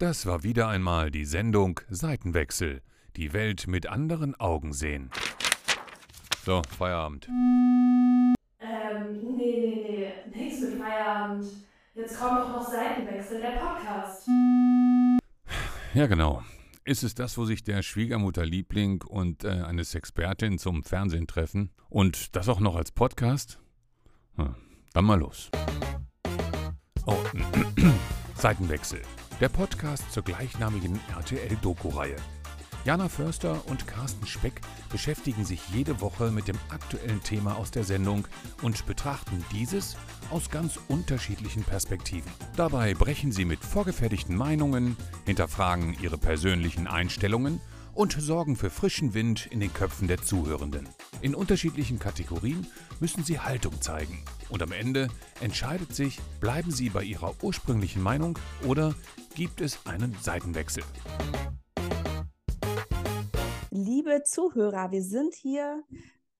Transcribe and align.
Das 0.00 0.24
war 0.24 0.42
wieder 0.42 0.66
einmal 0.66 1.10
die 1.10 1.26
Sendung 1.26 1.78
Seitenwechsel. 1.90 2.80
Die 3.16 3.34
Welt 3.34 3.66
mit 3.66 3.86
anderen 3.86 4.34
Augen 4.34 4.72
sehen. 4.72 5.10
So, 6.42 6.62
Feierabend. 6.78 7.28
Ähm, 7.28 8.32
nee, 9.22 9.36
nee, 9.36 10.14
nee, 10.32 10.38
nichts 10.38 10.62
mit 10.62 10.80
Feierabend. 10.80 11.44
Jetzt 11.94 12.18
kommt 12.18 12.40
doch 12.40 12.48
noch 12.48 12.66
Seitenwechsel, 12.66 13.42
der 13.42 13.58
Podcast. 13.58 14.26
Ja, 15.92 16.06
genau. 16.06 16.42
Ist 16.86 17.02
es 17.02 17.14
das, 17.14 17.36
wo 17.36 17.44
sich 17.44 17.62
der 17.62 17.82
Schwiegermutterliebling 17.82 19.02
und 19.02 19.44
äh, 19.44 19.48
eine 19.48 19.84
Sexpertin 19.84 20.58
zum 20.58 20.82
Fernsehen 20.82 21.26
treffen? 21.26 21.72
Und 21.90 22.36
das 22.36 22.48
auch 22.48 22.60
noch 22.60 22.76
als 22.76 22.90
Podcast? 22.90 23.60
Hm, 24.36 24.54
dann 24.94 25.04
mal 25.04 25.18
los. 25.18 25.50
Oh, 27.04 27.18
Seitenwechsel. 28.34 29.02
Der 29.40 29.48
Podcast 29.48 30.12
zur 30.12 30.22
gleichnamigen 30.22 31.00
RTL-Doku-Reihe. 31.16 32.16
Jana 32.84 33.08
Förster 33.08 33.66
und 33.68 33.86
Carsten 33.86 34.26
Speck 34.26 34.60
beschäftigen 34.90 35.46
sich 35.46 35.66
jede 35.72 36.02
Woche 36.02 36.30
mit 36.30 36.46
dem 36.46 36.58
aktuellen 36.68 37.22
Thema 37.22 37.56
aus 37.56 37.70
der 37.70 37.84
Sendung 37.84 38.28
und 38.60 38.84
betrachten 38.84 39.42
dieses 39.50 39.96
aus 40.30 40.50
ganz 40.50 40.78
unterschiedlichen 40.88 41.62
Perspektiven. 41.62 42.30
Dabei 42.54 42.92
brechen 42.92 43.32
sie 43.32 43.46
mit 43.46 43.60
vorgefertigten 43.60 44.36
Meinungen, 44.36 44.94
hinterfragen 45.24 45.96
ihre 46.02 46.18
persönlichen 46.18 46.86
Einstellungen 46.86 47.62
und 47.94 48.12
sorgen 48.12 48.56
für 48.56 48.70
frischen 48.70 49.14
Wind 49.14 49.46
in 49.50 49.60
den 49.60 49.72
Köpfen 49.72 50.08
der 50.08 50.22
Zuhörenden. 50.22 50.88
In 51.22 51.34
unterschiedlichen 51.34 51.98
Kategorien 51.98 52.66
müssen 52.98 53.24
sie 53.24 53.40
Haltung 53.40 53.80
zeigen. 53.80 54.22
Und 54.48 54.62
am 54.62 54.72
Ende 54.72 55.08
entscheidet 55.40 55.94
sich, 55.94 56.18
bleiben 56.40 56.70
sie 56.70 56.90
bei 56.90 57.04
ihrer 57.04 57.34
ursprünglichen 57.42 58.02
Meinung 58.02 58.38
oder 58.66 58.94
gibt 59.34 59.60
es 59.60 59.86
einen 59.86 60.16
Seitenwechsel. 60.20 60.82
Liebe 63.70 64.22
Zuhörer, 64.24 64.90
wir 64.90 65.02
sind 65.02 65.34
hier 65.34 65.82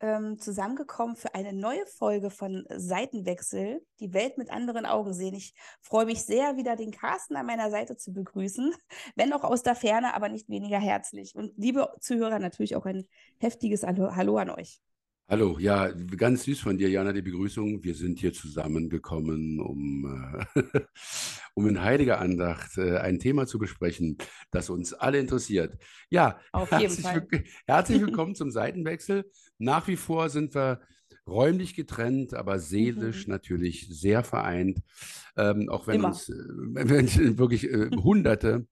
ähm, 0.00 0.38
zusammengekommen 0.38 1.16
für 1.16 1.34
eine 1.34 1.52
neue 1.52 1.86
Folge 1.86 2.30
von 2.30 2.66
Seitenwechsel, 2.70 3.84
die 4.00 4.12
Welt 4.12 4.38
mit 4.38 4.50
anderen 4.50 4.86
Augen 4.86 5.12
sehen. 5.12 5.34
Ich 5.34 5.54
freue 5.80 6.06
mich 6.06 6.24
sehr, 6.24 6.56
wieder 6.56 6.76
den 6.76 6.90
Carsten 6.90 7.36
an 7.36 7.46
meiner 7.46 7.70
Seite 7.70 7.96
zu 7.96 8.12
begrüßen, 8.12 8.74
wenn 9.14 9.32
auch 9.32 9.44
aus 9.44 9.62
der 9.62 9.74
Ferne, 9.74 10.14
aber 10.14 10.28
nicht 10.28 10.48
weniger 10.48 10.78
herzlich. 10.78 11.34
Und 11.34 11.52
liebe 11.56 11.92
Zuhörer, 12.00 12.38
natürlich 12.38 12.76
auch 12.76 12.86
ein 12.86 13.06
heftiges 13.38 13.82
Hallo, 13.82 14.14
Hallo 14.16 14.38
an 14.38 14.50
euch. 14.50 14.80
Hallo, 15.30 15.60
ja, 15.60 15.92
ganz 16.16 16.42
süß 16.42 16.58
von 16.58 16.76
dir, 16.76 16.90
Jana, 16.90 17.12
die 17.12 17.22
Begrüßung. 17.22 17.84
Wir 17.84 17.94
sind 17.94 18.18
hier 18.18 18.32
zusammengekommen, 18.32 19.60
um, 19.60 20.44
äh, 20.56 20.80
um 21.54 21.68
in 21.68 21.80
heiliger 21.80 22.20
Andacht 22.20 22.76
äh, 22.78 22.96
ein 22.96 23.20
Thema 23.20 23.46
zu 23.46 23.60
besprechen, 23.60 24.18
das 24.50 24.70
uns 24.70 24.92
alle 24.92 25.20
interessiert. 25.20 25.78
Ja, 26.08 26.40
Auf 26.50 26.72
jeden 26.72 26.80
herzlich, 26.80 27.06
Fall. 27.06 27.28
herzlich 27.64 28.00
willkommen 28.00 28.34
zum 28.34 28.50
Seitenwechsel. 28.50 29.30
Nach 29.58 29.86
wie 29.86 29.94
vor 29.94 30.30
sind 30.30 30.52
wir 30.52 30.80
räumlich 31.28 31.76
getrennt, 31.76 32.34
aber 32.34 32.58
seelisch 32.58 33.28
natürlich 33.28 33.86
sehr 33.88 34.24
vereint. 34.24 34.80
Ähm, 35.36 35.68
auch 35.68 35.86
wenn 35.86 35.94
Immer. 36.00 36.08
uns 36.08 36.28
äh, 36.28 37.38
wirklich 37.38 37.70
äh, 37.70 37.90
hunderte 37.94 38.66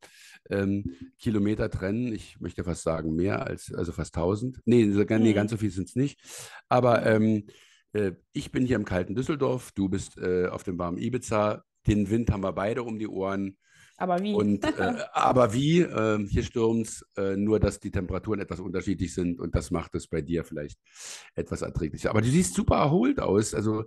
ähm, 0.50 0.84
Kilometer 1.18 1.70
trennen. 1.70 2.12
Ich 2.12 2.41
möchte 2.41 2.64
fast 2.64 2.82
sagen, 2.82 3.14
mehr 3.14 3.46
als, 3.46 3.72
also 3.74 3.92
fast 3.92 4.14
1000. 4.16 4.60
Nee, 4.64 4.91
so- 4.91 5.04
nee 5.04 5.30
Mhm. 5.30 5.34
ganz 5.34 5.50
so 5.50 5.56
viel 5.56 5.70
sind 5.70 5.88
es 5.88 5.96
nicht. 5.96 6.20
Aber 6.68 7.04
ähm, 7.06 7.44
äh, 7.92 8.12
ich 8.32 8.50
bin 8.52 8.66
hier 8.66 8.76
im 8.76 8.84
kalten 8.84 9.14
Düsseldorf, 9.14 9.72
du 9.72 9.88
bist 9.88 10.19
äh, 10.19 10.46
auf 10.46 10.62
dem 10.62 10.78
warmen 10.78 10.98
Ibiza. 10.98 11.64
Den 11.86 12.10
Wind 12.10 12.30
haben 12.30 12.42
wir 12.42 12.52
beide 12.52 12.82
um 12.82 12.98
die 12.98 13.08
Ohren. 13.08 13.56
Aber 13.96 14.22
wie? 14.22 14.32
Und, 14.34 14.64
äh, 14.64 14.70
aber 15.12 15.52
wie? 15.54 15.80
ähm, 15.80 16.26
hier 16.26 16.44
stürmt 16.44 17.04
äh, 17.16 17.36
nur, 17.36 17.58
dass 17.58 17.80
die 17.80 17.91
Temperaturen 17.91 18.38
etwas 18.41 18.60
unterschiedlich 18.60 19.12
sind 19.12 19.41
und 19.41 19.54
das 19.56 19.70
macht 19.72 19.94
es 19.96 20.06
bei 20.06 20.20
dir 20.22 20.44
vielleicht 20.44 20.78
etwas 21.34 21.62
erträglicher. 21.62 22.10
Aber 22.10 22.20
du 22.20 22.28
siehst 22.28 22.54
super 22.54 22.76
erholt 22.76 23.19
aus. 23.20 23.54
Also 23.54 23.84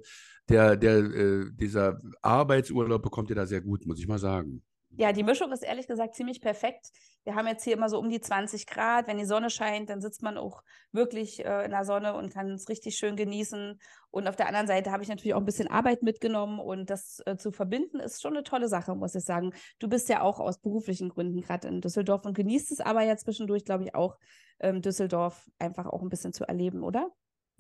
der, 0.50 0.76
der, 0.76 0.98
äh, 0.98 1.46
dieser 1.54 2.02
Arbeitsurlaub 2.22 3.02
bekommt 3.02 3.30
dir 3.30 3.36
da 3.36 3.46
sehr 3.46 3.62
gut, 3.62 3.86
muss 3.86 4.00
ich 4.00 4.08
mal 4.08 4.20
sagen. 4.20 4.64
Ja, 4.98 5.14
die 5.14 5.24
Mischung 5.24 5.52
ist 5.52 5.64
ehrlich 5.64 5.88
gesagt 5.88 6.16
ziemlich 6.16 6.42
perfekt. 6.42 6.92
Wir 7.24 7.36
haben 7.36 7.48
jetzt 7.48 7.64
hier 7.64 7.74
immer 7.74 7.88
so 7.88 7.98
um 7.98 8.10
die 8.10 8.20
20 8.20 8.68
Grad. 8.68 9.08
Wenn 9.08 9.18
die 9.18 9.26
Sonne 9.26 9.50
scheint, 9.50 9.90
dann 9.90 10.02
sitzt 10.02 10.22
man 10.22 10.38
auch 10.38 10.64
wirklich 10.92 11.46
äh, 11.46 11.66
in 11.66 11.72
der 11.72 11.86
Sonne 11.86 12.14
und 12.16 12.34
kann 12.34 12.52
es 12.52 12.68
richtig 12.68 12.98
schön 12.98 13.16
genießen. 13.16 13.80
Und 14.10 14.28
auf 14.28 14.36
der 14.36 14.48
anderen 14.48 14.68
Seite 14.68 14.92
habe 14.92 15.04
ich 15.04 15.10
natürlich 15.10 15.34
auch 15.34 15.40
ein 15.40 15.46
bisschen 15.46 15.70
Arbeit 15.70 16.04
mitgenommen 16.04 16.60
und 16.60 16.90
das 16.90 17.22
äh, 17.26 17.38
zu 17.38 17.52
verbinden 17.52 18.00
ist 18.00 18.22
schon 18.22 18.34
eine 18.34 18.44
tolle 18.44 18.68
Sache, 18.68 18.94
muss 18.96 19.16
ich 19.16 19.24
sagen. 19.24 19.54
Du 19.80 19.88
bist 19.88 20.10
ja 20.10 20.22
auch 20.22 20.40
aus 20.40 20.60
beruflichen 20.60 21.10
Gründen 21.10 21.42
gerade 21.42 21.68
in 21.68 21.80
Düsseldorf 21.80 22.26
und 22.26 22.34
genießt 22.34 22.72
es 22.72 22.82
aber 22.82 23.04
ja 23.04 23.16
zwischendurch, 23.16 23.64
glaube 23.64 23.86
ich, 23.86 23.96
auch 23.96 24.18
ähm, 24.60 24.82
Düsseldorf 24.82 25.50
einfach 25.60 25.86
auch 25.86 26.02
ein 26.02 26.10
bisschen 26.10 26.34
zu 26.34 26.44
erleben, 26.44 26.84
oder? 26.84 27.10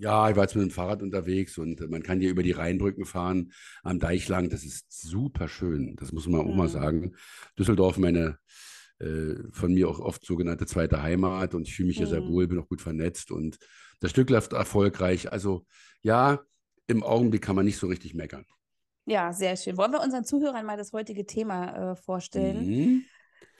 Ja, 0.02 0.30
ich 0.32 0.36
war 0.36 0.44
jetzt 0.46 0.56
mit 0.56 0.64
dem 0.64 0.72
Fahrrad 0.72 1.04
unterwegs 1.04 1.60
und 1.60 1.88
man 1.92 2.02
kann 2.02 2.20
hier 2.20 2.32
über 2.32 2.42
die 2.42 2.52
Rheinbrücken 2.54 3.06
fahren, 3.06 3.52
am 3.84 4.00
Deich 4.00 4.28
lang. 4.30 4.50
Das 4.50 4.64
ist 4.64 4.92
super 4.92 5.48
schön. 5.48 5.96
Das 5.98 6.12
muss 6.12 6.28
man 6.28 6.42
auch 6.42 6.56
mal 6.56 6.68
Mhm. 6.68 6.72
sagen. 6.72 7.16
Düsseldorf, 7.60 7.98
meine 7.98 8.40
äh, 9.00 9.36
von 9.52 9.74
mir 9.74 9.88
auch 9.90 10.00
oft 10.00 10.26
sogenannte 10.26 10.66
zweite 10.66 11.04
Heimat 11.04 11.54
und 11.54 11.68
ich 11.68 11.76
fühle 11.76 11.88
mich 11.88 11.98
hier 11.98 12.08
sehr 12.08 12.22
Mhm. 12.22 12.28
wohl, 12.28 12.48
bin 12.48 12.60
auch 12.60 12.68
gut 12.68 12.82
vernetzt 12.82 13.32
und 13.32 13.58
das 14.00 14.10
Stück 14.12 14.30
läuft 14.32 14.54
erfolgreich. 14.54 15.32
Also 15.32 15.66
ja, 16.02 16.42
im 16.88 17.04
Augenblick 17.04 17.44
kann 17.44 17.56
man 17.56 17.66
nicht 17.66 17.78
so 17.78 17.88
richtig 17.88 18.16
meckern. 18.16 18.46
Ja, 19.06 19.34
sehr 19.34 19.56
schön. 19.58 19.78
Wollen 19.78 19.92
wir 19.92 20.02
unseren 20.02 20.24
Zuhörern 20.26 20.66
mal 20.66 20.78
das 20.78 20.94
heutige 20.94 21.26
Thema 21.26 21.92
äh, 21.92 21.96
vorstellen? 21.96 22.72
Mhm. 22.72 23.06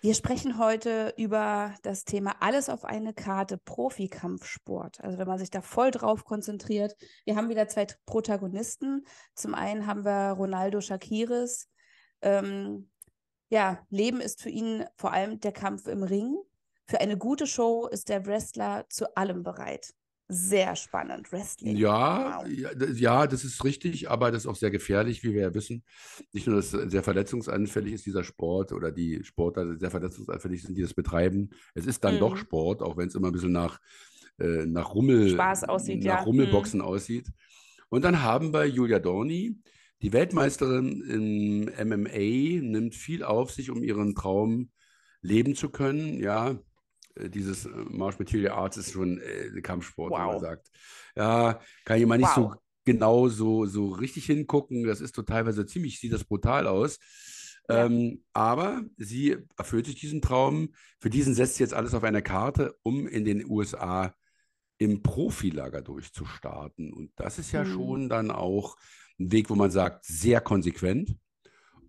Wir 0.04 0.16
sprechen 0.16 0.58
heute 0.58 1.14
über 1.16 1.76
das 1.84 2.06
Thema 2.06 2.36
Alles 2.40 2.70
auf 2.70 2.86
eine 2.86 3.14
Karte, 3.14 3.60
Profikampfsport. 3.60 5.00
Also 5.00 5.20
wenn 5.20 5.28
man 5.28 5.38
sich 5.38 5.52
da 5.52 5.62
voll 5.62 5.92
drauf 5.92 6.26
konzentriert. 6.26 6.96
Wir 7.24 7.36
haben 7.36 7.50
wieder 7.50 7.68
zwei 7.68 7.86
Protagonisten. 8.08 9.06
Zum 9.36 9.54
einen 9.54 9.86
haben 9.86 10.04
wir 10.04 10.32
Ronaldo 10.32 10.82
Shakiris. 10.82 11.70
Ähm, 12.24 12.90
ja, 13.50 13.86
Leben 13.92 14.22
ist 14.22 14.42
für 14.42 14.50
ihn 14.50 14.86
vor 14.96 15.14
allem 15.14 15.40
der 15.40 15.52
Kampf 15.52 15.86
im 15.86 16.02
Ring. 16.02 16.36
Für 16.88 17.00
eine 17.00 17.16
gute 17.16 17.46
Show 17.46 17.86
ist 17.86 18.10
der 18.10 18.26
Wrestler 18.26 18.88
zu 18.90 19.16
allem 19.16 19.44
bereit. 19.44 19.94
Sehr 20.34 20.78
spannend, 20.78 21.30
Wrestling. 21.34 21.76
Ja, 21.76 22.40
Wow. 22.44 22.48
ja, 22.96 23.28
das- 23.28 23.44
ist 23.44 23.64
richtig, 23.66 24.10
aber 24.10 24.32
das 24.32 24.44
ist 24.44 24.48
auch 24.48 24.56
sehr 24.56 24.72
gefährlich, 24.72 25.24
wie 25.24 25.34
wir 25.34 25.42
ja 25.42 25.54
wissen. 25.54 25.84
Nicht 26.32 26.48
nur, 26.48 26.56
dass 26.56 26.74
es 26.74 26.92
sehr 26.92 27.04
verletzungsanfällig 27.04 27.92
ist, 27.94 28.06
dieser 28.06 28.24
Sport 28.24 28.72
oder 28.72 28.92
die 28.94 29.24
Sportler 29.26 29.78
sehr 29.78 29.92
verletzungsanfällig 29.92 30.62
sind, 30.64 30.78
die 30.78 30.82
das 30.84 30.94
betreiben. 30.94 31.50
Es 31.76 31.86
ist 31.86 32.04
dann 32.06 32.18
doch 32.20 32.36
Mhm. 32.36 32.38
Sport, 32.40 32.82
auch 32.82 32.96
wenn 32.96 33.10
es 33.10 33.16
immer 33.16 33.28
ein 33.28 33.34
bisschen 33.34 33.52
nach, 33.52 33.80
äh, 34.40 34.66
nach 34.66 34.96
Rummel, 34.96 35.32
Spaß 35.32 35.66
aussieht, 35.66 36.00
nach 36.06 36.06
ja. 36.06 36.22
Rummelboxen 36.22 36.80
aussieht. 36.82 37.28
Und 37.90 38.06
dann 38.06 38.22
haben 38.22 38.54
wir 38.54 38.66
Julia 38.66 39.00
Dorni, 39.00 39.60
die 40.02 40.14
Weltmeisterin 40.14 41.02
im 41.02 41.70
MMA, 41.78 42.62
nimmt 42.62 42.96
viel 42.96 43.24
auf 43.24 43.52
sich, 43.52 43.70
um 43.70 43.84
ihren 43.84 44.16
Traum 44.16 44.70
leben 45.22 45.56
zu 45.56 45.70
können. 45.70 46.20
Ja, 46.22 46.58
dieses 47.18 47.66
äh, 47.66 47.70
Martial 47.70 48.20
Material 48.26 48.52
Arts 48.58 48.78
ist 48.78 48.92
schon 48.92 49.20
äh, 49.20 49.62
Kampfsport, 49.62 50.18
wie 50.18 50.26
man 50.26 50.40
sagt. 50.40 50.70
Ja, 51.16 51.60
kann 51.86 52.00
ich 52.00 52.06
mal 52.06 52.18
nicht 52.18 52.34
so 52.34 52.52
Wow. 52.52 52.56
genau 52.86 53.28
so, 53.30 53.66
so 53.66 53.90
richtig 53.90 54.26
hingucken. 54.26 54.84
Das 54.86 55.02
ist 55.02 55.14
total, 55.14 55.38
teilweise 55.44 55.66
ziemlich, 55.66 56.00
sieht 56.00 56.14
das 56.14 56.24
brutal 56.24 56.68
aus. 56.68 57.00
Ja. 57.70 57.86
Ähm, 57.86 58.24
aber 58.34 58.84
sie 58.98 59.38
erfüllt 59.58 59.86
sich 59.86 59.96
diesen 59.96 60.22
Traum. 60.22 60.74
Für 61.00 61.10
diesen 61.10 61.34
setzt 61.34 61.56
sie 61.56 61.64
jetzt 61.64 61.74
alles 61.74 61.94
auf 61.94 62.04
eine 62.04 62.22
Karte, 62.22 62.76
um 62.84 63.08
in 63.08 63.24
den 63.26 63.46
USA 63.50 64.14
im 64.78 65.04
Profilager 65.04 65.82
durchzustarten. 65.82 66.92
Und 66.94 67.12
das 67.16 67.40
ist 67.40 67.52
ja 67.52 67.64
Mhm. 67.64 67.72
schon 67.74 68.10
dann 68.10 68.32
auch 68.32 68.78
ein 69.20 69.32
Weg, 69.32 69.50
wo 69.50 69.56
man 69.56 69.72
sagt, 69.72 70.06
sehr 70.06 70.42
konsequent. 70.42 71.16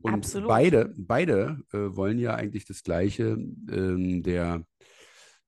Und 0.02 0.14
Absolut. 0.14 0.48
beide, 0.48 0.92
beide 0.96 1.62
äh, 1.72 1.96
wollen 1.96 2.18
ja 2.18 2.34
eigentlich 2.34 2.64
das 2.66 2.82
Gleiche. 2.82 3.36
Ähm, 3.70 4.22
der, 4.22 4.66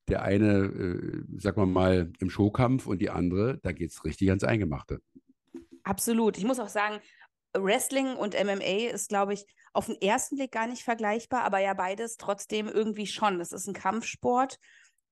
der 0.09 0.23
eine, 0.23 0.65
äh, 0.65 1.25
sagen 1.39 1.57
wir 1.57 1.67
mal, 1.67 2.13
im 2.19 2.31
Showkampf 2.31 2.87
und 2.87 2.99
die 3.01 3.11
andere, 3.11 3.59
da 3.63 3.73
geht 3.73 3.91
es 3.91 4.05
richtig 4.05 4.29
ans 4.29 4.45
Eingemachte. 4.45 5.01
Absolut. 5.83 6.39
Ich 6.39 6.45
muss 6.45 6.61
auch 6.61 6.69
sagen, 6.69 7.01
Wrestling 7.57 8.17
und 8.17 8.35
MMA 8.35 8.91
ist, 8.93 9.09
glaube 9.09 9.35
ich, 9.35 9.47
auf 9.73 9.87
den 9.87 10.01
ersten 10.01 10.37
Blick 10.37 10.53
gar 10.53 10.67
nicht 10.67 10.83
vergleichbar, 10.83 11.45
aber 11.45 11.59
ja 11.59 11.75
beides 11.75 12.17
trotzdem 12.17 12.69
irgendwie 12.69 13.07
schon. 13.07 13.41
Es 13.41 13.53
ist 13.53 13.67
ein 13.67 13.75
Kampfsport. 13.75 14.59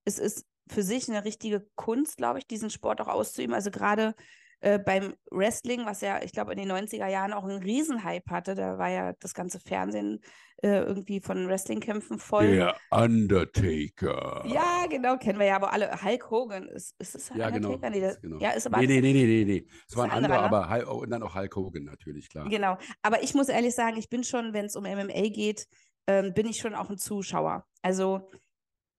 Es 0.04 0.18
ist 0.18 0.46
für 0.70 0.82
sich 0.82 1.08
eine 1.08 1.24
richtige 1.24 1.66
Kunst, 1.74 2.16
glaube 2.16 2.38
ich, 2.38 2.46
diesen 2.46 2.70
Sport 2.70 3.00
auch 3.00 3.08
auszuüben. 3.08 3.54
Also 3.54 3.70
gerade 3.70 4.14
äh, 4.62 4.78
beim 4.78 5.14
Wrestling, 5.30 5.84
was 5.84 6.00
ja, 6.00 6.22
ich 6.22 6.32
glaube, 6.32 6.52
in 6.52 6.58
den 6.58 6.70
90er 6.70 7.08
Jahren 7.08 7.32
auch 7.32 7.44
einen 7.44 7.62
Riesenhype 7.62 8.30
hatte, 8.30 8.54
da 8.54 8.78
war 8.78 8.88
ja 8.88 9.12
das 9.20 9.34
ganze 9.34 9.58
Fernsehen 9.58 10.20
äh, 10.62 10.82
irgendwie 10.82 11.20
von 11.20 11.48
Wrestlingkämpfen 11.48 12.20
voll. 12.20 12.52
Der 12.52 12.76
Undertaker. 12.90 14.44
Ja, 14.46 14.86
genau, 14.88 15.16
kennen 15.16 15.40
wir 15.40 15.46
ja, 15.46 15.56
aber 15.56 15.72
alle. 15.72 15.90
Hulk 16.02 16.30
Hogan, 16.30 16.68
ist, 16.68 16.94
ist 17.00 17.16
es 17.16 17.28
Ja, 17.34 17.50
genau. 17.50 17.70
Undertaker? 17.72 17.90
Nee, 17.90 18.00
das, 18.00 18.20
genau. 18.20 18.38
ja, 18.38 18.50
ist 18.50 18.66
aber 18.66 18.78
Nee, 18.78 18.86
nee, 18.86 19.00
nee, 19.00 19.12
nee, 19.12 19.26
nee, 19.26 19.44
nee. 19.44 19.66
Es 19.88 19.96
war 19.96 20.04
ein 20.04 20.10
ein 20.10 20.16
anderer, 20.24 20.42
anderer, 20.44 20.66
aber 20.66 20.70
Hul- 20.70 20.86
oh, 20.88 21.02
und 21.02 21.10
dann 21.10 21.22
auch 21.22 21.34
Hulk 21.34 21.56
Hogan 21.56 21.84
natürlich, 21.84 22.28
klar. 22.28 22.48
Genau. 22.48 22.78
Aber 23.02 23.22
ich 23.22 23.34
muss 23.34 23.48
ehrlich 23.48 23.74
sagen, 23.74 23.96
ich 23.96 24.08
bin 24.08 24.22
schon, 24.22 24.52
wenn 24.52 24.66
es 24.66 24.76
um 24.76 24.84
MMA 24.84 25.28
geht, 25.30 25.66
ähm, 26.06 26.32
bin 26.34 26.46
ich 26.46 26.58
schon 26.58 26.74
auch 26.74 26.88
ein 26.88 26.98
Zuschauer. 26.98 27.66
Also 27.82 28.30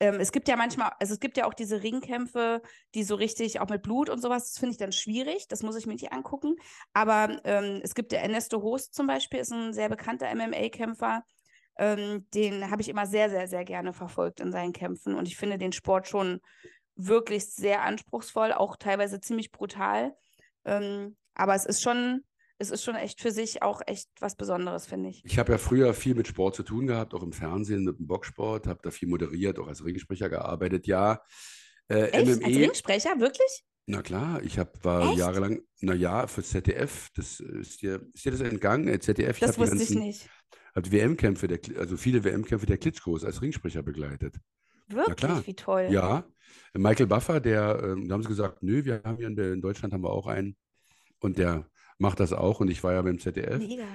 ähm, 0.03 0.19
es 0.19 0.33
gibt 0.33 0.49
ja 0.49 0.57
manchmal, 0.57 0.91
also 0.99 1.13
es 1.13 1.21
gibt 1.21 1.37
ja 1.37 1.45
auch 1.45 1.53
diese 1.53 1.81
Ringkämpfe, 1.81 2.61
die 2.93 3.03
so 3.03 3.15
richtig 3.15 3.61
auch 3.61 3.69
mit 3.69 3.83
Blut 3.83 4.09
und 4.09 4.21
sowas, 4.21 4.49
das 4.49 4.59
finde 4.59 4.71
ich 4.71 4.77
dann 4.77 4.91
schwierig, 4.91 5.47
das 5.47 5.63
muss 5.63 5.77
ich 5.77 5.85
mir 5.85 5.93
nicht 5.93 6.11
angucken. 6.11 6.57
Aber 6.91 7.39
ähm, 7.45 7.79
es 7.81 7.95
gibt 7.95 8.11
der 8.11 8.21
Ernesto 8.21 8.61
Host 8.61 8.93
zum 8.93 9.07
Beispiel, 9.07 9.39
ist 9.39 9.53
ein 9.53 9.71
sehr 9.71 9.87
bekannter 9.87 10.29
MMA-Kämpfer. 10.35 11.23
Ähm, 11.77 12.27
den 12.33 12.69
habe 12.69 12.81
ich 12.81 12.89
immer 12.89 13.05
sehr, 13.05 13.29
sehr, 13.29 13.47
sehr 13.47 13.63
gerne 13.63 13.93
verfolgt 13.93 14.41
in 14.41 14.51
seinen 14.51 14.73
Kämpfen 14.73 15.15
und 15.15 15.25
ich 15.25 15.37
finde 15.37 15.57
den 15.57 15.71
Sport 15.71 16.09
schon 16.09 16.41
wirklich 16.95 17.45
sehr 17.45 17.83
anspruchsvoll, 17.83 18.51
auch 18.51 18.75
teilweise 18.75 19.21
ziemlich 19.21 19.53
brutal. 19.53 20.17
Ähm, 20.65 21.15
aber 21.33 21.55
es 21.55 21.65
ist 21.65 21.81
schon, 21.81 22.25
es 22.63 22.71
ist 22.71 22.83
schon 22.83 22.95
echt 22.95 23.21
für 23.21 23.31
sich 23.31 23.61
auch 23.61 23.81
echt 23.85 24.09
was 24.19 24.35
Besonderes, 24.35 24.87
finde 24.87 25.09
ich. 25.09 25.23
Ich 25.25 25.37
habe 25.37 25.51
ja 25.51 25.57
früher 25.57 25.93
viel 25.93 26.15
mit 26.15 26.27
Sport 26.27 26.55
zu 26.55 26.63
tun 26.63 26.87
gehabt, 26.87 27.13
auch 27.13 27.21
im 27.21 27.33
Fernsehen 27.33 27.83
mit 27.83 27.99
dem 27.99 28.07
Boxsport, 28.07 28.67
habe 28.67 28.79
da 28.81 28.91
viel 28.91 29.07
moderiert, 29.07 29.59
auch 29.59 29.67
als 29.67 29.83
Ringsprecher 29.83 30.29
gearbeitet. 30.29 30.87
Ja, 30.87 31.21
äh, 31.89 32.05
echt? 32.05 32.25
MMA. 32.25 32.47
Als 32.47 32.55
Ringsprecher, 32.55 33.19
wirklich? 33.19 33.63
Na 33.85 34.01
klar, 34.01 34.41
ich 34.41 34.57
hab, 34.57 34.83
war 34.85 35.09
echt? 35.09 35.19
jahrelang, 35.19 35.61
na 35.81 35.93
ja, 35.93 36.25
für 36.27 36.41
ZDF, 36.41 37.09
das 37.15 37.41
ist 37.41 37.81
dir, 37.81 38.07
ist 38.13 38.23
dir 38.23 38.31
das 38.31 38.41
entgangen? 38.41 38.87
Äh, 38.87 38.99
ZDF, 38.99 39.39
das 39.39 39.57
wusste 39.57 39.77
ganzen, 39.77 39.97
ich 39.97 40.03
nicht. 40.03 40.29
Hat 40.73 40.91
WM-Kämpfe, 40.91 41.59
also 41.77 41.97
viele 41.97 42.23
WM-Kämpfe 42.23 42.65
der 42.65 42.77
Klitschkos 42.77 43.25
als 43.25 43.41
Ringsprecher 43.41 43.83
begleitet. 43.83 44.37
Wirklich, 44.87 45.47
wie 45.47 45.53
toll. 45.53 45.87
Ja, 45.91 46.25
Michael 46.73 47.07
Buffer, 47.07 47.39
der, 47.39 47.75
äh, 47.75 48.07
da 48.07 48.13
haben 48.13 48.23
sie 48.23 48.29
gesagt, 48.29 48.63
nö, 48.63 48.85
wir 48.85 49.01
haben 49.03 49.17
hier 49.17 49.27
in, 49.27 49.37
in 49.37 49.61
Deutschland 49.61 49.93
haben 49.93 50.03
wir 50.03 50.11
auch 50.11 50.27
einen 50.27 50.55
und 51.19 51.37
der 51.37 51.69
macht 51.97 52.19
das 52.19 52.33
auch 52.33 52.59
und 52.59 52.69
ich 52.69 52.83
war 52.83 52.93
ja 52.93 53.01
beim 53.01 53.19
ZDF. 53.19 53.59
Mega. 53.59 53.87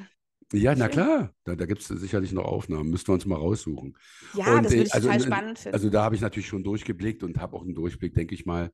Ja, 0.52 0.74
na 0.74 0.88
klar, 0.88 1.34
da, 1.44 1.56
da 1.56 1.66
gibt 1.66 1.82
es 1.82 1.88
sicherlich 1.88 2.32
noch 2.32 2.44
Aufnahmen, 2.44 2.88
müssten 2.88 3.08
wir 3.08 3.14
uns 3.14 3.26
mal 3.26 3.36
raussuchen. 3.36 3.96
Ja, 4.32 4.56
und, 4.56 4.64
das 4.64 4.72
würde 4.72 4.84
ich 4.84 4.94
also, 4.94 5.08
total 5.08 5.20
spannend 5.20 5.58
finden. 5.58 5.74
Also 5.74 5.90
da 5.90 6.02
habe 6.04 6.14
ich 6.14 6.22
natürlich 6.22 6.46
schon 6.46 6.64
durchgeblickt 6.64 7.22
und 7.22 7.38
habe 7.38 7.54
auch 7.54 7.62
einen 7.62 7.74
Durchblick, 7.74 8.14
denke 8.14 8.34
ich 8.34 8.46
mal, 8.46 8.72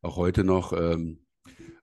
auch 0.00 0.16
heute 0.16 0.44
noch. 0.44 0.72
Ähm, 0.72 1.24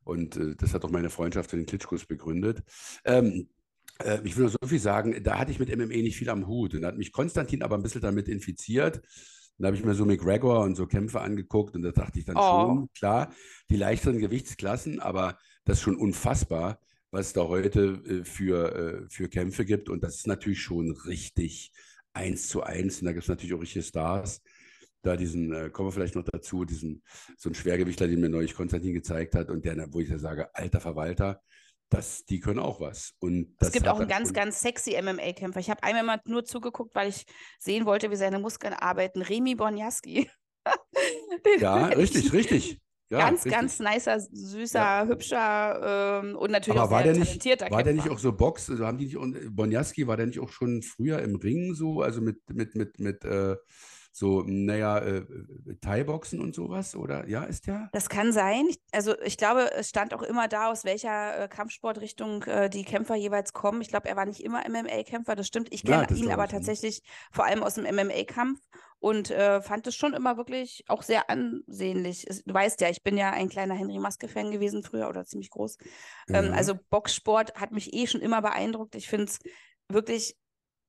und 0.05 0.37
äh, 0.37 0.55
das 0.55 0.73
hat 0.73 0.85
auch 0.85 0.91
meine 0.91 1.09
Freundschaft 1.09 1.49
zu 1.49 1.57
den 1.57 1.65
Klitschkos 1.65 2.05
begründet. 2.05 2.63
Ähm, 3.03 3.49
äh, 3.99 4.19
ich 4.23 4.37
will 4.37 4.43
nur 4.43 4.51
so 4.51 4.67
viel 4.67 4.79
sagen, 4.79 5.21
da 5.21 5.37
hatte 5.37 5.51
ich 5.51 5.59
mit 5.59 5.75
MMA 5.75 5.95
nicht 5.95 6.15
viel 6.15 6.29
am 6.29 6.47
Hut. 6.47 6.73
Und 6.73 6.83
da 6.83 6.89
hat 6.89 6.97
mich 6.97 7.11
Konstantin 7.11 7.61
aber 7.61 7.75
ein 7.75 7.83
bisschen 7.83 8.01
damit 8.01 8.29
infiziert. 8.29 9.01
Da 9.57 9.67
habe 9.67 9.77
ich 9.77 9.83
mir 9.83 9.95
so 9.95 10.05
McGregor 10.05 10.61
und 10.61 10.75
so 10.75 10.85
Kämpfe 10.85 11.21
angeguckt 11.21 11.75
und 11.75 11.81
da 11.81 11.91
dachte 11.91 12.19
ich 12.19 12.25
dann 12.25 12.35
oh. 12.35 12.41
schon, 12.41 12.89
klar, 12.93 13.33
die 13.69 13.77
leichteren 13.77 14.19
Gewichtsklassen, 14.19 14.99
aber 14.99 15.37
das 15.65 15.77
ist 15.77 15.83
schon 15.83 15.97
unfassbar, 15.97 16.79
was 17.11 17.27
es 17.27 17.33
da 17.33 17.41
heute 17.41 18.01
äh, 18.07 18.23
für, 18.23 18.75
äh, 18.75 19.09
für 19.09 19.27
Kämpfe 19.27 19.65
gibt. 19.65 19.89
Und 19.89 20.03
das 20.03 20.15
ist 20.15 20.27
natürlich 20.27 20.61
schon 20.61 20.91
richtig 21.05 21.71
eins 22.13 22.47
zu 22.47 22.63
eins. 22.63 22.99
Und 22.99 23.05
da 23.05 23.11
gibt 23.11 23.23
es 23.23 23.29
natürlich 23.29 23.53
auch 23.53 23.61
richtige 23.61 23.83
Stars. 23.83 24.41
Da 25.01 25.17
diesen, 25.17 25.53
äh, 25.53 25.69
kommen 25.69 25.89
wir 25.89 25.91
vielleicht 25.91 26.15
noch 26.15 26.23
dazu, 26.23 26.65
diesen, 26.65 27.03
so 27.37 27.49
ein 27.49 27.55
Schwergewichtler, 27.55 28.07
den 28.07 28.21
mir 28.21 28.29
neulich 28.29 28.55
Konstantin 28.55 28.93
gezeigt 28.93 29.35
hat 29.35 29.49
und 29.49 29.65
der, 29.65 29.93
wo 29.93 29.99
ich 29.99 30.09
ja 30.09 30.17
sage, 30.17 30.53
alter 30.55 30.79
Verwalter, 30.79 31.41
das, 31.89 32.25
die 32.25 32.39
können 32.39 32.59
auch 32.59 32.81
was. 32.81 33.13
Und 33.19 33.55
es 33.59 33.71
gibt 33.71 33.87
auch 33.87 33.99
einen 33.99 34.09
ganz, 34.09 34.33
ganz 34.33 34.61
sexy 34.61 34.99
MMA-Kämpfer. 34.99 35.59
Ich 35.59 35.69
habe 35.69 35.83
einmal 35.83 36.03
mal 36.03 36.21
nur 36.25 36.43
zugeguckt, 36.43 36.95
weil 36.95 37.09
ich 37.09 37.25
sehen 37.59 37.85
wollte, 37.85 38.09
wie 38.09 38.15
seine 38.15 38.39
Muskeln 38.39 38.73
arbeiten. 38.73 39.21
Remy 39.21 39.55
Bonjaski. 39.55 40.29
ja, 41.59 41.85
richtig, 41.87 42.33
richtig. 42.33 42.81
Ja, 43.09 43.19
ganz, 43.19 43.45
richtig. 43.45 43.51
ganz 43.51 43.79
nicer, 43.79 44.19
süßer, 44.19 44.79
ja. 44.79 45.05
hübscher 45.05 46.21
ähm, 46.23 46.35
und 46.35 46.51
natürlich 46.51 46.79
Aber 46.79 46.87
auch 46.87 46.91
war 46.91 47.03
sehr 47.03 47.13
der 47.13 47.19
nicht, 47.19 47.27
talentierter 47.27 47.71
War 47.71 47.83
der 47.83 47.93
nicht 47.93 48.09
auch 48.09 48.17
so 48.17 48.31
Box? 48.31 48.69
Also 48.69 48.85
haben 48.85 48.97
die 48.97 49.05
nicht, 49.05 49.17
und 49.17 49.55
Bonjaski, 49.55 50.07
war 50.07 50.17
der 50.17 50.25
nicht 50.25 50.39
auch 50.39 50.49
schon 50.49 50.81
früher 50.81 51.19
im 51.21 51.35
Ring 51.35 51.75
so, 51.75 52.01
also 52.01 52.21
mit, 52.21 52.37
mit, 52.49 52.73
mit, 52.75 52.99
mit, 52.99 53.23
äh, 53.23 53.57
so, 54.17 54.43
naja, 54.45 54.99
äh, 54.99 55.17
äh, 55.17 55.75
Thai-Boxen 55.81 56.39
und 56.39 56.55
sowas? 56.55 56.95
Oder 56.95 57.27
ja, 57.27 57.43
ist 57.43 57.67
der? 57.67 57.89
Das 57.91 58.07
kann 58.07 58.31
sein. 58.31 58.69
Also 58.93 59.13
ich 59.21 59.35
glaube, 59.35 59.69
es 59.73 59.89
stand 59.89 60.13
auch 60.13 60.21
immer 60.21 60.47
da, 60.47 60.71
aus 60.71 60.85
welcher 60.85 61.37
äh, 61.37 61.47
Kampfsportrichtung 61.49 62.43
äh, 62.43 62.69
die 62.69 62.85
Kämpfer 62.85 63.15
jeweils 63.15 63.51
kommen. 63.51 63.81
Ich 63.81 63.89
glaube, 63.89 64.07
er 64.07 64.15
war 64.15 64.25
nicht 64.25 64.39
immer 64.39 64.63
MMA-Kämpfer, 64.69 65.35
das 65.35 65.47
stimmt. 65.47 65.67
Ich 65.73 65.83
kenne 65.83 66.07
ja, 66.09 66.15
ihn 66.15 66.31
aber 66.31 66.47
tatsächlich 66.47 67.01
vor 67.29 67.43
allem 67.43 67.61
aus 67.61 67.73
dem 67.73 67.83
MMA-Kampf 67.93 68.61
und 68.99 69.31
äh, 69.31 69.61
fand 69.61 69.85
es 69.85 69.97
schon 69.97 70.13
immer 70.13 70.37
wirklich 70.37 70.85
auch 70.87 71.03
sehr 71.03 71.29
ansehnlich. 71.29 72.25
Du 72.45 72.53
weißt 72.53 72.79
ja, 72.79 72.89
ich 72.89 73.03
bin 73.03 73.17
ja 73.17 73.31
ein 73.31 73.49
kleiner 73.49 73.75
Henry 73.75 73.99
Maske-Fan 73.99 74.49
gewesen 74.49 74.81
früher 74.81 75.09
oder 75.09 75.25
ziemlich 75.25 75.49
groß. 75.49 75.77
Ähm, 76.29 76.53
also 76.53 76.73
Boxsport 76.89 77.55
hat 77.55 77.73
mich 77.73 77.93
eh 77.93 78.07
schon 78.07 78.21
immer 78.21 78.41
beeindruckt. 78.41 78.95
Ich 78.95 79.09
finde 79.09 79.25
es 79.25 79.39
wirklich 79.89 80.37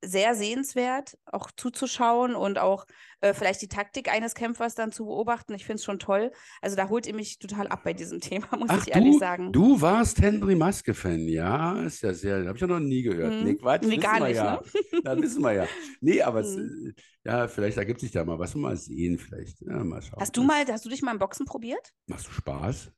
sehr 0.06 0.35
sehenswert, 0.35 1.19
auch 1.26 1.50
zuzuschauen 1.50 2.35
und 2.35 2.58
auch 2.58 2.87
äh, 3.20 3.35
vielleicht 3.35 3.62
die 3.62 3.69
Taktik 3.69 4.11
eines 4.11 4.35
Kämpfers 4.35 4.75
dann 4.75 4.93
zu 4.93 5.06
beobachten. 5.06 5.55
Ich 5.55 5.64
finde 5.64 5.76
es 5.76 5.85
schon 5.85 5.99
toll. 5.99 6.31
Also 6.61 6.76
da 6.76 6.88
holt 6.88 7.06
ihr 7.06 7.14
mich 7.14 7.38
total 7.38 7.67
ab 7.69 7.82
bei 7.85 7.93
diesem 7.93 8.20
Thema, 8.20 8.47
muss 8.56 8.70
Ach, 8.70 8.87
ich 8.87 8.94
ehrlich 8.94 9.14
du, 9.14 9.19
sagen. 9.19 9.53
Du 9.53 9.81
warst 9.81 10.20
Henry 10.20 10.55
Maske-Fan, 10.55 11.29
ja, 11.29 11.82
ist 11.82 12.03
ja 12.03 12.14
sehr, 12.14 12.47
habe 12.47 12.55
ich 12.55 12.61
ja 12.61 12.67
noch 12.67 12.81
nie 12.81 13.03
gehört. 13.03 13.32
Hm. 13.32 13.44
Nee, 13.44 13.55
Quatsch, 13.56 13.87
nee, 13.87 13.97
gar 13.97 14.20
nicht, 14.20 14.37
ja. 14.37 14.61
Ne? 14.93 15.00
Da 15.05 15.17
wissen 15.20 15.43
wir 15.43 15.53
ja. 15.53 15.67
Nee, 16.00 16.23
aber 16.23 16.43
hm. 16.43 16.47
es, 16.47 16.56
äh, 16.56 16.93
ja, 17.25 17.49
vielleicht 17.49 17.76
ergibt 17.76 18.00
sich 18.00 18.12
da 18.12 18.25
mal 18.25 18.38
was, 18.38 18.55
mal 18.55 18.76
sehen, 18.76 19.19
vielleicht. 19.19 19.61
Ja, 19.62 19.82
mal 19.82 20.03
schauen. 20.03 20.20
Hast 20.20 20.37
du 20.37 20.43
mal, 20.43 20.64
hast 20.67 20.85
du 20.85 20.88
dich 20.88 21.03
mal 21.03 21.12
im 21.12 21.19
Boxen 21.19 21.47
probiert? 21.47 21.93
Machst 22.06 22.29
du 22.29 22.31
Spaß? 22.31 22.93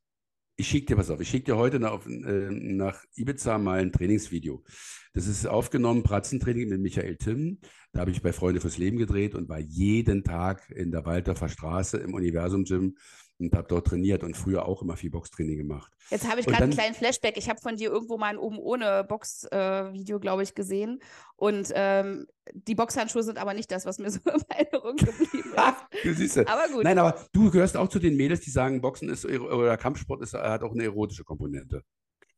Ich 0.61 0.67
schicke 0.67 0.87
dir 0.87 0.99
was 0.99 1.09
auf. 1.09 1.21
Ich 1.21 1.29
schicke 1.29 1.45
dir 1.45 1.57
heute 1.57 1.79
nach, 1.79 2.05
äh, 2.05 2.51
nach 2.51 3.05
Ibiza 3.15 3.59
mal 3.59 3.79
ein 3.79 3.93
Trainingsvideo. 3.93 4.65
Das 5.13 5.29
ist 5.29 5.47
aufgenommen, 5.47 6.03
Pratzentraining 6.03 6.69
mit 6.69 6.81
Michael 6.81 7.17
Timm. 7.17 7.61
Da 7.93 8.01
habe 8.01 8.11
ich 8.11 8.23
bei 8.23 8.33
Freunde 8.33 8.61
fürs 8.61 8.77
Leben 8.77 8.99
gedreht 8.99 9.37
und 9.37 9.49
war 9.49 9.61
jeden 9.61 10.25
Tag 10.25 10.69
in 10.71 10.91
der 10.91 11.07
Waldorfer 11.07 11.49
Straße 11.49 11.99
im 11.99 12.13
Universum 12.13 12.65
Gym 12.65 12.97
und 13.39 13.55
habe 13.55 13.69
dort 13.69 13.87
trainiert 13.87 14.25
und 14.25 14.37
früher 14.37 14.67
auch 14.67 14.83
immer 14.83 14.97
viel 14.97 15.11
Boxtraining 15.11 15.59
gemacht. 15.59 15.93
Jetzt 16.11 16.29
habe 16.29 16.41
ich 16.41 16.47
gerade 16.47 16.65
einen 16.65 16.73
kleinen 16.73 16.95
Flashback. 16.95 17.37
Ich 17.37 17.49
habe 17.49 17.61
von 17.61 17.77
dir 17.77 17.91
irgendwo 17.91 18.19
mal 18.19 18.29
ein 18.29 18.39
oben 18.39 18.59
ohne 18.59 19.05
Box-Video, 19.05 20.17
äh, 20.17 20.21
glaube 20.21 20.43
ich, 20.43 20.55
gesehen. 20.55 21.01
Und 21.37 21.71
ähm, 21.75 22.27
die 22.53 22.75
Boxhandschuhe 22.75 23.23
sind 23.23 23.39
aber 23.39 23.55
nicht 23.55 23.71
das, 23.71 23.87
was 23.87 23.99
mir 23.99 24.11
so 24.11 24.19
in 24.25 24.43
Erinnerung 24.49 24.97
geblieben 24.97 25.55
ist. 25.55 26.05
du 26.05 26.15
siehst 26.15 26.39
aber 26.39 26.73
gut. 26.73 26.85
Nein, 26.85 26.99
aber 26.99 27.25
du 27.33 27.51
gehörst 27.51 27.77
auch 27.77 27.89
zu 27.89 27.99
den 27.99 28.17
Mädels, 28.17 28.41
die 28.41 28.51
sagen, 28.51 28.81
Boxen 28.81 29.09
ist 29.09 29.25
oder 29.25 29.77
Kampfsport 29.77 30.23
ist, 30.23 30.35
hat 30.35 30.63
auch 30.63 30.73
eine 30.73 30.85
erotische 30.85 31.25
Komponente. 31.25 31.83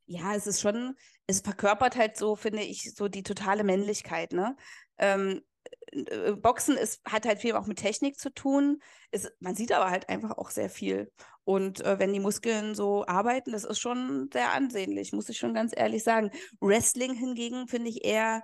Ja, 0.06 0.34
es 0.34 0.48
ist 0.48 0.60
schon, 0.60 0.96
es 1.28 1.40
verkörpert 1.40 1.96
halt 1.96 2.16
so, 2.16 2.34
finde 2.34 2.62
ich, 2.62 2.94
so 2.94 3.08
die 3.08 3.22
totale 3.22 3.62
Männlichkeit, 3.62 4.32
ne? 4.32 4.56
Ähm, 4.98 5.40
äh, 5.92 6.32
Boxen 6.32 6.76
ist, 6.76 7.00
hat 7.04 7.26
halt 7.26 7.38
viel 7.38 7.54
auch 7.54 7.66
mit 7.66 7.78
Technik 7.78 8.18
zu 8.18 8.32
tun. 8.32 8.80
Ist, 9.10 9.30
man 9.40 9.54
sieht 9.54 9.72
aber 9.72 9.90
halt 9.90 10.08
einfach 10.08 10.36
auch 10.38 10.50
sehr 10.50 10.70
viel. 10.70 11.10
Und 11.44 11.84
äh, 11.84 11.98
wenn 11.98 12.12
die 12.12 12.20
Muskeln 12.20 12.74
so 12.74 13.06
arbeiten, 13.06 13.52
das 13.52 13.64
ist 13.64 13.80
schon 13.80 14.28
sehr 14.32 14.52
ansehnlich, 14.52 15.12
muss 15.12 15.28
ich 15.28 15.38
schon 15.38 15.54
ganz 15.54 15.72
ehrlich 15.76 16.04
sagen. 16.04 16.30
Wrestling 16.60 17.14
hingegen 17.14 17.68
finde 17.68 17.90
ich 17.90 18.04
eher 18.04 18.42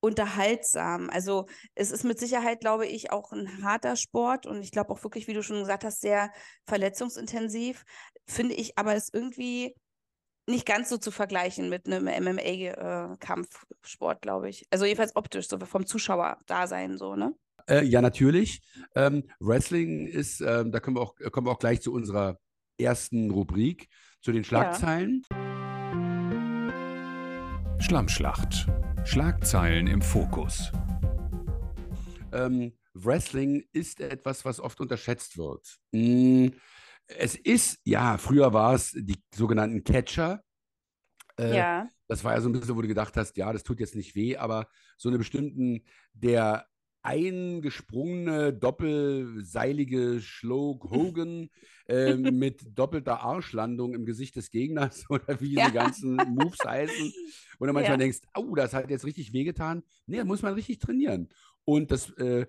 unterhaltsam. 0.00 1.10
Also 1.10 1.46
es 1.74 1.90
ist 1.90 2.04
mit 2.04 2.18
Sicherheit, 2.18 2.60
glaube 2.60 2.86
ich, 2.86 3.10
auch 3.10 3.32
ein 3.32 3.62
harter 3.62 3.96
Sport 3.96 4.46
und 4.46 4.62
ich 4.62 4.70
glaube 4.70 4.92
auch 4.92 5.02
wirklich, 5.02 5.26
wie 5.26 5.34
du 5.34 5.42
schon 5.42 5.60
gesagt 5.60 5.84
hast, 5.84 6.00
sehr 6.00 6.32
verletzungsintensiv. 6.66 7.84
Finde 8.26 8.54
ich 8.54 8.78
aber 8.78 8.94
es 8.94 9.10
irgendwie 9.12 9.74
nicht 10.46 10.66
ganz 10.66 10.88
so 10.88 10.96
zu 10.96 11.10
vergleichen 11.10 11.68
mit 11.68 11.86
einem 11.86 12.04
MMA-Kampfsport, 12.04 14.18
äh, 14.18 14.20
glaube 14.20 14.48
ich. 14.48 14.66
Also 14.70 14.84
jedenfalls 14.84 15.16
optisch, 15.16 15.48
so 15.48 15.58
vom 15.58 15.86
Zuschauer-Dasein 15.86 16.98
so, 16.98 17.16
ne? 17.16 17.34
Äh, 17.68 17.84
ja, 17.84 18.00
natürlich. 18.00 18.62
Ähm, 18.94 19.24
Wrestling 19.40 20.06
ist, 20.06 20.40
ähm, 20.40 20.70
da 20.70 20.78
kommen 20.78 20.96
wir, 20.96 21.00
auch, 21.00 21.16
kommen 21.32 21.46
wir 21.46 21.50
auch 21.50 21.58
gleich 21.58 21.80
zu 21.80 21.92
unserer 21.92 22.38
ersten 22.78 23.30
Rubrik, 23.30 23.88
zu 24.20 24.32
den 24.32 24.44
Schlagzeilen. 24.44 25.22
Ja. 25.30 25.36
Schlammschlacht. 27.80 28.66
Schlagzeilen 29.04 29.86
im 29.86 30.02
Fokus. 30.02 30.72
Ähm, 32.32 32.76
Wrestling 32.94 33.64
ist 33.72 34.00
etwas, 34.00 34.44
was 34.44 34.60
oft 34.60 34.80
unterschätzt 34.80 35.38
wird. 35.38 35.78
Hm, 35.92 36.52
es 37.08 37.34
ist, 37.34 37.80
ja, 37.84 38.18
früher 38.18 38.52
war 38.52 38.74
es 38.74 38.92
die 38.92 39.18
sogenannten 39.34 39.84
Catcher. 39.84 40.42
Äh, 41.38 41.56
ja. 41.56 41.88
Das 42.08 42.24
war 42.24 42.34
ja 42.34 42.40
so 42.40 42.48
ein 42.48 42.52
bisschen, 42.52 42.76
wo 42.76 42.82
du 42.82 42.88
gedacht 42.88 43.16
hast, 43.16 43.36
ja, 43.36 43.52
das 43.52 43.62
tut 43.62 43.80
jetzt 43.80 43.94
nicht 43.94 44.14
weh, 44.14 44.36
aber 44.36 44.68
so 44.96 45.08
eine 45.08 45.18
bestimmten, 45.18 45.84
der 46.12 46.66
eingesprungene, 47.02 48.52
doppelseilige 48.52 50.20
Schloke 50.20 50.90
Hogan 50.90 51.50
äh, 51.88 52.14
mit 52.14 52.76
doppelter 52.76 53.20
Arschlandung 53.20 53.94
im 53.94 54.04
Gesicht 54.04 54.34
des 54.34 54.50
Gegners 54.50 55.04
oder 55.10 55.40
wie 55.40 55.54
ja. 55.54 55.66
die 55.68 55.72
ganzen 55.72 56.16
Moves 56.16 56.58
heißen. 56.64 57.12
Und 57.58 57.66
dann 57.66 57.74
manchmal 57.74 57.94
ja. 57.94 57.98
denkst, 57.98 58.18
oh, 58.36 58.54
das 58.56 58.74
hat 58.74 58.90
jetzt 58.90 59.04
richtig 59.04 59.32
wehgetan. 59.32 59.84
Nee, 60.06 60.18
da 60.18 60.24
muss 60.24 60.42
man 60.42 60.54
richtig 60.54 60.80
trainieren. 60.80 61.28
Und 61.64 61.90
das 61.90 62.10
äh, 62.18 62.46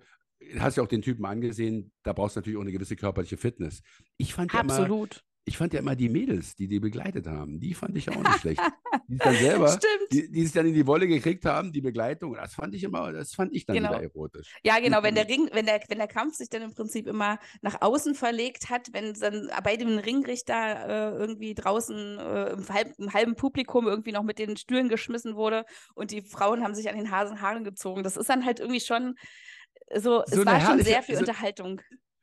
hast 0.58 0.76
ja 0.76 0.82
auch 0.82 0.88
den 0.88 1.02
Typen 1.02 1.24
angesehen, 1.24 1.92
da 2.02 2.12
brauchst 2.12 2.36
du 2.36 2.40
natürlich 2.40 2.56
auch 2.58 2.62
eine 2.62 2.72
gewisse 2.72 2.96
körperliche 2.96 3.36
Fitness. 3.36 3.82
Ich 4.16 4.34
fand 4.34 4.52
ja 4.52 4.60
Absolut. 4.60 5.16
immer, 5.16 5.22
ich 5.44 5.56
fand 5.56 5.72
ja 5.72 5.80
immer 5.80 5.96
die 5.96 6.10
Mädels, 6.10 6.54
die 6.56 6.68
die 6.68 6.78
begleitet 6.78 7.26
haben, 7.26 7.58
die 7.58 7.72
fand 7.74 7.96
ich 7.96 8.10
auch 8.10 8.22
nicht 8.22 8.40
schlecht. 8.40 8.60
Die 9.08 9.16
dann 9.16 9.34
selber, 9.36 9.78
die, 10.12 10.30
die 10.30 10.42
es 10.42 10.52
dann 10.52 10.66
in 10.66 10.74
die 10.74 10.86
Wolle 10.86 11.08
gekriegt 11.08 11.46
haben, 11.46 11.72
die 11.72 11.80
Begleitung, 11.80 12.34
das 12.34 12.54
fand 12.54 12.74
ich 12.74 12.84
immer, 12.84 13.12
das 13.12 13.32
fand 13.34 13.54
ich 13.54 13.64
dann 13.64 13.76
Genau. 13.76 13.90
wieder 13.90 14.02
erotisch. 14.02 14.54
Ja, 14.62 14.78
genau, 14.78 15.02
wenn 15.02 15.14
der 15.14 15.26
Ring, 15.26 15.48
wenn 15.52 15.64
der, 15.64 15.80
wenn 15.88 15.98
der 15.98 16.06
Kampf 16.06 16.34
sich 16.36 16.50
dann 16.50 16.60
im 16.62 16.74
Prinzip 16.74 17.06
immer 17.06 17.38
nach 17.62 17.80
außen 17.80 18.14
verlegt 18.14 18.68
hat, 18.68 18.92
wenn 18.92 19.14
dann 19.14 19.48
bei 19.64 19.76
dem 19.76 19.96
Ringrichter 19.96 20.54
äh, 20.54 21.18
irgendwie 21.18 21.54
draußen 21.54 22.18
äh, 22.18 22.50
im, 22.52 22.68
halb, 22.68 22.94
im 22.98 23.12
halben 23.14 23.34
Publikum 23.34 23.86
irgendwie 23.88 24.12
noch 24.12 24.24
mit 24.24 24.38
den 24.38 24.56
Stühlen 24.58 24.90
geschmissen 24.90 25.34
wurde 25.34 25.64
und 25.94 26.10
die 26.10 26.20
Frauen 26.20 26.62
haben 26.62 26.74
sich 26.74 26.90
an 26.90 26.96
den 26.96 27.10
Hasen 27.10 27.40
Haaren 27.40 27.64
gezogen. 27.64 28.02
Das 28.02 28.18
ist 28.18 28.28
dann 28.28 28.44
halt 28.44 28.60
irgendwie 28.60 28.80
schon 28.80 29.14
so, 29.96 30.22
es 30.24 30.30
So 30.30 30.40
eine 30.42 30.50
war 30.52 30.60
schon 30.60 30.82
sehr 30.82 31.02
viel 31.02 31.14
so- 31.16 31.20
Unterhaltung. 31.20 31.80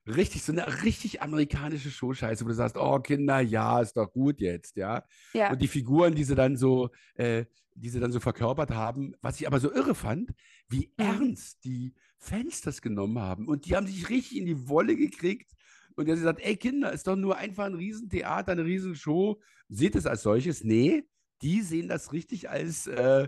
Richtig, 0.07 0.43
so 0.43 0.51
eine 0.51 0.83
richtig 0.83 1.23
amerikanische 1.23 1.89
Showscheiße, 1.89 2.45
wo 2.45 2.49
du 2.49 2.53
sagst, 2.53 2.77
oh 2.77 2.99
Kinder, 2.99 3.39
ja, 3.39 3.81
ist 3.81 3.97
doch 3.97 4.11
gut 4.11 4.39
jetzt, 4.39 4.75
ja. 4.77 5.03
Ja, 5.33 5.51
Und 5.51 5.59
die 5.63 5.67
Figuren, 5.67 6.13
die 6.13 6.23
sie 6.23 6.35
dann 6.35 6.57
so, 6.57 6.91
äh, 7.15 7.45
die 7.73 7.89
sie 7.89 7.99
dann 7.99 8.11
so 8.11 8.19
verkörpert 8.19 8.69
haben, 8.69 9.15
was 9.21 9.39
ich 9.41 9.47
aber 9.47 9.59
so 9.59 9.71
irre 9.73 9.95
fand, 9.95 10.31
wie 10.69 10.91
Mhm. 10.99 11.05
ernst 11.05 11.63
die 11.65 11.95
Fans 12.19 12.61
das 12.61 12.83
genommen 12.83 13.17
haben. 13.17 13.47
Und 13.47 13.65
die 13.65 13.75
haben 13.75 13.87
sich 13.87 14.07
richtig 14.09 14.37
in 14.37 14.45
die 14.45 14.69
Wolle 14.69 14.95
gekriegt. 14.95 15.51
Und 15.95 16.07
er 16.07 16.11
hat 16.13 16.19
gesagt, 16.19 16.39
ey 16.43 16.55
Kinder, 16.55 16.91
ist 16.91 17.07
doch 17.07 17.15
nur 17.15 17.37
einfach 17.37 17.65
ein 17.65 17.73
Riesentheater, 17.73 18.51
eine 18.51 18.63
Riesenshow. 18.65 19.41
Seht 19.69 19.95
es 19.95 20.05
als 20.05 20.21
solches? 20.21 20.63
Nee, 20.63 21.03
die 21.41 21.61
sehen 21.63 21.87
das 21.87 22.13
richtig 22.13 22.47
als, 22.47 22.85
äh, 22.85 23.27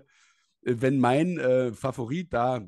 wenn 0.62 1.00
mein 1.00 1.40
äh, 1.40 1.74
Favorit 1.74 2.32
da 2.34 2.62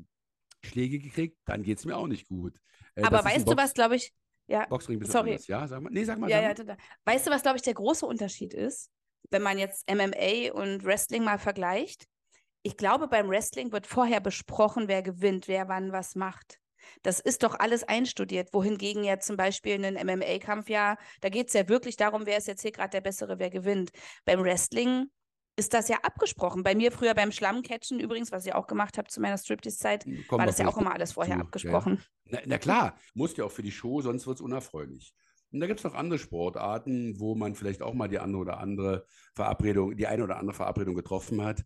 Schläge 0.62 0.98
gekriegt, 0.98 1.38
dann 1.44 1.62
geht 1.62 1.78
es 1.78 1.84
mir 1.84 1.96
auch 1.96 2.06
nicht 2.06 2.28
gut. 2.28 2.54
Äh, 2.94 3.02
aber 3.02 3.24
weißt 3.24 3.48
du, 3.48 3.56
was, 3.56 3.74
glaube 3.74 3.96
ich, 3.96 4.12
ja, 4.46 4.66
Boxring 4.66 5.02
Sorry. 5.04 5.30
anders, 5.30 5.46
ja? 5.46 5.66
Sag 5.68 5.80
mal. 5.80 5.90
Nee, 5.90 6.04
sag 6.04 6.18
mal. 6.18 6.28
Ja, 6.28 6.36
sag 6.36 6.42
ja, 6.42 6.48
mal. 6.48 6.54
total. 6.54 6.76
Weißt 7.04 7.26
du, 7.26 7.30
was, 7.30 7.42
glaube 7.42 7.56
ich, 7.56 7.62
der 7.62 7.74
große 7.74 8.04
Unterschied 8.04 8.52
ist, 8.52 8.90
wenn 9.30 9.42
man 9.42 9.58
jetzt 9.58 9.88
MMA 9.88 10.52
und 10.52 10.84
Wrestling 10.84 11.22
mal 11.22 11.38
vergleicht? 11.38 12.06
Ich 12.62 12.76
glaube, 12.76 13.08
beim 13.08 13.28
Wrestling 13.28 13.72
wird 13.72 13.86
vorher 13.86 14.20
besprochen, 14.20 14.88
wer 14.88 15.02
gewinnt, 15.02 15.48
wer 15.48 15.68
wann 15.68 15.92
was 15.92 16.14
macht. 16.14 16.58
Das 17.02 17.20
ist 17.20 17.42
doch 17.42 17.58
alles 17.58 17.84
einstudiert, 17.84 18.52
wohingegen 18.52 19.04
ja 19.04 19.20
zum 19.20 19.36
Beispiel 19.36 19.84
ein 19.84 19.94
MMA-Kampf 19.94 20.68
ja, 20.68 20.96
da 21.20 21.28
geht 21.28 21.48
es 21.48 21.54
ja 21.54 21.68
wirklich 21.68 21.96
darum, 21.96 22.26
wer 22.26 22.38
ist 22.38 22.48
jetzt 22.48 22.62
hier 22.62 22.72
gerade 22.72 22.90
der 22.90 23.02
Bessere, 23.02 23.38
wer 23.38 23.50
gewinnt. 23.50 23.90
Beim 24.24 24.42
Wrestling 24.42 25.10
ist 25.60 25.74
das 25.74 25.88
ja 25.88 25.98
abgesprochen. 26.02 26.62
Bei 26.62 26.74
mir 26.74 26.90
früher 26.90 27.14
beim 27.14 27.30
Schlammcatchen 27.30 28.00
übrigens, 28.00 28.32
was 28.32 28.46
ich 28.46 28.54
auch 28.54 28.66
gemacht 28.66 28.96
habe 28.96 29.08
zu 29.08 29.20
meiner 29.20 29.36
Striptease-Zeit, 29.36 30.04
Kommen 30.26 30.40
war 30.40 30.46
das 30.46 30.58
ja 30.58 30.66
auch 30.66 30.78
immer 30.78 30.92
alles 30.94 31.12
vorher 31.12 31.34
zu, 31.34 31.38
ja. 31.38 31.44
abgesprochen. 31.44 32.02
Na, 32.24 32.38
na 32.46 32.58
klar, 32.58 32.98
muss 33.14 33.36
ja 33.36 33.44
auch 33.44 33.52
für 33.52 33.62
die 33.62 33.70
Show, 33.70 34.00
sonst 34.00 34.26
wird 34.26 34.38
es 34.38 34.40
unerfreulich. 34.40 35.14
Und 35.52 35.60
da 35.60 35.66
gibt 35.66 35.80
es 35.80 35.84
noch 35.84 35.94
andere 35.94 36.18
Sportarten, 36.18 37.20
wo 37.20 37.34
man 37.34 37.54
vielleicht 37.54 37.82
auch 37.82 37.92
mal 37.92 38.08
die 38.08 38.20
andere 38.20 38.40
oder 38.40 38.58
andere 38.58 39.04
Verabredung, 39.34 39.96
die 39.96 40.06
eine 40.06 40.24
oder 40.24 40.38
andere 40.38 40.54
Verabredung 40.54 40.94
getroffen 40.94 41.42
hat. 41.42 41.64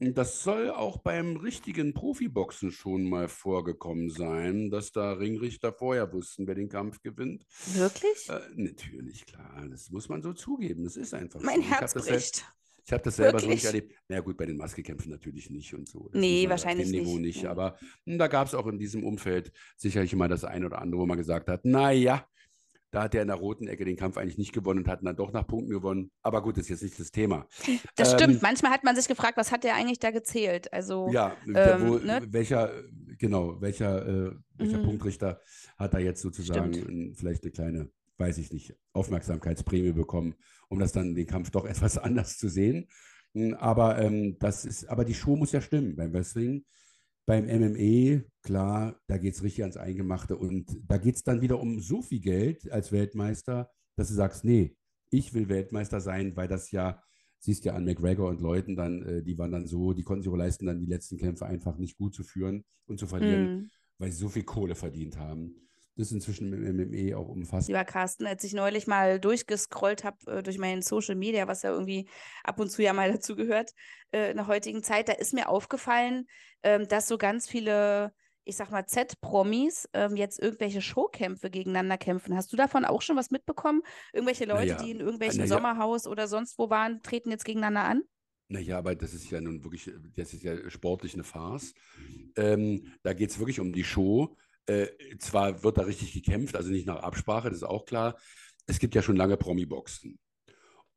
Und 0.00 0.16
das 0.16 0.42
soll 0.44 0.70
auch 0.70 0.98
beim 0.98 1.36
richtigen 1.36 1.92
Profiboxen 1.92 2.70
schon 2.70 3.08
mal 3.08 3.28
vorgekommen 3.28 4.10
sein, 4.10 4.70
dass 4.70 4.92
da 4.92 5.12
Ringrichter 5.12 5.72
vorher 5.72 6.12
wussten, 6.12 6.46
wer 6.46 6.54
den 6.54 6.68
Kampf 6.68 7.02
gewinnt. 7.02 7.44
Wirklich? 7.74 8.28
Äh, 8.28 8.40
natürlich, 8.54 9.26
klar, 9.26 9.66
das 9.68 9.90
muss 9.90 10.08
man 10.08 10.22
so 10.22 10.32
zugeben. 10.32 10.84
Das 10.84 10.96
ist 10.96 11.14
einfach 11.14 11.40
mein 11.40 11.62
so. 11.62 11.68
Herz 11.68 11.94
bricht. 11.94 12.44
Ich 12.88 12.92
habe 12.94 13.02
das 13.02 13.16
selber 13.16 13.38
so 13.38 13.48
Wirklich? 13.48 13.56
nicht 13.56 13.64
erlebt. 13.66 13.94
Na 14.08 14.20
gut, 14.20 14.38
bei 14.38 14.46
den 14.46 14.56
Maskekämpfen 14.56 15.10
natürlich 15.10 15.50
nicht 15.50 15.74
und 15.74 15.86
so. 15.86 16.08
Das 16.10 16.18
Nee, 16.22 16.42
man 16.44 16.52
wahrscheinlich 16.52 16.86
dem 16.90 17.00
Niveau 17.00 17.18
nicht. 17.18 17.36
nicht. 17.36 17.46
Aber 17.46 17.76
hm, 18.06 18.16
da 18.18 18.28
gab 18.28 18.46
es 18.48 18.54
auch 18.54 18.66
in 18.66 18.78
diesem 18.78 19.04
Umfeld 19.04 19.52
sicherlich 19.76 20.14
mal 20.16 20.28
das 20.28 20.44
eine 20.44 20.64
oder 20.64 20.80
andere, 20.80 21.02
wo 21.02 21.06
man 21.06 21.18
gesagt 21.18 21.50
hat, 21.50 21.66
naja, 21.66 22.26
da 22.90 23.02
hat 23.02 23.12
der 23.12 23.20
in 23.20 23.28
der 23.28 23.36
roten 23.36 23.68
Ecke 23.68 23.84
den 23.84 23.96
Kampf 23.96 24.16
eigentlich 24.16 24.38
nicht 24.38 24.54
gewonnen 24.54 24.80
und 24.80 24.88
hat 24.88 25.00
dann 25.04 25.14
doch 25.14 25.30
nach 25.32 25.46
Punkten 25.46 25.68
gewonnen. 25.70 26.10
Aber 26.22 26.40
gut, 26.42 26.56
das 26.56 26.62
ist 26.64 26.70
jetzt 26.70 26.82
nicht 26.84 26.98
das 26.98 27.10
Thema. 27.10 27.46
Das 27.96 28.14
Ähm, 28.14 28.18
stimmt. 28.18 28.42
Manchmal 28.42 28.72
hat 28.72 28.84
man 28.84 28.96
sich 28.96 29.06
gefragt, 29.06 29.36
was 29.36 29.52
hat 29.52 29.64
der 29.64 29.74
eigentlich 29.74 29.98
da 29.98 30.10
gezählt? 30.10 30.72
Also, 30.72 31.10
Ja, 31.12 31.36
der, 31.46 31.78
ähm, 31.78 31.86
wo, 31.86 31.94
ne? 31.98 32.26
welcher, 32.30 32.72
genau, 33.18 33.60
welcher, 33.60 34.06
äh, 34.08 34.32
welcher 34.56 34.78
Mhm. 34.78 34.82
Punktrichter 34.84 35.42
hat 35.76 35.92
da 35.92 35.98
jetzt 35.98 36.22
sozusagen 36.22 36.72
ein, 36.72 37.14
vielleicht 37.14 37.42
eine 37.44 37.52
kleine, 37.52 37.90
weiß 38.18 38.38
ich 38.38 38.52
nicht, 38.52 38.76
Aufmerksamkeitsprämie 38.92 39.92
bekommen, 39.92 40.34
um 40.68 40.78
das 40.78 40.92
dann 40.92 41.14
den 41.14 41.26
Kampf 41.26 41.50
doch 41.50 41.64
etwas 41.66 41.98
anders 41.98 42.36
zu 42.36 42.48
sehen. 42.48 42.88
Mm, 43.34 43.54
Aber 43.54 43.98
ähm, 43.98 44.36
das 44.38 44.64
ist, 44.64 44.86
aber 44.86 45.04
die 45.04 45.14
Show 45.14 45.36
muss 45.36 45.52
ja 45.52 45.60
stimmen 45.60 45.96
beim 45.96 46.12
Wrestling. 46.12 46.64
Beim 47.26 47.44
MMA, 47.44 48.22
klar, 48.42 48.98
da 49.06 49.18
geht 49.18 49.34
es 49.34 49.42
richtig 49.42 49.62
ans 49.62 49.76
Eingemachte 49.76 50.38
und 50.38 50.80
da 50.86 50.96
geht 50.96 51.16
es 51.16 51.24
dann 51.24 51.42
wieder 51.42 51.60
um 51.60 51.78
so 51.78 52.00
viel 52.00 52.20
Geld 52.20 52.70
als 52.72 52.90
Weltmeister, 52.90 53.70
dass 53.96 54.08
du 54.08 54.14
sagst, 54.14 54.44
nee, 54.44 54.74
ich 55.10 55.34
will 55.34 55.50
Weltmeister 55.50 56.00
sein, 56.00 56.34
weil 56.36 56.48
das 56.48 56.70
ja, 56.70 57.02
siehst 57.38 57.66
ja 57.66 57.74
an 57.74 57.84
McGregor 57.84 58.30
und 58.30 58.40
Leuten 58.40 58.76
dann, 58.76 59.02
äh, 59.02 59.22
die 59.22 59.36
waren 59.36 59.52
dann 59.52 59.66
so, 59.66 59.92
die 59.92 60.04
konnten 60.04 60.22
sich 60.22 60.32
auch 60.32 60.36
leisten, 60.36 60.64
dann 60.64 60.80
die 60.80 60.86
letzten 60.86 61.18
Kämpfe 61.18 61.44
einfach 61.44 61.76
nicht 61.76 61.98
gut 61.98 62.14
zu 62.14 62.24
führen 62.24 62.64
und 62.86 62.98
zu 62.98 63.06
verlieren, 63.06 63.62
mh. 63.62 63.68
weil 63.98 64.10
sie 64.10 64.18
so 64.18 64.30
viel 64.30 64.44
Kohle 64.44 64.74
verdient 64.74 65.18
haben. 65.18 65.67
Das 65.98 66.06
ist 66.06 66.12
inzwischen 66.12 66.52
im 66.52 66.76
MMA 66.76 67.16
auch 67.16 67.28
umfassend. 67.28 67.68
Lieber 67.68 67.84
Carsten, 67.84 68.24
als 68.24 68.44
ich 68.44 68.52
neulich 68.52 68.86
mal 68.86 69.18
durchgescrollt 69.18 70.04
habe 70.04 70.16
äh, 70.28 70.42
durch 70.44 70.56
meinen 70.56 70.80
Social 70.80 71.16
Media, 71.16 71.48
was 71.48 71.62
ja 71.62 71.72
irgendwie 71.72 72.08
ab 72.44 72.60
und 72.60 72.70
zu 72.70 72.84
ja 72.84 72.92
mal 72.92 73.10
dazu 73.12 73.34
gehört 73.34 73.72
äh, 74.12 74.30
in 74.30 74.36
der 74.36 74.46
heutigen 74.46 74.84
Zeit, 74.84 75.08
da 75.08 75.12
ist 75.14 75.34
mir 75.34 75.48
aufgefallen, 75.48 76.26
ähm, 76.62 76.86
dass 76.86 77.08
so 77.08 77.18
ganz 77.18 77.48
viele, 77.48 78.12
ich 78.44 78.54
sag 78.54 78.70
mal, 78.70 78.86
Z-Promis 78.86 79.88
ähm, 79.92 80.14
jetzt 80.14 80.38
irgendwelche 80.38 80.80
Showkämpfe 80.80 81.50
gegeneinander 81.50 81.98
kämpfen. 81.98 82.36
Hast 82.36 82.52
du 82.52 82.56
davon 82.56 82.84
auch 82.84 83.02
schon 83.02 83.16
was 83.16 83.32
mitbekommen? 83.32 83.82
Irgendwelche 84.12 84.44
Leute, 84.44 84.74
Naja, 84.74 84.82
die 84.82 84.92
in 84.92 85.00
irgendwelchen 85.00 85.40
naja. 85.40 85.48
Sommerhaus 85.48 86.06
oder 86.06 86.28
sonst 86.28 86.60
wo 86.60 86.70
waren, 86.70 87.02
treten 87.02 87.32
jetzt 87.32 87.44
gegeneinander 87.44 87.82
an? 87.82 88.02
Naja, 88.46 88.78
aber 88.78 88.94
das 88.94 89.14
ist 89.14 89.28
ja 89.30 89.40
nun 89.40 89.64
wirklich, 89.64 89.90
das 90.14 90.32
ist 90.32 90.44
ja 90.44 90.70
sportlich 90.70 91.14
eine 91.14 91.24
Farce. 91.24 91.74
Ähm, 92.36 92.92
da 93.02 93.14
geht 93.14 93.30
es 93.30 93.40
wirklich 93.40 93.58
um 93.58 93.72
die 93.72 93.84
Show. 93.84 94.36
Äh, 94.68 94.88
zwar 95.18 95.62
wird 95.64 95.78
da 95.78 95.82
richtig 95.82 96.12
gekämpft, 96.12 96.54
also 96.54 96.70
nicht 96.70 96.86
nach 96.86 97.02
Absprache, 97.02 97.48
das 97.48 97.58
ist 97.58 97.64
auch 97.64 97.86
klar. 97.86 98.16
Es 98.66 98.78
gibt 98.78 98.94
ja 98.94 99.02
schon 99.02 99.16
lange 99.16 99.36
Promi-Boxen. 99.38 100.18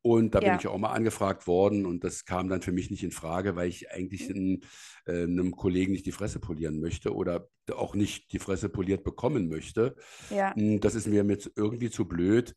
Und 0.04 0.34
da 0.34 0.40
bin 0.40 0.48
Ja. 0.48 0.56
ich 0.56 0.64
ja 0.64 0.70
auch 0.70 0.78
mal 0.78 0.90
angefragt 0.92 1.46
worden 1.46 1.86
und 1.86 2.02
das 2.02 2.24
kam 2.24 2.48
dann 2.48 2.60
für 2.60 2.72
mich 2.72 2.90
nicht 2.90 3.04
in 3.04 3.12
Frage, 3.12 3.54
weil 3.54 3.68
ich 3.68 3.90
eigentlich 3.92 4.28
in, 4.28 4.62
äh, 5.06 5.22
einem 5.22 5.52
Kollegen 5.52 5.92
nicht 5.92 6.06
die 6.06 6.12
Fresse 6.12 6.40
polieren 6.40 6.80
möchte 6.80 7.14
oder 7.14 7.48
auch 7.72 7.94
nicht 7.94 8.32
die 8.32 8.40
Fresse 8.40 8.68
poliert 8.68 9.04
bekommen 9.04 9.48
möchte. 9.48 9.94
Ja. 10.28 10.52
Mm, 10.56 10.80
Das 10.80 10.96
ist 10.96 11.06
mir 11.06 11.24
jetzt 11.24 11.52
irgendwie 11.56 11.88
zu 11.88 12.06
blöd. 12.06 12.54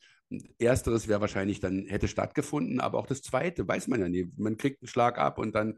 Ersteres 0.58 1.08
wäre 1.08 1.22
wahrscheinlich 1.22 1.60
dann, 1.60 1.86
hätte 1.86 2.08
stattgefunden, 2.08 2.80
aber 2.80 2.98
auch 2.98 3.06
das 3.06 3.22
zweite, 3.22 3.68
weiß 3.68 3.88
man 3.90 4.02
ja 4.02 4.10
nie. 4.10 4.28
Man 4.38 4.58
kriegt 4.58 4.82
einen 4.82 4.88
Schlag 4.90 5.20
ab 5.20 5.38
und 5.38 5.54
dann 5.54 5.78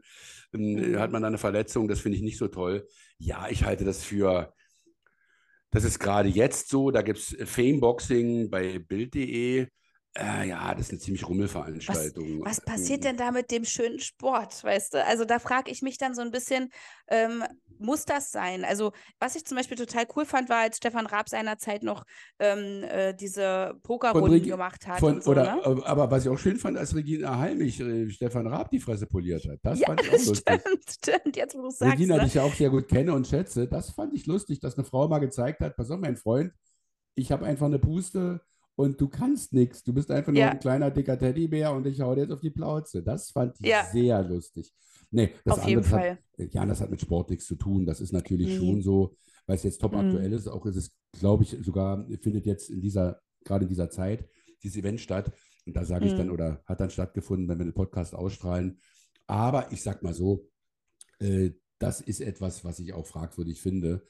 Mhm. 0.52 0.98
hat 0.98 1.12
man 1.12 1.20
dann 1.22 1.32
eine 1.34 1.38
Verletzung. 1.38 1.86
Das 1.86 2.00
finde 2.00 2.16
ich 2.16 2.22
nicht 2.22 2.38
so 2.38 2.48
toll. 2.48 2.88
Ja, 3.18 3.46
ich 3.50 3.64
halte 3.64 3.84
das 3.84 4.02
für, 4.02 4.54
das 5.70 5.84
ist 5.84 5.98
gerade 5.98 6.28
jetzt 6.28 6.68
so, 6.68 6.90
da 6.90 7.02
gibt 7.02 7.18
es 7.18 7.36
Fameboxing 7.48 8.50
bei 8.50 8.78
Bild.de. 8.78 9.68
Äh, 10.16 10.48
ja, 10.48 10.74
das 10.74 10.86
ist 10.86 10.90
eine 10.92 10.98
ziemlich 11.00 11.28
Rummelveranstaltung. 11.28 12.40
Was 12.44 12.60
passiert 12.60 13.04
Mm, 13.04 13.04
denn 13.04 13.16
da 13.16 13.30
mit 13.32 13.50
dem 13.50 13.64
schönen 13.64 13.98
Sport, 14.00 14.62
weißt 14.64 14.94
du? 14.94 15.04
Also 15.04 15.24
da 15.24 15.38
frage 15.38 15.70
ich 15.70 15.82
mich 15.82 15.98
dann 15.98 16.14
so 16.14 16.22
ein 16.22 16.30
bisschen, 16.30 16.70
ähm, 17.08 17.44
muss 17.78 18.04
das 18.04 18.30
sein? 18.32 18.64
Also 18.64 18.92
was 19.18 19.36
ich 19.36 19.44
zum 19.44 19.56
Beispiel 19.56 19.76
total 19.76 20.06
cool 20.16 20.24
fand, 20.24 20.48
war, 20.48 20.58
als 20.60 20.78
Stefan 20.78 21.06
Raab 21.06 21.28
seinerzeit 21.28 21.82
noch 21.82 22.04
ähm, 22.38 22.84
äh, 22.84 23.14
diese 23.14 23.74
Pokerrunden 23.82 24.46
gemacht 24.46 24.86
hat 24.86 25.04
Von, 25.04 25.20
so, 25.20 25.30
oder, 25.30 25.42
ne? 25.42 25.62
äh, 25.64 25.82
aber 25.84 26.10
was 26.10 26.24
ich 26.24 26.30
auch 26.30 26.38
schön 26.38 26.56
fand, 26.58 26.76
als 26.78 26.94
Regina 26.94 27.38
Heimich 27.38 27.80
äh, 27.80 28.08
Stefan 28.10 28.46
Raab 28.46 28.70
die 28.70 28.80
Fresse 28.80 29.06
poliert 29.06 29.44
hat. 29.48 29.60
Das 29.62 29.82
Ja, 29.82 29.86
fand 29.86 30.02
ich 30.02 30.10
auch 30.10 30.22
lustig. 30.22 30.64
stimmt, 30.64 30.84
stimmt, 30.90 31.36
jetzt 31.36 31.54
wo 31.56 31.62
du 31.62 31.70
sagst, 31.70 32.10
Regina, 32.10 32.18
die 32.18 32.26
ne? 32.26 32.26
ich 32.26 32.34
ja 32.34 32.42
auch 32.42 32.54
sehr 32.54 32.70
gut 32.70 32.88
kenne 32.88 33.12
und 33.14 33.26
schätze, 33.26 33.68
das 33.68 33.90
fand 33.90 34.12
ich 34.14 34.26
lustig, 34.26 34.60
dass 34.60 34.76
eine 34.76 34.84
Frau 34.84 35.06
mal 35.08 35.18
gezeigt 35.20 35.60
hat, 35.60 35.76
pass 35.76 35.90
auf, 35.90 36.00
mein 36.00 36.16
Freund, 36.16 36.52
ich 37.14 37.32
habe 37.32 37.46
einfach 37.46 37.66
eine 37.66 37.78
Puste 37.78 38.40
und 38.78 39.00
du 39.00 39.08
kannst 39.08 39.52
nichts. 39.52 39.82
Du 39.82 39.92
bist 39.92 40.08
einfach 40.10 40.30
nur 40.32 40.40
Ja. 40.40 40.50
ein 40.52 40.60
kleiner, 40.60 40.90
dicker 40.92 41.18
Teddybär 41.18 41.72
und 41.72 41.84
ich 41.86 42.00
hau 42.00 42.14
dir 42.14 42.22
jetzt 42.22 42.30
auf 42.30 42.40
die 42.40 42.50
Plauze. 42.50 43.02
Das 43.02 43.30
fand 43.30 43.56
ich 43.60 43.66
Ja. 43.66 43.84
sehr 43.92 44.22
lustig. 44.22 44.72
Nee, 45.10 45.32
das 45.44 45.58
Auf 45.58 45.66
jeden 45.66 45.78
andere, 45.84 45.90
Fall. 45.90 46.18
das 46.36 46.46
hat, 46.46 46.54
ja, 46.54 46.66
das 46.66 46.80
hat 46.80 46.90
mit 46.90 47.00
Sport 47.00 47.30
nichts 47.30 47.46
zu 47.46 47.56
tun. 47.56 47.84
Das 47.86 48.00
ist 48.00 48.12
natürlich 48.12 48.48
Nee. 48.48 48.56
schon 48.58 48.82
so, 48.82 49.16
weil 49.46 49.56
es 49.56 49.64
jetzt 49.64 49.80
top 49.80 49.92
Mhm. 49.92 49.98
aktuell 49.98 50.32
ist. 50.32 50.46
Auch 50.46 50.64
ist 50.66 50.76
es, 50.76 50.92
glaube 51.18 51.42
ich, 51.42 51.56
sogar 51.62 52.06
findet 52.20 52.46
jetzt 52.46 52.70
in 52.70 52.80
dieser, 52.80 53.20
gerade 53.44 53.64
in 53.64 53.68
dieser 53.68 53.90
Zeit, 53.90 54.28
dieses 54.62 54.76
Event 54.76 55.00
statt. 55.00 55.32
Und 55.66 55.74
da 55.76 55.84
sage 55.84 56.06
ich 56.06 56.14
dann, 56.14 56.28
Mhm. 56.28 56.32
oder 56.34 56.62
hat 56.66 56.78
dann 56.80 56.90
stattgefunden, 56.90 57.48
wenn 57.48 57.58
wir 57.58 57.64
den 57.64 57.74
Podcast 57.74 58.14
ausstrahlen. 58.14 58.78
Aber 59.26 59.72
ich 59.72 59.82
sag 59.82 60.02
mal 60.04 60.14
so, 60.14 60.48
äh, 61.18 61.50
das 61.80 62.00
ist 62.00 62.20
etwas, 62.20 62.64
was 62.64 62.78
ich 62.78 62.92
auch 62.92 63.06
fragwürdig 63.06 63.60
finde. 63.60 64.02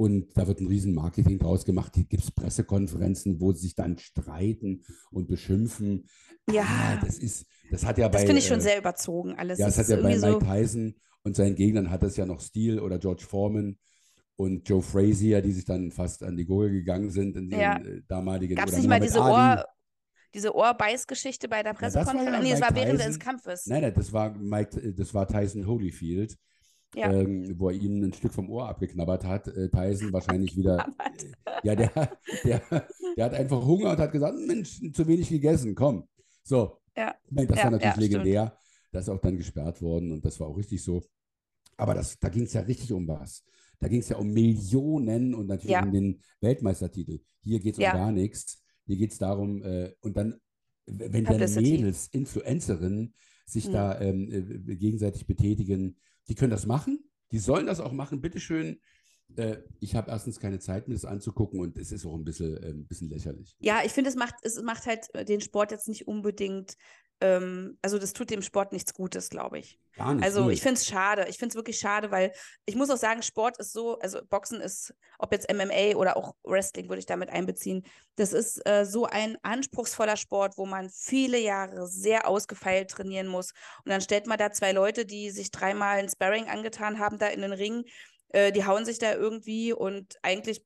Und 0.00 0.34
da 0.34 0.46
wird 0.46 0.60
ein 0.60 0.66
riesen 0.66 0.94
Marketing 0.94 1.38
draus 1.38 1.66
gemacht. 1.66 1.94
Hier 1.94 2.04
gibt 2.04 2.24
es 2.24 2.30
Pressekonferenzen, 2.30 3.38
wo 3.38 3.52
sie 3.52 3.60
sich 3.64 3.74
dann 3.74 3.98
streiten 3.98 4.82
und 5.10 5.28
beschimpfen. 5.28 6.06
Ja, 6.50 6.62
Ah, 6.66 6.96
das 7.04 7.18
ist, 7.18 7.44
das 7.70 7.84
hat 7.84 7.98
ja 7.98 8.08
bei, 8.08 8.12
das 8.18 8.22
finde 8.24 8.38
ich 8.38 8.46
schon 8.46 8.60
äh, 8.60 8.62
sehr 8.62 8.78
überzogen 8.78 9.34
alles. 9.34 9.58
ja, 9.58 9.66
Das 9.66 9.76
das 9.76 9.90
hat 9.90 9.98
ja 9.98 10.02
bei 10.02 10.16
Mike 10.16 10.20
so, 10.32 10.38
Tyson 10.40 10.94
und 11.22 11.36
seinen 11.36 11.54
Gegnern 11.54 11.90
hat 11.90 12.02
das 12.02 12.16
ja 12.16 12.24
noch 12.24 12.40
Steel 12.40 12.80
oder 12.80 12.98
George 12.98 13.24
Foreman 13.28 13.76
und 14.36 14.66
Joe 14.66 14.80
Frazier, 14.80 15.42
die 15.42 15.52
sich 15.52 15.66
dann 15.66 15.90
fast 15.90 16.22
an 16.22 16.34
die 16.34 16.46
Gurgel 16.46 16.72
gegangen 16.72 17.10
sind 17.10 17.36
in 17.36 17.50
den 17.50 17.60
Ja. 17.60 17.76
äh, 17.76 18.00
damaligen. 18.08 18.56
gab 18.56 18.68
es 18.70 18.78
nicht 18.78 18.88
mal 18.88 19.00
diese 19.00 19.20
Ali. 19.20 19.58
Ohr, 19.58 19.66
diese 20.32 20.54
Ohrbeißgeschichte 20.54 21.46
bei 21.46 21.62
der 21.62 21.74
Ja, 21.74 21.78
das 21.78 21.94
war 21.94 22.04
Pressekonferenz? 22.04 22.36
ja 22.36 22.42
nee, 22.42 22.54
Mike 22.54 22.62
war 22.62 22.74
während 22.74 22.98
Tyson. 23.00 23.06
des 23.12 23.18
Kampfes. 23.20 23.66
Nein, 23.66 23.82
nein, 23.82 23.92
das 23.94 24.12
war 24.14 24.34
Mike, 24.34 24.94
das 24.94 25.12
war 25.12 25.28
Tyson 25.28 25.66
Holyfield, 25.66 26.38
Ja. 26.94 27.12
ähm, 27.12 27.54
wo 27.58 27.68
er 27.70 27.76
ihm 27.76 28.02
ein 28.02 28.12
Stück 28.12 28.32
vom 28.32 28.50
Ohr 28.50 28.68
abgeknabbert 28.68 29.24
hat. 29.24 29.46
Äh, 29.48 29.68
Tyson 29.70 30.12
wahrscheinlich 30.12 30.56
wieder. 30.56 30.86
Äh, 31.44 31.60
Ja, 31.62 31.74
der, 31.76 31.90
der, 32.44 32.62
der 33.16 33.24
hat 33.24 33.34
einfach 33.34 33.64
Hunger 33.64 33.90
und 33.92 33.98
hat 33.98 34.12
gesagt, 34.12 34.34
Mensch, 34.46 34.80
zu 34.92 35.06
wenig 35.06 35.28
gegessen, 35.28 35.74
komm. 35.74 36.08
So. 36.42 36.78
Ja. 36.96 37.14
Das 37.30 37.58
Ja, 37.58 37.64
war 37.64 37.70
natürlich 37.70 37.94
stimmt. 37.94 38.12
legendär. 38.12 38.56
Das 38.92 39.04
ist 39.04 39.08
auch 39.10 39.20
dann 39.20 39.36
gesperrt 39.36 39.80
worden 39.82 40.10
und 40.12 40.24
das 40.24 40.40
war 40.40 40.48
auch 40.48 40.56
richtig 40.56 40.82
so. 40.82 41.02
Aber 41.76 41.94
das, 41.94 42.18
da 42.18 42.28
ging 42.28 42.42
es 42.44 42.52
ja 42.54 42.62
richtig 42.62 42.92
um 42.92 43.06
was. 43.06 43.44
Da 43.78 43.88
ging 43.88 44.00
es 44.00 44.08
ja 44.08 44.16
um 44.16 44.32
Millionen 44.32 45.34
und 45.34 45.46
natürlich 45.46 45.76
um 45.80 45.92
den 45.92 46.20
Weltmeistertitel. 46.40 47.20
Hier 47.42 47.60
geht 47.60 47.74
es 47.74 47.78
um 47.78 47.84
gar 47.84 48.10
nichts. 48.12 48.62
Hier 48.86 48.96
geht 48.96 49.12
es 49.12 49.18
darum, 49.18 49.62
äh, 49.62 49.92
und 50.00 50.16
dann, 50.16 50.40
wenn 50.86 51.24
dann. 51.24 51.38
Mädels, 51.62 52.08
Influencerinnen 52.08 53.14
sich 53.46 53.68
Mhm. 53.68 53.72
da 53.72 54.00
ähm, 54.00 54.30
äh, 54.68 54.76
gegenseitig 54.76 55.26
betätigen, 55.26 55.96
die 56.30 56.34
können 56.36 56.50
das 56.50 56.64
machen. 56.64 57.04
Die 57.32 57.38
sollen 57.38 57.66
das 57.66 57.80
auch 57.80 57.92
machen, 57.92 58.20
bitteschön. 58.20 58.80
Äh, 59.36 59.58
ich 59.80 59.94
habe 59.94 60.10
erstens 60.10 60.40
keine 60.40 60.58
Zeit, 60.60 60.88
mir 60.88 60.94
das 60.94 61.04
anzugucken 61.04 61.60
und 61.60 61.76
es 61.76 61.92
ist 61.92 62.06
auch 62.06 62.14
ein 62.14 62.24
bisschen, 62.24 62.56
äh, 62.56 62.70
ein 62.70 62.86
bisschen 62.86 63.08
lächerlich. 63.08 63.54
Ja, 63.60 63.80
ich 63.84 63.92
finde, 63.92 64.10
es 64.10 64.16
macht, 64.16 64.34
es 64.42 64.60
macht 64.62 64.86
halt 64.86 65.06
äh, 65.14 65.24
den 65.24 65.40
Sport 65.40 65.72
jetzt 65.72 65.88
nicht 65.88 66.08
unbedingt, 66.08 66.76
ähm, 67.20 67.78
also 67.82 67.98
das 67.98 68.12
tut 68.12 68.30
dem 68.30 68.42
Sport 68.42 68.72
nichts 68.72 68.94
Gutes, 68.94 69.28
glaube 69.28 69.58
ich. 69.58 69.78
Gar 69.96 70.14
nicht. 70.14 70.24
Also 70.24 70.44
null. 70.44 70.52
ich 70.52 70.62
finde 70.62 70.74
es 70.74 70.86
schade. 70.86 71.26
Ich 71.28 71.36
finde 71.36 71.52
es 71.52 71.56
wirklich 71.56 71.78
schade, 71.78 72.10
weil 72.10 72.32
ich 72.64 72.74
muss 72.74 72.90
auch 72.90 72.96
sagen, 72.96 73.22
Sport 73.22 73.58
ist 73.58 73.72
so, 73.72 73.98
also 73.98 74.20
Boxen 74.28 74.60
ist, 74.60 74.94
ob 75.18 75.32
jetzt 75.32 75.52
MMA 75.52 75.96
oder 75.96 76.16
auch 76.16 76.34
Wrestling 76.44 76.88
würde 76.88 77.00
ich 77.00 77.06
damit 77.06 77.30
einbeziehen, 77.30 77.84
das 78.16 78.32
ist 78.32 78.66
äh, 78.66 78.84
so 78.84 79.06
ein 79.06 79.36
anspruchsvoller 79.42 80.16
Sport, 80.16 80.56
wo 80.56 80.66
man 80.66 80.88
viele 80.90 81.38
Jahre 81.38 81.86
sehr 81.86 82.26
ausgefeilt 82.26 82.90
trainieren 82.90 83.26
muss. 83.26 83.52
Und 83.84 83.90
dann 83.90 84.00
stellt 84.00 84.26
man 84.26 84.38
da 84.38 84.52
zwei 84.52 84.72
Leute, 84.72 85.04
die 85.04 85.30
sich 85.30 85.50
dreimal 85.50 85.98
ein 85.98 86.08
Sparring 86.08 86.48
angetan 86.48 86.98
haben, 86.98 87.18
da 87.18 87.26
in 87.26 87.42
den 87.42 87.52
Ring, 87.52 87.84
äh, 88.28 88.52
die 88.52 88.64
hauen 88.64 88.84
sich 88.84 88.98
da 88.98 89.12
irgendwie 89.12 89.72
und 89.72 90.18
eigentlich 90.22 90.64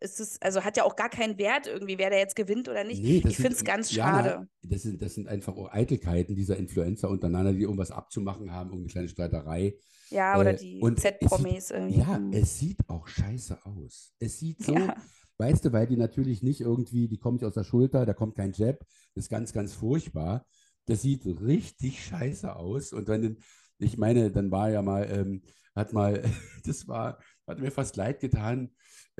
ist 0.00 0.20
es, 0.20 0.40
also 0.40 0.62
hat 0.64 0.76
ja 0.76 0.84
auch 0.84 0.96
gar 0.96 1.08
keinen 1.08 1.38
Wert 1.38 1.66
irgendwie, 1.66 1.98
wer 1.98 2.10
da 2.10 2.16
jetzt 2.16 2.36
gewinnt 2.36 2.68
oder 2.68 2.84
nicht. 2.84 3.02
Nee, 3.02 3.22
ich 3.26 3.36
finde 3.36 3.54
es 3.54 3.64
ganz 3.64 3.92
Jana, 3.92 4.22
schade. 4.24 4.48
Das 4.62 4.82
sind, 4.82 5.02
das 5.02 5.14
sind 5.14 5.28
einfach 5.28 5.56
auch 5.56 5.70
Eitelkeiten 5.72 6.34
dieser 6.36 6.56
Influencer 6.56 7.08
untereinander, 7.10 7.52
die 7.52 7.62
irgendwas 7.62 7.90
abzumachen 7.90 8.52
haben, 8.52 8.70
irgendeine 8.70 8.92
kleine 8.92 9.08
Streiterei. 9.08 9.74
Ja, 10.10 10.38
oder 10.38 10.50
äh, 10.54 10.56
die 10.56 10.80
Z-Promis 10.96 11.70
irgendwie. 11.70 11.98
Ja, 12.00 12.16
Hm. 12.16 12.32
es 12.32 12.58
sieht 12.58 12.78
auch 12.88 13.06
scheiße 13.06 13.64
aus. 13.64 14.12
Es 14.18 14.38
sieht 14.38 14.62
so, 14.62 14.74
Ja. 14.74 14.94
weißt 15.38 15.64
du, 15.64 15.72
weil 15.72 15.86
die 15.86 15.96
natürlich 15.96 16.42
nicht 16.42 16.60
irgendwie, 16.60 17.08
die 17.08 17.18
kommt 17.18 17.40
nicht 17.40 17.48
aus 17.48 17.54
der 17.54 17.64
Schulter, 17.64 18.06
da 18.06 18.12
kommt 18.14 18.36
kein 18.36 18.52
Jab, 18.52 18.78
das 19.14 19.24
ist 19.24 19.30
ganz, 19.30 19.52
ganz 19.52 19.72
furchtbar. 19.74 20.46
Das 20.86 21.02
sieht 21.02 21.24
richtig 21.26 22.04
scheiße 22.04 22.56
aus. 22.56 22.92
Und 22.92 23.06
wenn, 23.08 23.38
ich 23.78 23.96
meine, 23.98 24.30
dann 24.30 24.50
war 24.50 24.70
ja 24.70 24.82
mal, 24.82 25.08
ähm, 25.10 25.42
hat 25.76 25.92
mal, 25.92 26.22
das 26.64 26.88
war, 26.88 27.18
hat 27.46 27.60
mir 27.60 27.70
fast 27.70 27.96
leid 27.96 28.20
getan. 28.20 28.70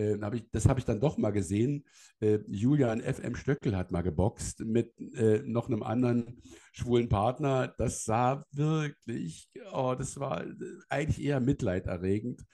Äh, 0.00 0.18
hab 0.20 0.34
ich, 0.34 0.50
das 0.50 0.66
habe 0.66 0.80
ich 0.80 0.86
dann 0.86 1.00
doch 1.00 1.18
mal 1.18 1.30
gesehen. 1.30 1.84
Äh, 2.20 2.38
Julian 2.48 3.00
FM 3.00 3.34
Stöckel 3.34 3.76
hat 3.76 3.92
mal 3.92 4.02
geboxt 4.02 4.60
mit 4.60 4.98
äh, 5.14 5.42
noch 5.44 5.68
einem 5.68 5.82
anderen 5.82 6.40
schwulen 6.72 7.08
Partner. 7.08 7.74
Das 7.78 8.04
sah 8.04 8.44
wirklich, 8.52 9.50
oh, 9.72 9.94
das 9.96 10.18
war 10.18 10.46
äh, 10.46 10.54
eigentlich 10.88 11.22
eher 11.22 11.40
mitleiderregend. 11.40 12.44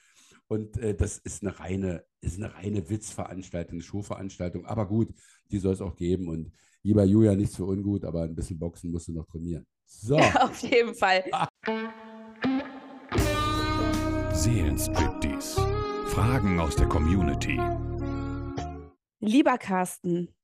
Und 0.49 0.77
äh, 0.79 0.95
das 0.95 1.19
ist 1.19 1.43
eine 1.43 1.59
reine, 1.59 2.05
ist 2.21 2.39
eine 2.39 2.55
reine 2.55 2.89
Witzveranstaltung, 2.89 3.75
eine 3.75 3.83
Showveranstaltung. 3.83 4.67
Aber 4.67 4.89
gut, 4.89 5.09
die 5.51 5.59
soll 5.59 5.75
es 5.75 5.81
auch 5.81 5.97
geben. 5.97 6.29
Und 6.29 6.53
lieber 6.83 7.05
Julian, 7.05 7.37
nichts 7.37 7.57
für 7.57 7.65
ungut, 7.65 8.05
aber 8.05 8.23
ein 8.23 8.35
bisschen 8.35 8.59
Boxen 8.59 8.91
musst 8.91 9.09
du 9.09 9.13
noch 9.13 9.27
trainieren. 9.27 9.67
So, 9.85 10.17
Auf 10.17 10.63
jeden 10.63 10.95
Fall. 10.95 11.25
Seelenstriptease. 14.33 15.66
Fragen 16.17 16.59
aus 16.61 16.75
der 16.77 16.89
Community. 16.89 17.61
Lieber 19.21 19.59
Carsten, 19.59 20.35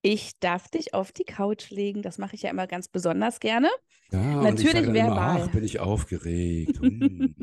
ich 0.00 0.38
darf 0.40 0.68
dich 0.68 0.94
auf 0.94 1.12
die 1.12 1.24
Couch 1.24 1.68
legen. 1.68 2.00
Das 2.00 2.16
mache 2.16 2.36
ich 2.36 2.40
ja 2.40 2.48
immer 2.48 2.66
ganz 2.66 2.88
besonders 2.88 3.38
gerne. 3.38 3.68
ja, 4.12 4.18
und 4.18 4.38
ich 4.38 4.44
Natürlich 4.44 4.72
sage 4.72 4.86
dann 4.86 4.96
immer, 4.96 5.08
verbal. 5.08 5.42
ach, 5.42 5.52
bin 5.52 5.62
ich 5.62 5.78
aufgeregt. 5.78 6.80
Hm. 6.80 7.34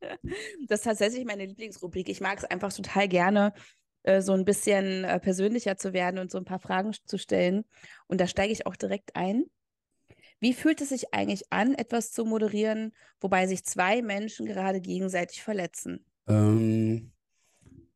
Das 0.68 0.80
ist 0.80 0.84
tatsächlich 0.84 1.26
meine 1.26 1.44
Lieblingsrubrik. 1.44 2.08
Ich 2.08 2.22
mag 2.22 2.38
es 2.38 2.44
einfach 2.44 2.72
total 2.72 3.08
gerne, 3.08 3.52
äh, 4.04 4.22
so 4.22 4.32
ein 4.32 4.46
bisschen 4.46 5.04
äh, 5.04 5.20
persönlicher 5.20 5.76
zu 5.76 5.92
werden 5.92 6.18
und 6.18 6.30
so 6.30 6.38
ein 6.38 6.46
paar 6.46 6.60
Fragen 6.60 6.94
zu 7.04 7.18
stellen. 7.18 7.66
Und 8.06 8.22
da 8.22 8.26
steige 8.26 8.54
ich 8.54 8.66
auch 8.66 8.76
direkt 8.76 9.16
ein. 9.16 9.44
Wie 10.40 10.54
fühlt 10.54 10.80
es 10.80 10.90
sich 10.90 11.12
eigentlich 11.12 11.52
an, 11.52 11.74
etwas 11.74 12.12
zu 12.12 12.24
moderieren, 12.24 12.94
wobei 13.20 13.46
sich 13.46 13.64
zwei 13.64 14.00
Menschen 14.00 14.46
gerade 14.46 14.80
gegenseitig 14.80 15.42
verletzen? 15.42 16.06
Ähm, 16.26 17.12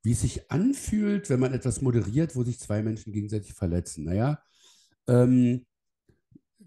wie 0.03 0.13
es 0.13 0.21
sich 0.23 0.51
anfühlt, 0.51 1.31
wenn 1.31 1.41
man 1.41 1.55
etwas 1.55 1.81
moderiert, 1.81 2.35
wo 2.35 2.43
sich 2.43 2.59
zwei 2.59 2.83
Menschen 2.83 3.13
gegenseitig 3.13 3.55
verletzen. 3.55 4.05
Naja, 4.05 4.43
ähm, 5.07 5.65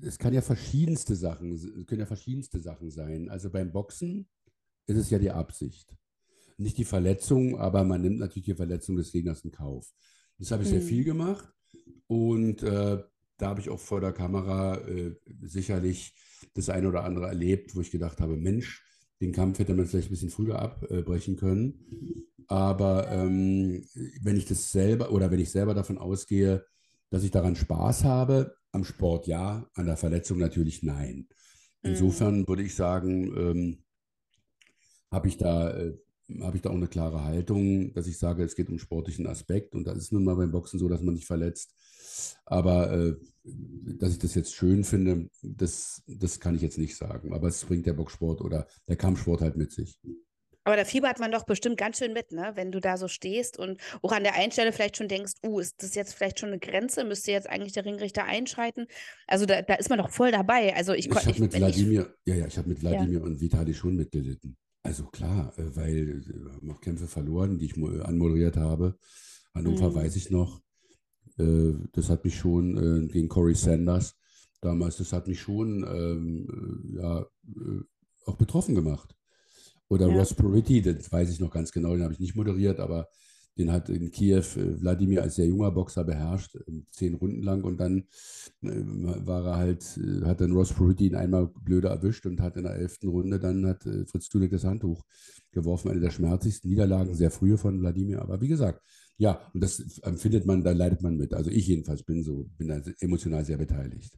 es 0.02 0.18
kann 0.18 0.34
ja 0.34 0.42
verschiedenste 0.42 1.16
Sachen, 1.16 1.52
es 1.54 1.64
können 1.86 2.02
ja 2.02 2.06
verschiedenste 2.06 2.60
Sachen 2.62 2.92
sein. 2.92 3.30
Also 3.30 3.50
beim 3.50 3.72
Boxen 3.72 4.28
ist 4.88 4.98
es 4.98 5.10
ja 5.10 5.20
die 5.20 5.32
Absicht. 5.32 5.96
Nicht 6.58 6.78
die 6.78 6.86
Verletzung, 6.86 7.58
aber 7.58 7.84
man 7.84 8.02
nimmt 8.02 8.20
natürlich 8.20 8.46
die 8.46 8.56
Verletzung 8.56 8.96
des 8.96 9.12
Gegners 9.12 9.44
in 9.44 9.52
Kauf. 9.52 9.92
Das 10.38 10.52
habe 10.52 10.64
ich 10.64 10.70
sehr 10.70 10.82
Mhm. 10.82 10.86
viel 10.86 11.04
gemacht 11.04 11.48
und 12.08 12.64
äh, 12.64 13.04
da 13.38 13.48
habe 13.48 13.60
ich 13.60 13.70
auch 13.70 13.80
vor 13.80 14.00
der 14.00 14.14
Kamera 14.14 14.78
äh, 14.88 15.16
sicherlich 15.42 16.14
das 16.54 16.70
eine 16.70 16.88
oder 16.88 17.04
andere 17.04 17.28
erlebt, 17.28 17.76
wo 17.76 17.82
ich 17.82 17.92
gedacht 17.92 18.22
habe, 18.22 18.38
Mensch, 18.38 18.84
den 19.22 19.32
Kampf 19.32 19.60
hätte 19.60 19.74
man 19.74 19.86
vielleicht 19.86 20.10
ein 20.10 20.12
bisschen 20.12 20.30
früher 20.30 20.60
abbrechen 20.60 21.36
können. 21.36 21.86
Aber 22.48 23.12
ähm, 23.12 23.86
wenn 24.22 24.38
ich 24.38 24.46
das 24.46 24.72
selber 24.72 25.12
oder 25.12 25.32
wenn 25.32 25.40
ich 25.40 25.52
selber 25.52 25.74
davon 25.74 25.98
ausgehe, 25.98 26.66
dass 27.10 27.24
ich 27.24 27.32
daran 27.32 27.56
Spaß 27.56 28.04
habe, 28.04 28.56
am 28.72 28.84
Sport 28.84 29.28
ja, 29.28 29.70
an 29.74 29.86
der 29.86 29.98
Verletzung 29.98 30.38
natürlich 30.38 30.84
nein. 30.84 31.28
Mhm. 31.82 31.92
Insofern 31.92 32.48
würde 32.48 32.64
ich 32.64 32.76
sagen, 32.76 33.36
ähm, 33.38 33.84
habe 35.12 35.28
ich 35.28 35.38
da, 35.38 35.72
äh, 35.72 35.94
habe 36.42 36.58
ich 36.58 36.62
da 36.62 36.70
auch 36.70 36.76
eine 36.76 36.88
klare 36.88 37.24
Haltung, 37.24 37.94
dass 37.94 38.08
ich 38.08 38.18
sage, 38.18 38.44
es 38.44 38.56
geht 38.56 38.70
um 38.70 38.80
sportlichen 38.80 39.28
Aspekt 39.28 39.76
und 39.76 39.86
da 39.86 39.94
ist 39.94 40.12
nun 40.12 40.24
mal 40.24 40.36
beim 40.36 40.52
Boxen 40.52 40.80
so, 40.80 40.90
dass 40.90 41.02
man 41.02 41.14
nicht 41.14 41.28
verletzt. 41.28 41.74
Aber 42.46 42.92
äh, 42.92 43.16
dass 43.44 44.12
ich 44.12 44.20
das 44.20 44.36
jetzt 44.36 44.54
schön 44.54 44.84
finde, 44.84 45.30
das, 45.42 46.02
das 46.08 46.40
kann 46.40 46.56
ich 46.56 46.62
jetzt 46.62 46.78
nicht 46.78 46.98
sagen. 46.98 47.34
Aber 47.34 47.48
es 47.48 47.64
bringt 47.64 47.86
der 47.86 47.94
Boxsport 47.94 48.42
oder 48.42 48.68
der 48.88 48.96
Kampfsport 48.96 49.42
halt 49.42 49.56
mit 49.56 49.72
sich. 49.72 50.00
Aber 50.66 50.76
da 50.76 50.84
fiebert 50.84 51.20
man 51.20 51.32
doch 51.32 51.44
bestimmt 51.46 51.78
ganz 51.78 52.00
schön 52.00 52.12
mit, 52.12 52.32
ne? 52.32 52.52
Wenn 52.56 52.72
du 52.72 52.80
da 52.82 52.98
so 52.98 53.08
stehst 53.08 53.58
und 53.60 53.80
auch 54.02 54.12
an 54.12 54.24
der 54.24 54.34
einen 54.34 54.52
Stelle 54.52 54.72
vielleicht 54.74 54.98
schon 54.98 55.08
denkst, 55.08 55.34
uh, 55.46 55.60
ist 55.60 55.82
das 55.84 55.94
jetzt 55.94 56.16
vielleicht 56.16 56.40
schon 56.40 56.50
eine 56.50 56.58
Grenze? 56.60 57.04
Müsste 57.04 57.32
jetzt 57.32 57.48
eigentlich 57.48 57.74
der 57.74 57.86
Ringrichter 57.86 58.26
einschreiten? 58.26 58.88
Also 59.28 59.46
da, 59.46 59.62
da 59.62 59.76
ist 59.76 59.90
man 59.90 60.00
doch 60.00 60.10
voll 60.10 60.32
dabei. 60.32 60.76
Also 60.76 60.94
ich 60.94 61.06
Ich 61.08 61.16
habe 61.16 61.40
mit 61.40 61.54
Wladimir, 61.54 62.14
ja, 62.26 62.36
ja, 62.36 62.48
ich 62.48 62.58
habe 62.58 62.68
mit 62.68 62.82
Wladimir 62.82 63.22
und 63.24 63.40
Vitali 63.40 63.76
schon 63.76 63.96
mitgelitten. 63.96 64.58
Also 64.82 65.06
klar, 65.06 65.54
äh, 65.58 65.76
weil 65.76 66.10
äh, 66.10 66.46
wir 66.46 66.52
haben 66.54 66.72
auch 66.72 66.82
Kämpfe 66.82 67.08
verloren, 67.08 67.60
die 67.60 67.66
ich 67.66 67.78
mo- 67.78 68.02
anmoderiert 68.02 68.58
habe. 68.58 68.98
Hannover 69.54 69.92
Mhm. 69.92 69.96
weiß 69.96 70.16
ich 70.16 70.32
noch. 70.32 70.62
Äh, 71.38 71.74
Das 71.94 72.10
hat 72.10 72.24
mich 72.26 72.36
schon 72.38 73.06
äh, 73.06 73.08
gegen 73.08 73.30
Corey 73.30 73.54
Sanders 73.56 74.16
damals, 74.62 74.98
das 74.98 75.14
hat 75.14 75.28
mich 75.28 75.40
schon 75.42 75.84
ähm, 75.84 76.92
äh, 76.98 77.02
ja, 77.02 77.22
äh, 77.22 77.82
auch 78.26 78.36
betroffen 78.38 78.74
gemacht. 78.74 79.16
Oder 79.90 80.08
Ja. 80.08 80.18
Ross 80.18 80.34
Peretti, 80.34 80.82
das 80.82 81.12
weiß 81.12 81.30
ich 81.32 81.40
noch 81.40 81.52
ganz 81.52 81.72
genau, 81.72 81.94
den 81.94 82.04
habe 82.04 82.14
ich 82.14 82.20
nicht 82.20 82.36
moderiert, 82.36 82.80
aber 82.80 83.08
den 83.58 83.72
hat 83.72 83.90
in 83.90 84.12
Kiew 84.12 84.44
äh, 84.58 84.82
Wladimir 84.82 85.24
als 85.24 85.36
sehr 85.36 85.46
junger 85.48 85.72
Boxer 85.72 86.04
beherrscht, 86.04 86.56
äh, 86.56 86.82
zehn 86.92 87.14
Runden 87.14 87.42
lang 87.42 87.64
und 87.64 87.80
dann 87.80 88.00
äh, 88.64 88.84
war 89.26 89.46
er 89.46 89.56
halt, 89.58 89.98
äh, 89.98 90.26
hat 90.26 90.42
dann 90.42 90.52
Ross 90.52 90.74
Peretti 90.74 91.08
ihn 91.08 91.16
einmal 91.16 91.48
blöde 91.48 91.88
erwischt 91.88 92.26
und 92.26 92.42
hat 92.42 92.58
in 92.58 92.64
der 92.64 92.76
elften 92.76 93.08
Runde 93.10 93.40
dann 93.40 93.66
hat 93.66 93.84
Fritz 93.84 94.30
Dudek 94.30 94.52
das 94.52 94.66
Handtuch 94.66 95.04
geworfen, 95.52 95.92
eine 95.92 96.02
der 96.02 96.12
schmerzlichsten 96.12 96.70
Niederlagen, 96.70 97.14
sehr 97.16 97.32
frühe 97.32 97.58
von 97.58 97.80
Wladimir, 97.80 98.22
aber 98.22 98.42
wie 98.42 98.50
gesagt, 98.50 98.82
ja, 99.18 99.40
und 99.54 99.64
das 99.64 100.00
empfindet 100.00 100.46
man, 100.46 100.62
da 100.64 100.72
leidet 100.72 101.02
man 101.02 101.16
mit. 101.16 101.34
Also 101.34 101.50
ich 101.50 101.68
jedenfalls 101.68 102.04
bin 102.04 102.22
so, 102.24 102.50
bin 102.58 102.68
da 102.68 102.82
emotional 103.00 103.46
sehr 103.46 103.58
beteiligt. 103.58 104.14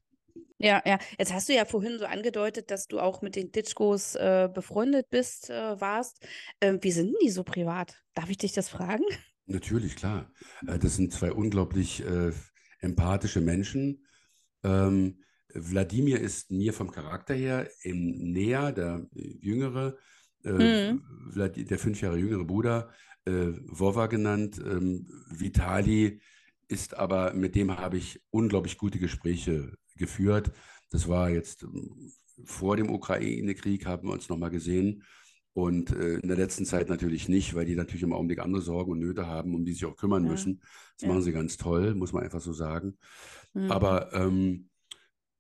Ja, 0.59 0.81
ja. 0.85 0.97
Jetzt 1.19 1.33
hast 1.33 1.49
du 1.49 1.53
ja 1.53 1.65
vorhin 1.65 1.99
so 1.99 2.05
angedeutet, 2.05 2.71
dass 2.71 2.87
du 2.87 2.99
auch 2.99 3.21
mit 3.21 3.35
den 3.35 3.51
Ditschkos 3.51 4.15
äh, 4.15 4.49
befreundet 4.53 5.09
bist, 5.09 5.49
äh, 5.49 5.79
warst. 5.79 6.25
Ähm, 6.61 6.79
wie 6.81 6.91
sind 6.91 7.07
denn 7.07 7.15
die 7.21 7.29
so 7.29 7.43
privat? 7.43 8.03
Darf 8.13 8.29
ich 8.29 8.37
dich 8.37 8.53
das 8.53 8.69
fragen? 8.69 9.03
Natürlich, 9.45 9.95
klar. 9.95 10.31
Äh, 10.65 10.79
Das 10.79 10.95
sind 10.95 11.13
zwei 11.13 11.31
unglaublich 11.31 12.03
äh, 12.03 12.31
empathische 12.79 13.41
Menschen. 13.41 14.05
Ähm, 14.63 15.23
Wladimir 15.53 16.19
ist 16.21 16.51
mir 16.51 16.73
vom 16.73 16.91
Charakter 16.91 17.33
her 17.33 17.69
im 17.83 18.31
näher, 18.33 18.71
der 18.71 19.07
äh, 19.15 19.37
jüngere, 19.41 19.97
äh, 20.43 20.51
Mhm. 20.59 21.03
Der 21.35 21.79
fünf 21.79 22.01
Jahre 22.01 22.17
jüngere 22.17 22.45
Bruder, 22.45 22.91
äh, 23.25 23.51
Wova 23.67 24.07
genannt. 24.07 24.59
Ähm, 24.59 25.07
Vitali 25.29 26.21
ist 26.67 26.95
aber, 26.97 27.33
mit 27.33 27.55
dem 27.55 27.77
habe 27.77 27.97
ich 27.97 28.21
unglaublich 28.29 28.77
gute 28.77 28.99
Gespräche 28.99 29.73
geführt. 29.97 30.51
Das 30.91 31.07
war 31.07 31.29
jetzt 31.29 31.63
ähm, 31.63 32.11
vor 32.45 32.77
dem 32.77 32.89
Ukraine-Krieg, 32.89 33.85
haben 33.85 34.07
wir 34.07 34.13
uns 34.13 34.29
nochmal 34.29 34.51
gesehen. 34.51 35.03
Und 35.53 35.89
äh, 35.91 36.15
in 36.19 36.27
der 36.27 36.37
letzten 36.37 36.65
Zeit 36.65 36.87
natürlich 36.87 37.27
nicht, 37.29 37.55
weil 37.55 37.65
die 37.65 37.75
natürlich 37.75 38.03
im 38.03 38.13
Augenblick 38.13 38.39
andere 38.39 38.61
Sorgen 38.61 38.91
und 38.91 38.99
Nöte 38.99 39.25
haben, 39.25 39.55
um 39.55 39.65
die 39.65 39.73
sich 39.73 39.85
auch 39.85 39.97
kümmern 39.97 40.25
Ja. 40.25 40.31
müssen. 40.31 40.61
Das 40.97 41.01
Ja. 41.03 41.07
machen 41.09 41.23
sie 41.23 41.31
ganz 41.31 41.57
toll, 41.57 41.95
muss 41.95 42.13
man 42.13 42.23
einfach 42.23 42.41
so 42.41 42.53
sagen. 42.53 42.97
Mhm. 43.53 43.71
Aber 43.71 44.13
ähm, 44.13 44.69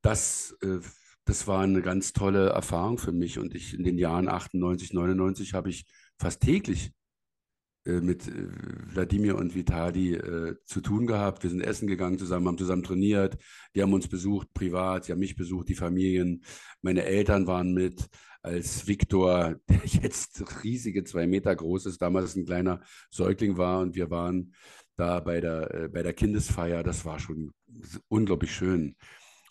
das, 0.01 0.57
äh, 0.61 0.79
das 1.25 1.45
war 1.47 1.61
eine 1.61 1.81
ganz 1.81 2.13
tolle 2.13 2.49
Erfahrung 2.49 2.97
für 2.97 3.11
mich. 3.11 3.37
Und 3.37 3.53
ich 3.53 3.73
in 3.75 3.83
den 3.83 3.97
Jahren 3.97 4.27
98, 4.27 4.93
99 4.93 5.53
habe 5.53 5.69
ich 5.69 5.85
fast 6.17 6.41
täglich 6.41 6.93
mit 8.01 8.27
äh, 8.27 8.47
Wladimir 8.93 9.35
und 9.37 9.55
Vitali 9.55 10.13
äh, 10.15 10.55
zu 10.65 10.81
tun 10.81 11.07
gehabt. 11.07 11.43
Wir 11.43 11.49
sind 11.49 11.61
essen 11.61 11.87
gegangen 11.87 12.17
zusammen, 12.17 12.47
haben 12.47 12.57
zusammen 12.57 12.83
trainiert. 12.83 13.37
Die 13.75 13.81
haben 13.81 13.93
uns 13.93 14.07
besucht 14.07 14.53
privat, 14.53 15.05
sie 15.05 15.11
haben 15.11 15.19
mich 15.19 15.35
besucht, 15.35 15.69
die 15.69 15.75
Familien. 15.75 16.43
Meine 16.81 17.03
Eltern 17.03 17.47
waren 17.47 17.73
mit, 17.73 18.07
als 18.41 18.87
Viktor, 18.87 19.55
der 19.69 19.81
jetzt 19.85 20.63
riesige 20.63 21.03
zwei 21.03 21.27
Meter 21.27 21.55
groß 21.55 21.85
ist, 21.85 22.01
damals 22.01 22.35
ein 22.35 22.45
kleiner 22.45 22.81
Säugling 23.09 23.57
war 23.57 23.79
und 23.79 23.95
wir 23.95 24.09
waren 24.09 24.53
da 24.95 25.19
bei 25.19 25.41
der, 25.41 25.73
äh, 25.73 25.87
bei 25.89 26.03
der 26.03 26.13
Kindesfeier. 26.13 26.83
Das 26.83 27.05
war 27.05 27.19
schon 27.19 27.51
unglaublich 28.07 28.53
schön. 28.53 28.95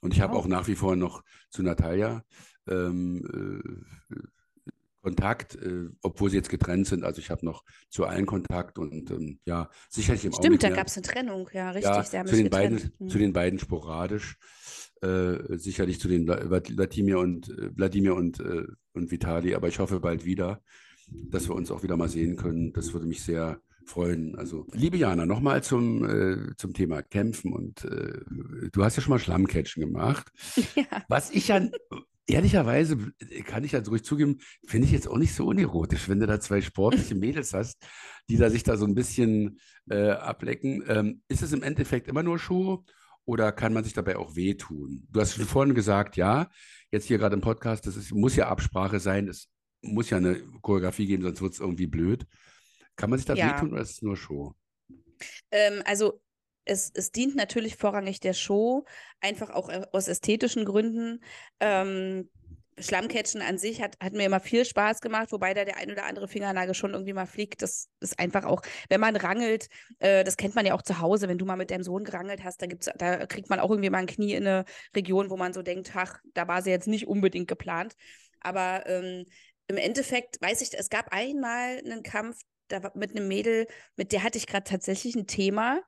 Und 0.01 0.15
ich 0.15 0.21
habe 0.21 0.35
auch 0.35 0.47
nach 0.47 0.67
wie 0.69 0.75
vor 0.75 0.97
noch 0.97 1.23
zu 1.51 1.63
Natalia 1.63 2.25
ähm, 2.69 3.63
äh, 4.11 4.17
Kontakt, 5.07 5.55
äh, 5.55 5.89
obwohl 6.03 6.31
sie 6.31 6.37
jetzt 6.37 6.51
getrennt 6.51 6.89
sind. 6.89 7.05
Also 7.05 7.21
ich 7.21 7.31
habe 7.31 7.47
noch 7.47 7.63
zu 7.91 8.07
allen 8.07 8.27
Kontakt 8.27 8.77
und 8.77 9.09
ähm, 9.13 9.39
ja, 9.45 9.71
sicherlich 9.89 10.25
im 10.25 10.33
Stimmt, 10.33 10.65
da 10.65 10.71
gab 10.71 10.89
es 10.89 10.97
eine 10.97 11.03
Trennung, 11.07 11.49
ja, 11.53 11.71
richtig. 11.71 12.13
ja, 12.13 12.25
zu 12.25 12.35
den 12.35 12.51
beiden. 12.51 12.91
Mhm. 12.99 13.09
zu 13.09 13.19
den 13.19 13.33
beiden 13.33 13.59
sporadisch. 13.61 14.37
Äh, 15.03 15.59
sicherlich 15.59 16.01
zu 16.01 16.09
den 16.09 16.27
Vla- 16.29 16.49
Wladimir 16.77 17.21
und 17.21 17.49
äh, 17.51 17.71
Wladimir 17.77 18.15
und, 18.17 18.41
äh, 18.41 18.65
und 18.95 19.11
Vitali, 19.13 19.55
aber 19.55 19.69
ich 19.69 19.79
hoffe 19.79 20.01
bald 20.01 20.25
wieder, 20.25 20.61
dass 21.09 21.49
wir 21.49 21.55
uns 21.55 21.71
auch 21.71 21.85
wieder 21.85 21.97
mal 21.97 22.09
sehen 22.09 22.35
können. 22.37 22.73
Das 22.73 22.93
würde 22.93 23.07
mich 23.07 23.23
sehr 23.23 23.61
freuen. 23.85 24.35
Also, 24.37 24.67
liebe 24.73 24.97
Jana, 24.97 25.25
nochmal 25.27 25.63
zum, 25.63 26.05
äh, 26.05 26.57
zum 26.57 26.73
Thema 26.73 27.03
Kämpfen 27.03 27.53
und 27.53 27.85
äh, 27.85 28.21
du 28.73 28.83
hast 28.83 28.97
ja 28.97 29.03
schon 29.03 29.11
mal 29.13 29.19
Schlammcatchen 29.21 29.83
gemacht. 29.85 30.33
Ja. 30.75 31.05
Was 31.09 31.31
ich 31.31 31.49
ja 31.49 31.61
ehrlicherweise, 32.27 32.99
kann 33.45 33.65
ich 33.65 33.73
ja 33.73 33.85
so 33.85 33.91
ruhig 33.91 34.05
zugeben, 34.05 34.39
finde 34.67 34.87
ich 34.87 34.93
jetzt 34.93 35.09
auch 35.09 35.19
nicht 35.19 35.35
so 35.35 35.47
unerotisch, 35.47 36.09
wenn 36.09 36.21
du 36.21 36.27
da 36.27 36.41
zwei 36.41 36.61
sportliche 36.61 37.15
Mädels 37.17 37.53
hast, 37.55 37.83
die 38.29 38.37
da 38.37 38.51
sich 38.51 38.63
da 38.63 38.77
so 38.77 38.87
ein 38.87 38.95
bisschen 38.95 39.61
äh, 39.91 40.11
ablecken. 40.11 40.85
Ähm, 40.89 41.23
ist 41.29 41.43
es 41.43 41.53
im 41.53 41.63
Endeffekt 41.63 42.09
immer 42.09 42.23
nur 42.23 42.39
Show 42.39 42.85
oder 43.25 43.53
kann 43.53 43.73
man 43.73 43.85
sich 43.85 43.93
dabei 43.93 44.17
auch 44.17 44.37
wehtun? 44.37 45.07
Du 45.11 45.21
hast 45.21 45.35
schon 45.35 45.45
vorhin 45.47 45.75
gesagt, 45.75 46.17
ja, 46.17 46.49
jetzt 46.91 47.07
hier 47.07 47.19
gerade 47.19 47.35
im 47.35 47.41
Podcast, 47.41 47.87
das 47.87 47.97
ist, 47.97 48.13
muss 48.13 48.37
ja 48.37 48.49
Absprache 48.49 49.01
sein, 49.01 49.29
es 49.29 49.49
muss 49.83 50.11
ja 50.11 50.17
eine 50.17 50.41
Choreografie 50.63 51.07
geben, 51.07 51.23
sonst 51.23 51.41
wird 51.43 51.53
es 51.55 51.61
irgendwie 51.61 51.87
blöd. 51.87 52.27
Kann 52.97 53.11
man 53.11 53.19
sich 53.19 53.27
da 53.27 53.35
Ja. 53.35 53.47
wehtun 53.55 53.73
oder 53.73 53.83
ist 53.83 53.91
es 53.91 54.03
nur 54.03 54.17
Show? 54.17 54.55
Ähm, 55.51 55.83
also 55.85 56.21
es, 56.67 56.91
es 56.95 57.13
dient 57.13 57.37
natürlich 57.37 57.77
vorrangig 57.77 58.21
der 58.21 58.35
Show, 58.35 58.85
einfach 59.21 59.51
auch 59.51 59.69
äh, 59.69 59.87
aus 59.93 60.09
ästhetischen 60.09 60.65
Gründen. 60.65 61.21
Ähm, 61.61 62.29
Schlammcatchen 62.79 63.41
an 63.41 63.57
sich 63.57 63.81
hat, 63.81 63.97
hat 64.03 64.13
mir 64.13 64.27
immer 64.27 64.41
viel 64.41 64.67
Spaß 64.67 65.01
gemacht, 65.01 65.33
wobei 65.33 65.55
da 65.55 65.65
der 65.65 65.79
ein 65.79 65.91
oder 65.91 66.05
andere 66.05 66.29
Fingernagel 66.29 66.75
schon 66.75 66.93
irgendwie 66.93 67.15
mal 67.15 67.25
fliegt. 67.25 67.63
Das 67.63 67.89
ist 68.01 68.19
einfach 68.19 68.45
auch, 68.45 68.61
wenn 68.91 69.01
man 69.01 69.17
rangelt, 69.17 69.69
äh, 69.99 70.25
das 70.25 70.37
kennt 70.37 70.55
man 70.55 70.67
ja 70.67 70.75
auch 70.75 70.83
zu 70.83 71.01
Hause, 71.01 71.29
wenn 71.29 71.39
du 71.39 71.47
mal 71.47 71.57
mit 71.57 71.71
deinem 71.71 71.85
Sohn 71.85 72.05
gerangelt 72.05 72.45
hast, 72.45 72.61
da 72.61 72.67
gibt's, 72.67 72.91
da 72.99 73.25
kriegt 73.25 73.49
man 73.49 73.61
auch 73.61 73.71
irgendwie 73.71 73.89
mal 73.89 73.99
ein 73.99 74.07
Knie 74.07 74.35
in 74.35 74.47
eine 74.47 74.65
Region, 74.95 75.31
wo 75.31 75.39
man 75.39 75.55
so 75.55 75.63
denkt, 75.63 75.93
ach, 75.95 76.21
da 76.35 76.49
war 76.49 76.61
sie 76.61 76.71
jetzt 76.71 76.89
nicht 76.89 77.07
unbedingt 77.07 77.49
geplant. 77.49 77.95
Aber 78.41 78.87
ähm, 78.87 79.25
im 79.69 79.79
Endeffekt 79.79 80.41
weiß 80.43 80.61
ich, 80.61 80.79
es 80.79 80.91
gab 80.91 81.13
einmal 81.13 81.79
einen 81.79 82.03
Kampf 82.03 82.43
da 82.69 82.93
mit 82.95 83.17
einem 83.17 83.29
Mädel, 83.29 83.67
mit 83.97 84.13
der 84.13 84.23
hatte 84.23 84.39
ich 84.39 84.47
gerade 84.47 84.65
tatsächlich 84.65 85.15
ein 85.15 85.27
Thema. 85.27 85.81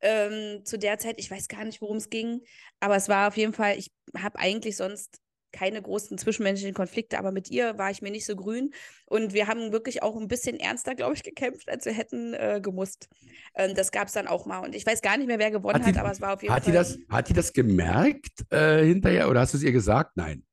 Ähm, 0.00 0.64
zu 0.64 0.78
der 0.78 0.98
Zeit, 0.98 1.16
ich 1.18 1.30
weiß 1.30 1.48
gar 1.48 1.64
nicht, 1.64 1.80
worum 1.80 1.96
es 1.96 2.08
ging, 2.10 2.42
aber 2.80 2.96
es 2.96 3.08
war 3.08 3.28
auf 3.28 3.36
jeden 3.36 3.52
Fall, 3.52 3.76
ich 3.78 3.90
habe 4.16 4.38
eigentlich 4.38 4.76
sonst 4.76 5.18
keine 5.50 5.80
großen 5.80 6.18
zwischenmenschlichen 6.18 6.74
Konflikte, 6.74 7.18
aber 7.18 7.32
mit 7.32 7.50
ihr 7.50 7.78
war 7.78 7.90
ich 7.90 8.02
mir 8.02 8.10
nicht 8.10 8.26
so 8.26 8.36
grün. 8.36 8.70
Und 9.06 9.32
wir 9.32 9.46
haben 9.46 9.72
wirklich 9.72 10.02
auch 10.02 10.14
ein 10.14 10.28
bisschen 10.28 10.60
ernster, 10.60 10.94
glaube 10.94 11.14
ich, 11.14 11.22
gekämpft, 11.22 11.70
als 11.70 11.86
wir 11.86 11.94
hätten 11.94 12.34
äh, 12.34 12.60
gemusst. 12.62 13.08
Ähm, 13.54 13.74
das 13.74 13.90
gab 13.90 14.08
es 14.08 14.12
dann 14.12 14.26
auch 14.28 14.44
mal. 14.44 14.58
Und 14.58 14.74
ich 14.74 14.84
weiß 14.84 15.00
gar 15.00 15.16
nicht 15.16 15.26
mehr, 15.26 15.38
wer 15.38 15.50
gewonnen 15.50 15.80
Hat 15.80 15.86
hat, 15.86 15.94
die- 15.94 15.98
aber 15.98 16.10
es 16.10 16.20
war 16.20 16.34
auf 16.34 16.42
jeden 16.42 16.54
Hat 16.54 16.66
die 16.66 16.72
Fall. 16.72 16.74
das, 16.74 16.98
hat 17.08 17.28
die 17.30 17.32
das 17.32 17.52
gemerkt 17.54 18.44
äh, 18.50 18.84
hinterher 18.84 19.30
oder 19.30 19.40
hast 19.40 19.54
du 19.54 19.56
es 19.56 19.64
ihr 19.64 19.72
gesagt? 19.72 20.16
Nein. 20.18 20.44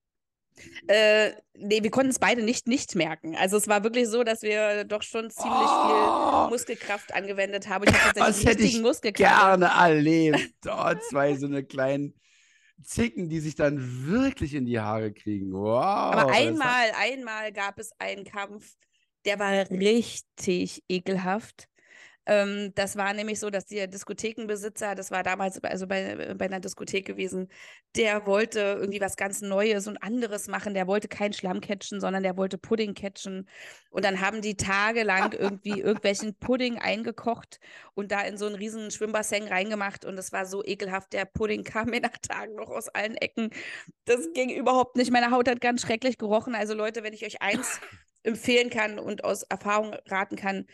Äh, 0.88 1.32
nee, 1.54 1.84
wir 1.84 1.92
konnten 1.92 2.12
es 2.12 2.20
beide 2.20 2.42
nicht 2.42 2.68
nicht 2.68 2.96
merken. 2.96 3.36
Also 3.36 3.58
es 3.58 3.68
war 3.68 3.84
wirklich 3.84 4.08
so, 4.08 4.24
dass 4.24 4.42
wir 4.42 4.84
doch 4.86 5.02
schon 5.04 5.30
ziemlich 5.30 5.54
Oh! 5.60 6.44
viel 6.44 6.50
Muskelkraft 6.52 7.14
angewendet 7.14 7.68
haben. 7.68 7.86
Ich 7.88 7.94
habe 7.94 8.14
tatsächlich 8.14 8.46
hätte 8.48 8.60
ich 8.60 8.66
richtigen 8.66 8.84
Muskelkater. 8.84 9.58
gerne 9.58 9.66
erlebt. 9.66 10.54
Dort 10.62 11.04
zwei 11.10 11.36
so 11.36 11.46
eine 11.48 11.64
kleinen 11.64 12.14
Zicken, 12.84 13.30
die 13.30 13.40
sich 13.40 13.56
dann 13.56 14.06
wirklich 14.08 14.54
in 14.54 14.66
die 14.66 14.80
Haare 14.80 15.12
kriegen. 15.14 15.52
Wow. 15.54 15.82
Aber 15.84 16.22
das 16.24 16.32
hat- 16.32 16.38
einmal, 16.42 16.92
einmal 16.98 17.52
gab 17.54 17.80
es 17.80 17.92
einen 18.00 18.24
Kampf, 18.26 18.74
der 19.26 19.40
war 19.40 19.52
richtig 19.70 20.84
ekelhaft. 20.90 21.68
Ähm, 22.28 22.72
das 22.76 22.96
war 22.96 23.14
nämlich 23.14 23.40
so, 23.40 23.50
dass 23.50 23.66
der 23.66 23.88
Diskothekenbesitzer, 23.88 24.96
das 24.96 25.12
war 25.12 25.22
damals 25.22 25.64
also 25.64 25.86
bei, 25.86 26.34
bei 26.36 26.46
einer 26.46 26.60
Diskothek 26.60 27.06
gewesen, 27.06 27.50
der 27.96 28.26
wollte 28.26 28.60
irgendwie 28.60 29.00
was 29.02 29.16
ganz 29.16 29.42
Neues 29.42 29.88
und 29.88 29.98
anderes 29.98 30.48
machen. 30.48 30.74
Der 30.74 30.88
wollte 30.88 31.08
kein 31.08 31.34
Schlamm 31.34 31.62
catchen, 31.62 32.02
sondern 32.02 32.24
der 32.24 32.36
wollte 32.36 32.58
Pudding 32.58 32.94
catchen. 32.96 33.48
Und 33.90 34.06
dann 34.06 34.22
haben 34.22 34.42
die 34.42 34.58
tagelang 34.58 35.34
irgendwie 35.34 35.80
irgendwelchen 35.82 36.36
Pudding 36.36 36.80
eingekocht 36.80 37.60
und 37.94 38.12
da 38.12 38.22
in 38.22 38.38
so 38.38 38.48
einen 38.48 38.56
riesen 38.56 38.90
Schwimmbassin 38.90 39.48
reingemacht. 39.48 40.04
Und 40.04 40.18
es 40.18 40.32
war 40.32 40.46
so 40.46 40.64
ekelhaft. 40.64 41.14
Der 41.14 41.26
Pudding 41.26 41.64
kam 41.64 41.90
mir 41.90 42.02
nach 42.02 42.18
Tagen 42.22 42.56
noch 42.56 42.70
aus 42.70 42.90
allen 42.90 43.16
Ecken. 43.18 43.52
Das 44.06 44.34
ging 44.34 44.50
überhaupt 44.50 44.96
nicht. 44.96 45.12
Meine 45.12 45.32
Haut 45.32 45.48
hat 45.48 45.62
ganz 45.62 45.82
schrecklich 45.82 46.18
gerochen. 46.18 46.56
Also 46.56 46.74
Leute, 46.74 47.04
wenn 47.04 47.14
ich 47.14 47.26
euch 47.26 47.42
eins 47.42 47.80
empfehlen 48.24 48.72
kann 48.72 48.98
und 48.98 49.24
aus 49.24 49.44
Erfahrung 49.44 49.96
raten 50.08 50.36
kann, 50.36 50.66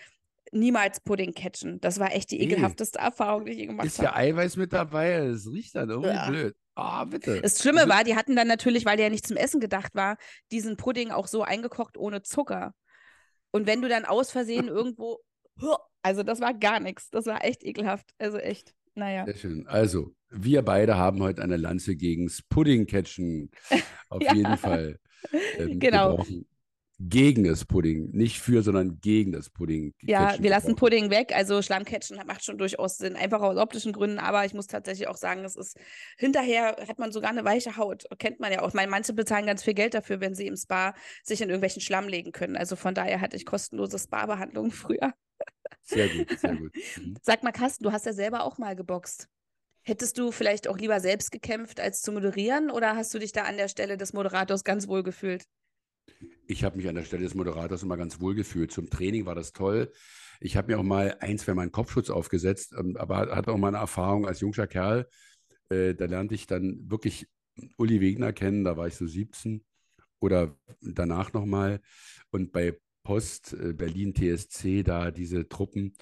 niemals 0.52 1.00
Pudding 1.02 1.34
catchen. 1.34 1.80
Das 1.82 2.00
war 2.00 2.14
echt 2.14 2.32
die 2.32 2.38
Nee. 2.38 2.46
ekelhafteste 2.46 3.00
Erfahrung, 3.00 3.46
die 3.46 3.52
ich 3.54 3.58
je 3.60 3.66
gemacht 3.68 3.88
Ist 3.88 3.98
ja 4.00 4.08
habe. 4.10 4.18
Eiweiß 4.18 4.58
mit 4.58 4.74
dabei? 4.74 5.14
Es 5.14 5.50
riecht 5.50 5.76
dann 5.76 5.90
irgendwie 5.90 6.10
Ja. 6.10 6.30
blöd. 6.30 6.56
Ah, 6.76 7.06
bitte. 7.06 7.42
Das 7.42 7.60
Schlimme 7.62 7.82
So- 7.84 7.90
war, 7.90 8.04
die 8.04 8.16
hatten 8.16 8.36
dann 8.36 8.48
natürlich, 8.48 8.86
weil 8.86 8.98
der 8.98 9.10
nicht 9.10 9.28
zum 9.28 9.38
Essen 9.38 9.60
gedacht 9.60 9.94
war, 9.96 10.18
diesen 10.52 10.78
Pudding 10.78 11.12
auch 11.12 11.28
so 11.28 11.44
eingekocht 11.44 11.98
ohne 11.98 12.22
Zucker. 12.22 12.74
Und 13.52 13.68
wenn 13.68 13.82
du 13.82 13.90
dann 13.90 14.06
aus 14.06 14.32
Versehen 14.32 14.68
irgendwo, 14.70 15.20
also 16.02 16.24
das 16.24 16.40
war 16.40 16.54
gar 16.54 16.80
nichts. 16.80 17.10
Das 17.10 17.26
war 17.26 17.44
echt 17.44 17.64
ekelhaft. 17.64 18.10
Also 18.18 18.38
echt, 18.38 18.74
naja. 18.96 19.26
Sehr 19.26 19.36
schön. 19.36 19.68
Also, 19.68 20.14
wir 20.30 20.62
beide 20.64 20.98
haben 20.98 21.22
heute 21.22 21.42
eine 21.44 21.58
Lanze 21.58 21.96
gegens 21.96 22.42
Pudding-Catchen 22.50 23.52
auf 24.10 24.22
Ja. 24.22 24.34
jeden 24.34 24.58
Fall 24.58 25.00
ähm, 25.58 25.80
Genau. 25.80 26.12
gebrochen. 26.12 26.48
Gegen 27.04 27.46
das 27.46 27.66
Pudding. 27.66 28.12
Nicht 28.12 28.40
für, 28.42 28.62
sondern 28.62 29.00
gegen 29.02 29.32
das 29.32 29.50
Pudding. 29.50 29.94
Ja, 30.02 30.36
wir 30.40 30.50
lassen. 30.52 30.76
Pudding 30.76 31.10
weg. 31.10 31.32
Also 31.34 31.62
Schlammcatchen 31.62 32.20
macht 32.28 32.44
schon 32.44 32.60
durchaus 32.60 32.98
Sinn, 32.98 33.16
einfach 33.16 33.42
aus 33.42 33.58
optischen 33.58 33.92
Gründen. 33.92 34.20
Aber 34.20 34.46
ich 34.46 34.54
muss 34.54 34.68
tatsächlich 34.68 35.08
auch 35.08 35.18
sagen, 35.18 35.44
es 35.44 35.56
ist 35.56 35.80
hinterher 36.18 36.76
hat 36.88 37.00
man 37.00 37.12
sogar 37.12 37.32
eine 37.32 37.44
weiche 37.44 37.78
Haut. 37.78 38.06
Kennt 38.20 38.40
man 38.40 38.52
ja 38.52 38.62
auch. 38.62 38.68
Ich 38.68 38.74
meine, 38.76 38.92
manche 38.92 39.14
bezahlen 39.14 39.48
ganz 39.48 39.64
viel 39.64 39.74
Geld 39.74 39.96
dafür, 39.96 40.20
wenn 40.20 40.36
sie 40.36 40.46
im 40.46 40.56
Spa 40.56 40.94
sich 41.24 41.42
in 41.42 41.50
irgendwelchen 41.50 41.82
Schlamm 41.82 42.08
legen 42.08 42.32
können. 42.32 42.56
Also 42.56 42.76
von 42.76 42.94
daher 42.94 43.20
hatte 43.20 43.36
ich 43.36 43.46
kostenlose 43.46 43.98
Spa-Behandlungen 43.98 44.72
früher. 44.72 45.14
Sehr 45.82 46.08
gut, 46.08 46.40
sehr 46.40 46.56
gut. 46.56 46.72
Mhm. 46.98 47.18
Sag 47.24 47.42
mal, 47.42 47.52
Carsten, 47.52 47.84
du 47.84 47.92
hast 47.92 48.06
ja 48.06 48.14
selber 48.14 48.44
auch 48.44 48.60
mal 48.60 48.76
geboxt. 48.76 49.28
Hättest 49.84 50.20
du 50.20 50.32
vielleicht 50.32 50.68
auch 50.68 50.78
lieber 50.78 51.00
selbst 51.00 51.32
gekämpft, 51.32 51.80
als 51.80 52.02
zu 52.02 52.12
moderieren? 52.12 52.70
Oder 52.70 52.96
hast 52.96 53.12
du 53.14 53.18
dich 53.18 53.32
da 53.32 53.46
an 53.46 53.58
der 53.58 53.68
Stelle 53.70 53.98
des 53.98 54.14
Moderators 54.14 54.64
ganz 54.64 54.88
wohl 54.88 55.02
gefühlt? 55.02 55.46
Ich 56.48 56.64
habe 56.64 56.78
mich 56.78 56.88
an 56.88 56.96
der 56.96 57.04
Stelle 57.04 57.24
des 57.24 57.36
Moderators 57.36 57.84
immer 57.84 57.98
ganz 57.98 58.20
wohl 58.20 58.36
gefühlt. 58.36 58.72
Zum 58.72 58.90
Training 58.90 59.26
war 59.26 59.36
das 59.36 59.54
toll. 59.54 59.92
Ich 60.40 60.58
habe 60.58 60.72
mir 60.72 60.80
auch 60.80 60.84
mal 60.84 61.18
ein, 61.20 61.38
zwei 61.38 61.54
Mal 61.54 61.64
einen 61.64 61.72
Kopfschutz 61.72 62.10
aufgesetzt, 62.10 62.74
ähm, 62.78 62.98
aber 62.98 63.36
hatte 63.36 63.52
auch 63.52 63.58
mal 63.58 63.70
eine 63.70 63.78
Erfahrung 63.78 64.28
als 64.28 64.42
junger 64.42 64.68
Kerl. 64.68 65.08
Äh, 65.70 65.94
da 65.94 66.06
lernte 66.06 66.36
ich 66.36 66.48
dann 66.48 66.90
wirklich 66.90 67.28
Uli 67.78 68.02
Wegner 68.02 68.34
kennen, 68.34 68.64
da 68.64 68.78
war 68.78 68.88
ich 68.88 68.96
so 68.96 69.06
17 69.08 69.64
oder 70.20 70.58
danach 70.82 71.34
nochmal. 71.34 71.82
Und 72.32 72.52
bei 72.52 72.78
Post 73.04 73.54
äh, 73.54 73.74
Berlin 73.74 74.14
TSC, 74.14 74.84
da 74.84 75.12
diese 75.12 75.48
Truppen, 75.48 75.94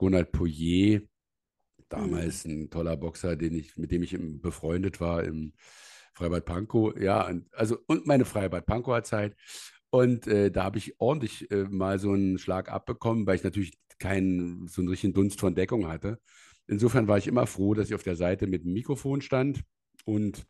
Ronald 0.00 0.32
Poirier, 0.32 1.02
damals 1.88 2.44
ein 2.44 2.70
toller 2.70 2.96
Boxer, 2.96 3.36
den 3.36 3.54
ich, 3.54 3.76
mit 3.76 3.90
dem 3.90 4.02
ich 4.02 4.16
befreundet 4.18 5.00
war 5.00 5.24
im 5.24 5.52
Freibad 6.14 6.44
Pankow. 6.44 6.94
Ja, 6.98 7.26
und, 7.28 7.52
also 7.54 7.78
und 7.86 8.06
meine 8.06 8.24
Freibad 8.24 8.66
Pankower 8.66 9.02
Zeit. 9.02 9.36
Und 9.90 10.26
äh, 10.26 10.50
da 10.50 10.64
habe 10.64 10.78
ich 10.78 11.00
ordentlich 11.00 11.50
äh, 11.50 11.64
mal 11.64 11.98
so 11.98 12.12
einen 12.12 12.38
Schlag 12.38 12.70
abbekommen, 12.70 13.26
weil 13.26 13.36
ich 13.36 13.44
natürlich 13.44 13.78
keinen 13.98 14.66
so 14.66 14.80
einen 14.80 14.88
richtigen 14.88 15.12
Dunst 15.12 15.40
von 15.40 15.54
Deckung 15.54 15.86
hatte. 15.86 16.20
insofern 16.66 17.08
war 17.08 17.18
ich 17.18 17.26
immer 17.26 17.46
froh, 17.46 17.74
dass 17.74 17.88
ich 17.88 17.94
auf 17.94 18.02
der 18.02 18.16
Seite 18.16 18.46
mit 18.46 18.64
dem 18.64 18.72
Mikrofon 18.72 19.20
stand 19.20 19.62
und 20.04 20.46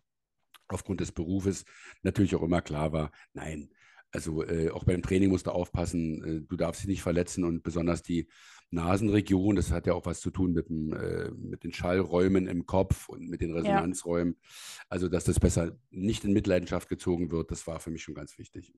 aufgrund 0.69 1.01
des 1.01 1.13
Berufes 1.13 1.65
natürlich 2.03 2.35
auch 2.37 2.43
immer 2.43 2.63
klar 2.63 2.93
war, 2.93 3.11
nein, 3.35 3.71
also 4.15 4.45
äh, 4.45 4.71
auch 4.71 4.85
beim 4.85 5.03
Training 5.03 5.29
musst 5.29 5.47
du 5.47 5.51
aufpassen, 5.51 6.25
äh, 6.25 6.41
du 6.49 6.57
darfst 6.57 6.83
dich 6.83 6.89
nicht 6.89 7.03
verletzen 7.03 7.45
und 7.45 7.63
besonders 7.63 8.03
die 8.03 8.29
Nasenregion, 8.71 9.57
das 9.57 9.73
hat 9.73 9.87
ja 9.87 9.95
auch 9.95 10.07
was 10.07 10.21
zu 10.21 10.31
tun 10.31 10.53
mit, 10.53 10.69
dem, 10.69 10.93
äh, 10.93 11.31
mit 11.31 11.65
den 11.65 11.73
Schallräumen 11.73 12.47
im 12.47 12.65
Kopf 12.65 13.09
und 13.09 13.29
mit 13.29 13.41
den 13.41 13.53
Resonanzräumen. 13.53 14.37
Ja. 14.41 14.49
Also, 14.89 15.09
dass 15.09 15.25
das 15.25 15.41
besser 15.41 15.73
nicht 15.91 16.25
in 16.25 16.33
Mitleidenschaft 16.33 16.89
gezogen 16.89 17.33
wird, 17.33 17.51
das 17.51 17.67
war 17.67 17.81
für 17.81 17.91
mich 17.91 18.03
schon 18.03 18.15
ganz 18.15 18.39
wichtig. 18.39 18.73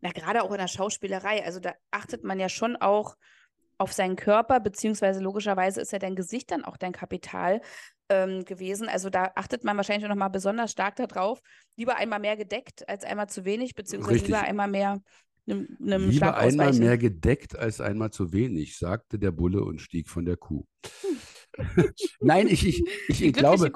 Na, 0.00 0.10
gerade 0.10 0.42
auch 0.42 0.50
in 0.50 0.58
der 0.58 0.68
Schauspielerei, 0.68 1.44
also 1.44 1.60
da 1.60 1.72
achtet 1.90 2.24
man 2.24 2.40
ja 2.40 2.48
schon 2.48 2.76
auch 2.76 3.16
auf 3.78 3.92
seinen 3.92 4.16
Körper, 4.16 4.60
beziehungsweise 4.60 5.20
logischerweise 5.20 5.80
ist 5.80 5.92
ja 5.92 5.98
dein 5.98 6.16
Gesicht 6.16 6.50
dann 6.50 6.64
auch 6.64 6.76
dein 6.76 6.92
Kapital 6.92 7.60
ähm, 8.10 8.44
gewesen. 8.44 8.88
Also 8.88 9.08
da 9.08 9.32
achtet 9.36 9.64
man 9.64 9.76
wahrscheinlich 9.76 10.08
noch 10.08 10.16
mal 10.16 10.28
besonders 10.28 10.72
stark 10.72 10.96
darauf. 10.96 11.40
Lieber 11.76 11.96
einmal 11.96 12.18
mehr 12.18 12.36
gedeckt 12.36 12.86
als 12.88 13.04
einmal 13.04 13.28
zu 13.28 13.44
wenig, 13.44 13.74
beziehungsweise 13.74 14.16
Richtig. 14.16 14.28
lieber 14.28 14.42
einmal 14.42 14.68
mehr 14.68 15.00
einem, 15.46 15.68
einem 15.80 16.10
Lieber 16.10 16.36
einmal 16.36 16.72
mehr 16.72 16.98
gedeckt 16.98 17.56
als 17.56 17.80
einmal 17.80 18.10
zu 18.10 18.32
wenig, 18.32 18.76
sagte 18.78 19.18
der 19.18 19.30
Bulle 19.30 19.62
und 19.62 19.80
stieg 19.80 20.08
von 20.08 20.24
der 20.24 20.36
Kuh. 20.36 20.64
Nein, 22.20 22.46
ich, 22.48 22.66
ich, 22.66 22.82
ich, 23.08 23.22
ich 23.22 23.32
glaube, 23.32 23.72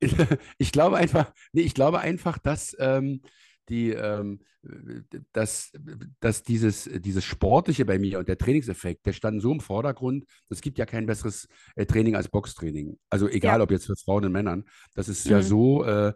ich, 0.00 0.12
ich, 0.58 0.72
glaube 0.72 0.96
einfach, 0.96 1.32
nee, 1.52 1.62
ich 1.62 1.74
glaube 1.74 2.00
einfach, 2.00 2.38
dass 2.38 2.76
ähm, 2.78 3.22
die, 3.68 3.90
ähm, 3.90 4.40
dass, 5.32 5.72
dass 6.20 6.42
dieses, 6.42 6.88
dieses 7.00 7.24
Sportliche 7.24 7.84
bei 7.84 7.98
mir 7.98 8.18
und 8.18 8.28
der 8.28 8.38
Trainingseffekt, 8.38 9.04
der 9.06 9.12
stand 9.12 9.42
so 9.42 9.52
im 9.52 9.60
Vordergrund, 9.60 10.24
es 10.48 10.60
gibt 10.60 10.78
ja 10.78 10.86
kein 10.86 11.06
besseres 11.06 11.48
äh, 11.76 11.86
Training 11.86 12.16
als 12.16 12.28
Boxtraining. 12.28 12.98
Also 13.10 13.28
egal, 13.28 13.58
ja. 13.58 13.62
ob 13.62 13.70
jetzt 13.70 13.86
für 13.86 13.96
Frauen 13.96 14.24
und 14.24 14.32
Männern, 14.32 14.64
das 14.94 15.08
ist 15.08 15.26
mhm. 15.26 15.32
ja 15.32 15.42
so, 15.42 15.84
äh, 15.84 16.12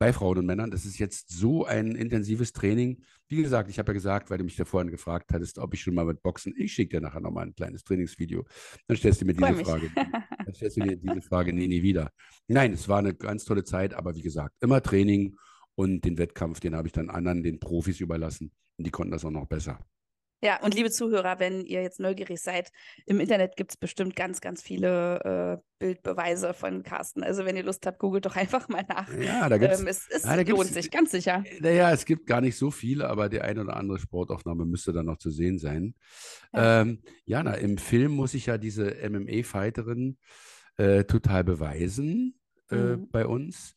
bei 0.00 0.14
Frauen 0.14 0.38
und 0.38 0.46
Männern. 0.46 0.70
Das 0.70 0.86
ist 0.86 0.98
jetzt 0.98 1.28
so 1.28 1.66
ein 1.66 1.94
intensives 1.94 2.52
Training. 2.52 3.02
Wie 3.28 3.42
gesagt, 3.42 3.68
ich 3.68 3.78
habe 3.78 3.90
ja 3.90 3.92
gesagt, 3.92 4.30
weil 4.30 4.38
du 4.38 4.44
mich 4.44 4.56
da 4.56 4.64
vorhin 4.64 4.90
gefragt 4.90 5.30
hattest, 5.30 5.58
ob 5.58 5.74
ich 5.74 5.82
schon 5.82 5.94
mal 5.94 6.06
mit 6.06 6.22
Boxen, 6.22 6.54
ich 6.56 6.72
schicke 6.72 6.96
dir 6.96 7.02
nachher 7.02 7.20
nochmal 7.20 7.46
ein 7.46 7.54
kleines 7.54 7.84
Trainingsvideo. 7.84 8.46
Dann 8.88 8.96
stellst 8.96 9.20
du 9.20 9.26
mir 9.26 9.34
diese 9.34 9.62
Frage. 9.62 9.90
Dann 9.94 10.54
stellst 10.54 10.78
du 10.78 10.84
mir 10.84 10.96
diese 10.96 11.20
Frage 11.20 11.52
nie, 11.52 11.68
nie 11.68 11.82
wieder. 11.82 12.10
Nein, 12.48 12.72
es 12.72 12.88
war 12.88 12.98
eine 12.98 13.14
ganz 13.14 13.44
tolle 13.44 13.62
Zeit, 13.62 13.92
aber 13.92 14.14
wie 14.16 14.22
gesagt, 14.22 14.56
immer 14.60 14.82
Training 14.82 15.36
und 15.80 16.04
den 16.04 16.18
Wettkampf, 16.18 16.60
den 16.60 16.74
habe 16.74 16.88
ich 16.88 16.92
dann 16.92 17.08
anderen, 17.08 17.42
den 17.42 17.58
Profis 17.58 18.00
überlassen. 18.00 18.52
Und 18.76 18.86
die 18.86 18.90
konnten 18.90 19.12
das 19.12 19.24
auch 19.24 19.30
noch 19.30 19.46
besser. 19.46 19.78
Ja, 20.42 20.62
und 20.62 20.74
liebe 20.74 20.90
Zuhörer, 20.90 21.38
wenn 21.38 21.64
ihr 21.64 21.82
jetzt 21.82 22.00
neugierig 22.00 22.40
seid, 22.40 22.70
im 23.06 23.18
Internet 23.18 23.56
gibt 23.56 23.72
es 23.72 23.76
bestimmt 23.78 24.14
ganz, 24.14 24.42
ganz 24.42 24.60
viele 24.62 25.60
äh, 25.60 25.62
Bildbeweise 25.78 26.52
von 26.52 26.82
Carsten. 26.82 27.22
Also 27.22 27.46
wenn 27.46 27.56
ihr 27.56 27.62
Lust 27.62 27.86
habt, 27.86 27.98
googelt 27.98 28.26
doch 28.26 28.36
einfach 28.36 28.68
mal 28.68 28.84
nach. 28.88 29.10
Ja, 29.18 29.48
da 29.48 29.56
gibt's, 29.56 29.80
ähm, 29.80 29.86
es, 29.86 30.06
es 30.10 30.24
ja, 30.24 30.36
da 30.36 30.42
lohnt 30.42 30.68
sich, 30.68 30.90
ganz 30.90 31.12
sicher. 31.12 31.44
Naja, 31.60 31.92
es 31.92 32.04
gibt 32.04 32.26
gar 32.26 32.42
nicht 32.42 32.56
so 32.56 32.70
viele, 32.70 33.08
aber 33.08 33.30
die 33.30 33.40
eine 33.40 33.62
oder 33.62 33.76
andere 33.76 33.98
Sportaufnahme 33.98 34.66
müsste 34.66 34.92
dann 34.92 35.06
noch 35.06 35.18
zu 35.18 35.30
sehen 35.30 35.58
sein. 35.58 35.94
Ja. 36.52 36.82
Ähm, 36.82 37.02
Jana, 37.24 37.54
im 37.54 37.78
Film 37.78 38.12
muss 38.12 38.34
ich 38.34 38.46
ja 38.46 38.58
diese 38.58 38.96
MMA-Fighterin 39.08 40.18
äh, 40.76 41.04
total 41.04 41.42
beweisen 41.44 42.38
äh, 42.70 42.76
mhm. 42.76 43.08
bei 43.10 43.26
uns. 43.26 43.76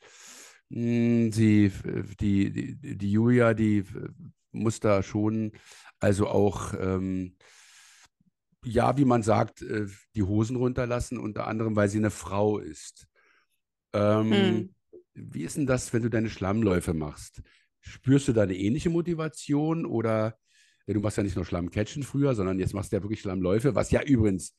Sie, 0.75 1.71
die, 2.19 2.51
die, 2.51 2.97
die 2.97 3.11
Julia, 3.11 3.53
die 3.53 3.83
muss 4.51 4.79
da 4.79 5.03
schon 5.03 5.51
also 5.99 6.27
auch, 6.27 6.73
ähm, 6.79 7.37
ja, 8.65 8.97
wie 8.97 9.05
man 9.05 9.23
sagt, 9.23 9.61
äh, 9.61 9.87
die 10.15 10.23
Hosen 10.23 10.55
runterlassen, 10.55 11.17
unter 11.17 11.47
anderem, 11.47 11.75
weil 11.75 11.89
sie 11.89 11.99
eine 11.99 12.11
Frau 12.11 12.57
ist. 12.59 13.07
Ähm, 13.93 14.31
hm. 14.31 14.75
Wie 15.13 15.43
ist 15.43 15.57
denn 15.57 15.67
das, 15.67 15.93
wenn 15.93 16.01
du 16.01 16.09
deine 16.09 16.29
Schlammläufe 16.29 16.93
machst? 16.93 17.41
Spürst 17.79 18.27
du 18.27 18.33
da 18.33 18.43
eine 18.43 18.55
ähnliche 18.55 18.89
Motivation 18.89 19.85
oder 19.85 20.37
du 20.87 20.99
machst 20.99 21.17
ja 21.17 21.23
nicht 21.23 21.35
nur 21.35 21.45
Schlammcatchen 21.45 22.03
früher, 22.03 22.35
sondern 22.35 22.59
jetzt 22.59 22.73
machst 22.73 22.91
du 22.91 22.97
ja 22.97 23.03
wirklich 23.03 23.21
Schlammläufe, 23.21 23.75
was 23.75 23.91
ja 23.91 24.01
übrigens 24.01 24.57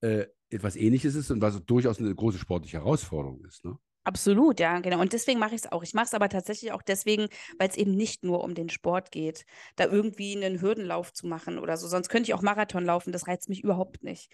äh, 0.00 0.26
etwas 0.48 0.76
Ähnliches 0.76 1.14
ist 1.14 1.30
und 1.30 1.40
was 1.40 1.62
durchaus 1.64 1.98
eine 1.98 2.14
große 2.14 2.38
sportliche 2.38 2.78
Herausforderung 2.78 3.44
ist. 3.44 3.64
Ne? 3.64 3.76
Absolut, 4.06 4.60
ja, 4.60 4.78
genau. 4.78 5.00
Und 5.00 5.12
deswegen 5.12 5.40
mache 5.40 5.56
ich 5.56 5.62
es 5.62 5.72
auch. 5.72 5.82
Ich 5.82 5.92
mache 5.92 6.06
es 6.06 6.14
aber 6.14 6.28
tatsächlich 6.28 6.70
auch 6.70 6.82
deswegen, 6.82 7.26
weil 7.58 7.68
es 7.68 7.76
eben 7.76 7.90
nicht 7.96 8.22
nur 8.22 8.44
um 8.44 8.54
den 8.54 8.68
Sport 8.68 9.10
geht, 9.10 9.44
da 9.74 9.86
irgendwie 9.86 10.36
einen 10.36 10.60
Hürdenlauf 10.60 11.12
zu 11.12 11.26
machen 11.26 11.58
oder 11.58 11.76
so. 11.76 11.88
Sonst 11.88 12.08
könnte 12.08 12.30
ich 12.30 12.34
auch 12.34 12.40
Marathon 12.40 12.84
laufen, 12.84 13.10
das 13.10 13.26
reizt 13.26 13.48
mich 13.48 13.64
überhaupt 13.64 14.04
nicht. 14.04 14.30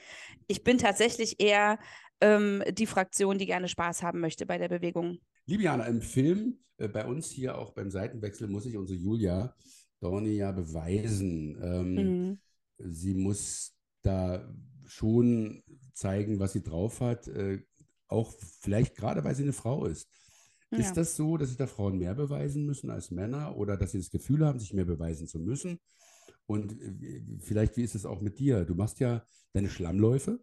Ich 0.47 0.63
bin 0.63 0.77
tatsächlich 0.77 1.41
eher 1.41 1.79
ähm, 2.21 2.63
die 2.71 2.85
Fraktion, 2.85 3.39
die 3.39 3.47
gerne 3.47 3.67
Spaß 3.67 4.03
haben 4.03 4.21
möchte 4.21 4.45
bei 4.45 4.59
der 4.59 4.69
Bewegung. 4.69 5.21
Liebe 5.47 5.63
Jana, 5.63 5.87
im 5.87 6.03
Film, 6.03 6.59
äh, 6.77 6.89
bei 6.89 7.07
uns 7.07 7.31
hier 7.31 7.57
auch 7.57 7.73
beim 7.73 7.91
Seitenwechsel, 7.91 8.49
muss 8.49 8.67
ich 8.67 8.77
unsere 8.77 8.99
Julia 8.99 9.57
Dorni 10.01 10.37
ja 10.37 10.53
beweisen. 10.53 11.59
Ähm, 11.63 11.95
mhm. 11.95 12.41
Sie 12.77 13.15
muss 13.15 13.75
da 14.03 14.47
schon 14.85 15.63
zeigen, 15.95 16.41
was 16.41 16.53
sie 16.53 16.63
drauf 16.63 17.01
hat. 17.01 17.27
Äh, 17.29 17.63
auch 18.13 18.33
vielleicht 18.61 18.95
gerade, 18.97 19.25
weil 19.25 19.35
sie 19.35 19.43
eine 19.43 19.53
Frau 19.53 19.87
ist. 19.87 20.09
Ja. 20.71 20.79
Ist 20.79 20.95
das 20.95 21.17
so, 21.17 21.37
dass 21.37 21.49
sich 21.49 21.59
da 21.59 21.67
Frauen 21.67 21.99
mehr 21.99 22.15
beweisen 22.15 22.65
müssen 22.65 22.91
als 22.91 23.11
Männer 23.11 23.57
oder 23.57 23.77
dass 23.77 23.93
sie 23.93 23.99
das 23.99 24.11
Gefühl 24.11 24.47
haben, 24.47 24.59
sich 24.59 24.73
mehr 24.73 24.87
beweisen 24.87 25.27
zu 25.27 25.39
müssen? 25.39 25.79
Und 26.47 26.81
äh, 26.81 27.23
vielleicht, 27.41 27.77
wie 27.77 27.83
ist 27.83 27.95
es 27.95 28.07
auch 28.07 28.21
mit 28.21 28.39
dir? 28.39 28.65
Du 28.65 28.75
machst 28.75 29.01
ja 29.01 29.25
deine 29.53 29.69
Schlammläufe. 29.69 30.41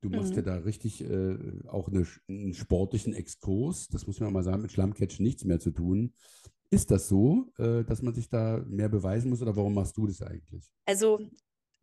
Du 0.00 0.10
machst 0.10 0.30
mhm. 0.30 0.36
ja 0.36 0.42
da 0.42 0.56
richtig 0.58 1.02
äh, 1.02 1.36
auch 1.66 1.88
eine, 1.88 2.06
einen 2.28 2.54
sportlichen 2.54 3.14
Exkurs. 3.14 3.88
Das 3.88 4.06
muss 4.06 4.20
man 4.20 4.32
mal 4.32 4.42
sagen, 4.42 4.62
mit 4.62 4.72
Schlammcatch 4.72 5.20
nichts 5.20 5.44
mehr 5.44 5.60
zu 5.60 5.70
tun. 5.70 6.14
Ist 6.70 6.90
das 6.90 7.08
so, 7.08 7.52
äh, 7.58 7.84
dass 7.84 8.02
man 8.02 8.14
sich 8.14 8.28
da 8.28 8.64
mehr 8.66 8.88
beweisen 8.88 9.30
muss 9.30 9.42
oder 9.42 9.56
warum 9.56 9.74
machst 9.74 9.96
du 9.96 10.06
das 10.06 10.22
eigentlich? 10.22 10.70
Also 10.84 11.20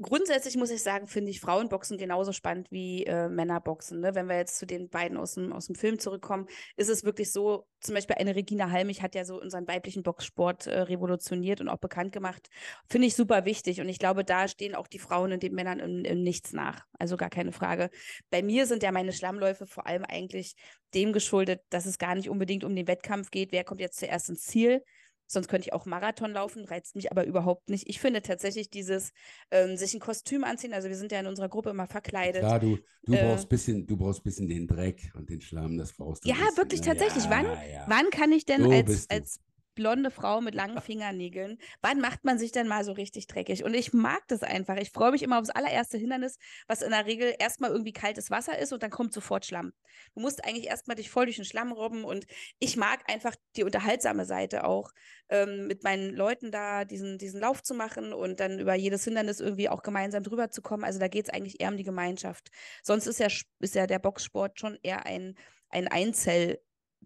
grundsätzlich 0.01 0.57
muss 0.57 0.71
ich 0.71 0.81
sagen, 0.81 1.07
finde 1.07 1.31
ich 1.31 1.39
Frauenboxen 1.39 1.97
genauso 1.97 2.31
spannend 2.31 2.71
wie 2.71 3.05
äh, 3.05 3.29
Männerboxen. 3.29 3.99
Ne? 3.99 4.15
Wenn 4.15 4.27
wir 4.27 4.37
jetzt 4.37 4.57
zu 4.57 4.65
den 4.65 4.89
beiden 4.89 5.17
aus 5.17 5.35
dem, 5.35 5.53
aus 5.53 5.67
dem 5.67 5.75
Film 5.75 5.99
zurückkommen, 5.99 6.47
ist 6.77 6.89
es 6.89 7.03
wirklich 7.03 7.31
so, 7.31 7.67
zum 7.79 7.95
Beispiel 7.95 8.15
eine 8.17 8.35
Regina 8.35 8.71
Halmich 8.71 9.01
hat 9.01 9.15
ja 9.15 9.25
so 9.25 9.39
unseren 9.39 9.67
weiblichen 9.67 10.03
Boxsport 10.03 10.67
äh, 10.67 10.81
revolutioniert 10.81 11.61
und 11.61 11.69
auch 11.69 11.77
bekannt 11.77 12.11
gemacht. 12.11 12.49
Finde 12.89 13.07
ich 13.07 13.15
super 13.15 13.45
wichtig. 13.45 13.81
Und 13.81 13.89
ich 13.89 13.99
glaube, 13.99 14.23
da 14.23 14.47
stehen 14.47 14.75
auch 14.75 14.87
die 14.87 14.99
Frauen 14.99 15.31
und 15.31 15.43
den 15.43 15.53
Männern 15.53 15.79
in, 15.79 16.05
in 16.05 16.23
nichts 16.23 16.53
nach. 16.53 16.85
Also 16.97 17.17
gar 17.17 17.29
keine 17.29 17.51
Frage. 17.51 17.89
Bei 18.29 18.41
mir 18.41 18.65
sind 18.65 18.83
ja 18.83 18.91
meine 18.91 19.13
Schlammläufe 19.13 19.67
vor 19.67 19.85
allem 19.85 20.05
eigentlich 20.05 20.55
dem 20.93 21.13
geschuldet, 21.13 21.61
dass 21.69 21.85
es 21.85 21.97
gar 21.97 22.15
nicht 22.15 22.29
unbedingt 22.29 22.63
um 22.63 22.75
den 22.75 22.87
Wettkampf 22.87 23.31
geht, 23.31 23.51
wer 23.51 23.63
kommt 23.63 23.81
jetzt 23.81 23.99
zuerst 23.99 24.29
ins 24.29 24.43
Ziel, 24.43 24.83
Sonst 25.27 25.47
könnte 25.47 25.67
ich 25.67 25.73
auch 25.73 25.85
Marathon 25.85 26.31
laufen, 26.31 26.65
reizt 26.65 26.95
mich 26.95 27.11
aber 27.11 27.25
überhaupt 27.25 27.69
nicht. 27.69 27.87
Ich 27.89 27.99
finde 27.99 28.21
tatsächlich 28.21 28.69
dieses 28.69 29.11
ähm, 29.51 29.77
sich 29.77 29.93
ein 29.93 29.99
Kostüm 29.99 30.43
anziehen, 30.43 30.73
also 30.73 30.89
wir 30.89 30.95
sind 30.95 31.11
ja 31.11 31.19
in 31.19 31.27
unserer 31.27 31.49
Gruppe 31.49 31.69
immer 31.69 31.87
verkleidet. 31.87 32.41
Klar, 32.41 32.59
du, 32.59 32.77
du 33.03 33.13
äh, 33.13 33.23
brauchst 33.23 33.49
bisschen, 33.49 33.87
du 33.87 33.97
brauchst 33.97 34.21
ein 34.21 34.23
bisschen 34.23 34.47
den 34.47 34.67
Dreck 34.67 35.11
und 35.15 35.29
den 35.29 35.41
Schlamm, 35.41 35.77
das 35.77 35.93
brauchst 35.93 36.25
du. 36.25 36.29
Ja, 36.29 36.35
wirklich 36.55 36.81
ne? 36.81 36.87
tatsächlich. 36.87 37.25
Ja, 37.25 37.29
wann, 37.29 37.45
ja. 37.45 37.85
wann 37.87 38.09
kann 38.09 38.31
ich 38.31 38.45
denn 38.45 38.71
als, 38.71 39.09
als 39.09 39.39
blonde 39.75 40.11
Frau 40.11 40.41
mit 40.41 40.55
langen 40.55 40.81
Fingernägeln. 40.81 41.57
Wann 41.81 41.99
macht 41.99 42.23
man 42.23 42.37
sich 42.39 42.51
denn 42.51 42.67
mal 42.67 42.83
so 42.83 42.91
richtig 42.91 43.27
dreckig? 43.27 43.63
Und 43.63 43.73
ich 43.73 43.93
mag 43.93 44.21
das 44.27 44.43
einfach. 44.43 44.77
Ich 44.77 44.91
freue 44.91 45.11
mich 45.11 45.23
immer 45.23 45.39
aufs 45.39 45.49
allererste 45.49 45.97
Hindernis, 45.97 46.37
was 46.67 46.81
in 46.81 46.91
der 46.91 47.05
Regel 47.05 47.35
erstmal 47.39 47.71
irgendwie 47.71 47.93
kaltes 47.93 48.31
Wasser 48.31 48.57
ist 48.57 48.73
und 48.73 48.83
dann 48.83 48.91
kommt 48.91 49.13
sofort 49.13 49.45
Schlamm. 49.45 49.73
Du 50.15 50.21
musst 50.21 50.43
eigentlich 50.45 50.67
erstmal 50.67 50.95
dich 50.95 51.09
voll 51.09 51.25
durch 51.25 51.37
den 51.37 51.45
Schlamm 51.45 51.71
robben 51.71 52.03
und 52.03 52.25
ich 52.59 52.77
mag 52.77 53.09
einfach 53.11 53.35
die 53.55 53.63
unterhaltsame 53.63 54.25
Seite 54.25 54.63
auch, 54.65 54.91
ähm, 55.29 55.67
mit 55.67 55.83
meinen 55.83 56.15
Leuten 56.15 56.51
da 56.51 56.85
diesen, 56.85 57.17
diesen 57.17 57.39
Lauf 57.39 57.63
zu 57.63 57.73
machen 57.73 58.13
und 58.13 58.39
dann 58.39 58.59
über 58.59 58.75
jedes 58.75 59.03
Hindernis 59.03 59.39
irgendwie 59.39 59.69
auch 59.69 59.83
gemeinsam 59.83 60.23
drüber 60.23 60.49
zu 60.49 60.61
kommen. 60.61 60.83
Also 60.83 60.99
da 60.99 61.07
geht 61.07 61.25
es 61.25 61.33
eigentlich 61.33 61.59
eher 61.59 61.69
um 61.69 61.77
die 61.77 61.83
Gemeinschaft. 61.83 62.49
Sonst 62.83 63.07
ist 63.07 63.19
ja, 63.19 63.27
ist 63.59 63.75
ja 63.75 63.87
der 63.87 63.99
Boxsport 63.99 64.59
schon 64.59 64.77
eher 64.83 65.05
ein, 65.05 65.35
ein 65.69 65.87
Einzel- 65.87 66.59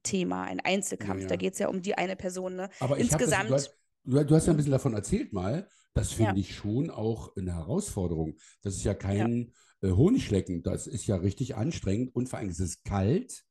Thema, 0.04 0.44
ein 0.44 0.60
Einzelkampf. 0.60 1.22
Ja, 1.22 1.24
ja. 1.24 1.30
Da 1.30 1.36
geht 1.36 1.54
es 1.54 1.60
ja 1.60 1.68
um 1.68 1.82
die 1.82 1.98
eine 1.98 2.16
Person. 2.16 2.56
Ne? 2.56 2.70
Aber 2.80 2.98
insgesamt. 2.98 3.50
Das, 3.50 3.76
du, 4.04 4.18
hast, 4.18 4.30
du, 4.30 4.36
hast 4.36 4.46
ja 4.48 4.54
ein 4.54 4.58
bisschen 4.58 4.72
davon 4.72 4.94
erzählt 4.94 5.34
mal. 5.34 5.68
Das 5.94 6.12
finde 6.12 6.34
ja. 6.34 6.38
ich 6.38 6.56
schon 6.56 6.90
auch 6.90 7.36
eine 7.36 7.56
Herausforderung. 7.56 8.38
Das 8.62 8.76
ist 8.76 8.84
ja 8.84 8.94
kein 8.94 9.52
äh, 9.82 9.90
Honigschlecken. 9.90 10.62
Das 10.62 10.86
ist 10.86 11.08
ja 11.08 11.16
richtig 11.16 11.56
anstrengend 11.56 12.14
und 12.16 12.30
vor 12.30 12.40
allem 12.40 12.50
ist 12.50 12.60
es 12.60 12.84
kalt. 12.84 13.44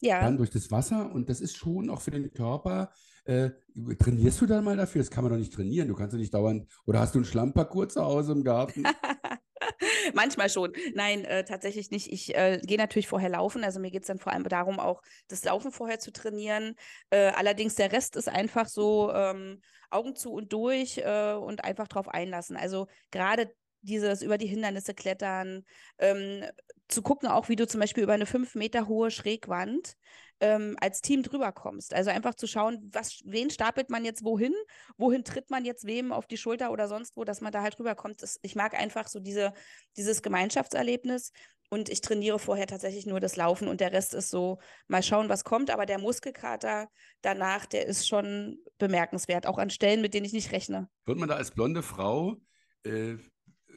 Ja. 0.00 0.20
Dann 0.20 0.36
durch 0.36 0.50
das 0.50 0.70
Wasser 0.70 1.12
und 1.12 1.28
das 1.28 1.40
ist 1.40 1.56
schon 1.56 1.90
auch 1.90 2.00
für 2.00 2.10
den 2.10 2.32
Körper. 2.32 2.92
Äh, 3.24 3.50
trainierst 3.98 4.40
du 4.40 4.46
dann 4.46 4.64
mal 4.64 4.76
dafür? 4.76 5.00
Das 5.00 5.10
kann 5.10 5.24
man 5.24 5.32
doch 5.32 5.38
nicht 5.38 5.52
trainieren. 5.52 5.88
Du 5.88 5.94
kannst 5.94 6.12
ja 6.12 6.18
nicht 6.18 6.34
dauernd. 6.34 6.66
Oder 6.86 7.00
hast 7.00 7.14
du 7.14 7.18
einen 7.18 7.26
Schlammparcours 7.26 7.94
zu 7.94 8.04
Hause 8.04 8.32
im 8.32 8.44
Garten? 8.44 8.84
Manchmal 10.14 10.48
schon. 10.50 10.72
Nein, 10.94 11.24
äh, 11.24 11.44
tatsächlich 11.44 11.90
nicht. 11.90 12.12
Ich 12.12 12.34
äh, 12.34 12.60
gehe 12.62 12.78
natürlich 12.78 13.08
vorher 13.08 13.28
laufen. 13.28 13.64
Also 13.64 13.80
mir 13.80 13.90
geht 13.90 14.02
es 14.02 14.08
dann 14.08 14.18
vor 14.18 14.32
allem 14.32 14.44
darum, 14.44 14.80
auch 14.80 15.02
das 15.28 15.44
Laufen 15.44 15.72
vorher 15.72 15.98
zu 15.98 16.12
trainieren. 16.12 16.74
Äh, 17.10 17.30
allerdings 17.30 17.74
der 17.74 17.92
Rest 17.92 18.16
ist 18.16 18.28
einfach 18.28 18.68
so 18.68 19.12
ähm, 19.12 19.60
Augen 19.90 20.16
zu 20.16 20.32
und 20.32 20.52
durch 20.52 20.98
äh, 20.98 21.34
und 21.34 21.64
einfach 21.64 21.88
drauf 21.88 22.08
einlassen. 22.08 22.56
Also 22.56 22.86
gerade 23.10 23.52
dieses 23.82 24.22
über 24.22 24.38
die 24.38 24.46
Hindernisse 24.46 24.94
klettern, 24.94 25.64
ähm, 25.98 26.44
zu 26.88 27.02
gucken 27.02 27.28
auch, 27.28 27.48
wie 27.48 27.56
du 27.56 27.66
zum 27.66 27.80
Beispiel 27.80 28.02
über 28.02 28.12
eine 28.12 28.26
fünf 28.26 28.54
Meter 28.54 28.88
hohe 28.88 29.10
Schrägwand 29.10 29.94
ähm, 30.40 30.76
als 30.80 31.02
Team 31.02 31.22
drüber 31.22 31.52
kommst. 31.52 31.94
Also 31.94 32.10
einfach 32.10 32.34
zu 32.34 32.46
schauen, 32.46 32.90
was, 32.92 33.20
wen 33.24 33.50
stapelt 33.50 33.90
man 33.90 34.04
jetzt 34.04 34.24
wohin, 34.24 34.54
wohin 34.96 35.24
tritt 35.24 35.50
man 35.50 35.64
jetzt 35.64 35.86
wem 35.86 36.12
auf 36.12 36.26
die 36.26 36.36
Schulter 36.36 36.72
oder 36.72 36.88
sonst 36.88 37.16
wo, 37.16 37.24
dass 37.24 37.40
man 37.40 37.52
da 37.52 37.62
halt 37.62 37.78
rüberkommt. 37.78 38.22
Das, 38.22 38.38
ich 38.42 38.56
mag 38.56 38.74
einfach 38.74 39.08
so 39.08 39.20
diese, 39.20 39.52
dieses 39.96 40.22
Gemeinschaftserlebnis. 40.22 41.32
Und 41.72 41.88
ich 41.88 42.00
trainiere 42.00 42.40
vorher 42.40 42.66
tatsächlich 42.66 43.06
nur 43.06 43.20
das 43.20 43.36
Laufen 43.36 43.68
und 43.68 43.80
der 43.80 43.92
Rest 43.92 44.12
ist 44.12 44.28
so, 44.28 44.58
mal 44.88 45.04
schauen, 45.04 45.28
was 45.28 45.44
kommt. 45.44 45.70
Aber 45.70 45.86
der 45.86 46.00
Muskelkater 46.00 46.88
danach, 47.22 47.64
der 47.64 47.86
ist 47.86 48.08
schon 48.08 48.58
bemerkenswert, 48.78 49.46
auch 49.46 49.58
an 49.58 49.70
Stellen, 49.70 50.00
mit 50.00 50.12
denen 50.12 50.26
ich 50.26 50.32
nicht 50.32 50.50
rechne. 50.50 50.88
Wird 51.06 51.18
man 51.18 51.28
da 51.28 51.36
als 51.36 51.52
blonde 51.52 51.84
Frau 51.84 52.38
äh, 52.82 53.14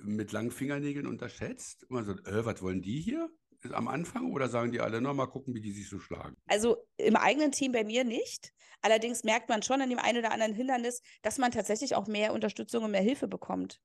mit 0.01 0.31
langen 0.31 0.49
Fingernägeln 0.49 1.05
unterschätzt? 1.05 1.83
Und 1.83 1.91
man 1.91 2.05
sagt, 2.05 2.27
äh, 2.27 2.43
was 2.43 2.63
wollen 2.63 2.81
die 2.81 2.99
hier? 2.99 3.29
Am 3.71 3.87
Anfang 3.87 4.31
oder 4.31 4.49
sagen 4.49 4.71
die 4.71 4.79
alle, 4.79 5.01
na, 5.01 5.13
mal 5.13 5.27
gucken, 5.27 5.53
wie 5.53 5.61
die 5.61 5.71
sich 5.71 5.89
so 5.89 5.99
schlagen? 5.99 6.35
Also 6.47 6.77
im 6.97 7.15
eigenen 7.15 7.51
Team 7.51 7.71
bei 7.71 7.83
mir 7.83 8.03
nicht. 8.03 8.51
Allerdings 8.81 9.23
merkt 9.23 9.49
man 9.49 9.63
schon 9.63 9.81
an 9.81 9.89
dem 9.89 9.99
einen 9.99 10.19
oder 10.19 10.31
anderen 10.31 10.53
Hindernis, 10.53 11.01
dass 11.21 11.37
man 11.37 11.51
tatsächlich 11.51 11.95
auch 11.95 12.07
mehr 12.07 12.33
Unterstützung 12.33 12.83
und 12.83 12.91
mehr 12.91 13.01
Hilfe 13.01 13.27
bekommt. 13.27 13.79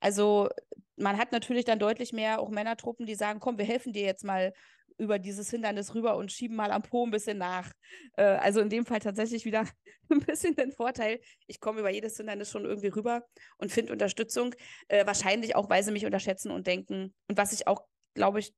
Also 0.00 0.50
man 0.96 1.16
hat 1.16 1.32
natürlich 1.32 1.64
dann 1.64 1.78
deutlich 1.78 2.12
mehr 2.12 2.40
auch 2.40 2.50
Männertruppen, 2.50 3.06
die 3.06 3.14
sagen, 3.14 3.40
komm, 3.40 3.58
wir 3.58 3.64
helfen 3.64 3.92
dir 3.92 4.04
jetzt 4.04 4.24
mal 4.24 4.52
über 4.98 5.18
dieses 5.18 5.50
Hindernis 5.50 5.94
rüber 5.94 6.16
und 6.16 6.30
schieben 6.30 6.56
mal 6.56 6.70
am 6.70 6.82
Po 6.82 7.04
ein 7.04 7.10
bisschen 7.10 7.38
nach. 7.38 7.72
Äh, 8.16 8.24
also 8.24 8.60
in 8.60 8.68
dem 8.68 8.86
Fall 8.86 9.00
tatsächlich 9.00 9.44
wieder 9.44 9.66
ein 10.10 10.20
bisschen 10.20 10.54
den 10.54 10.72
Vorteil, 10.72 11.20
ich 11.46 11.60
komme 11.60 11.80
über 11.80 11.90
jedes 11.90 12.16
Hindernis 12.16 12.50
schon 12.50 12.64
irgendwie 12.64 12.88
rüber 12.88 13.24
und 13.58 13.72
finde 13.72 13.92
Unterstützung. 13.92 14.54
Äh, 14.88 15.06
wahrscheinlich 15.06 15.56
auch, 15.56 15.68
weil 15.68 15.82
sie 15.82 15.92
mich 15.92 16.06
unterschätzen 16.06 16.50
und 16.50 16.66
denken. 16.66 17.14
Und 17.28 17.38
was 17.38 17.52
ich 17.52 17.66
auch, 17.66 17.84
glaube 18.14 18.40
ich, 18.40 18.54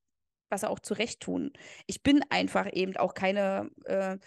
was 0.49 0.63
sie 0.63 0.71
auch 0.71 0.81
zurecht 0.81 1.21
tun. 1.21 1.53
Ich 1.87 2.03
bin 2.03 2.23
einfach 2.31 2.73
eben 2.73 2.97
auch 2.97 3.15
keine 3.15 3.71
äh, 3.85 4.19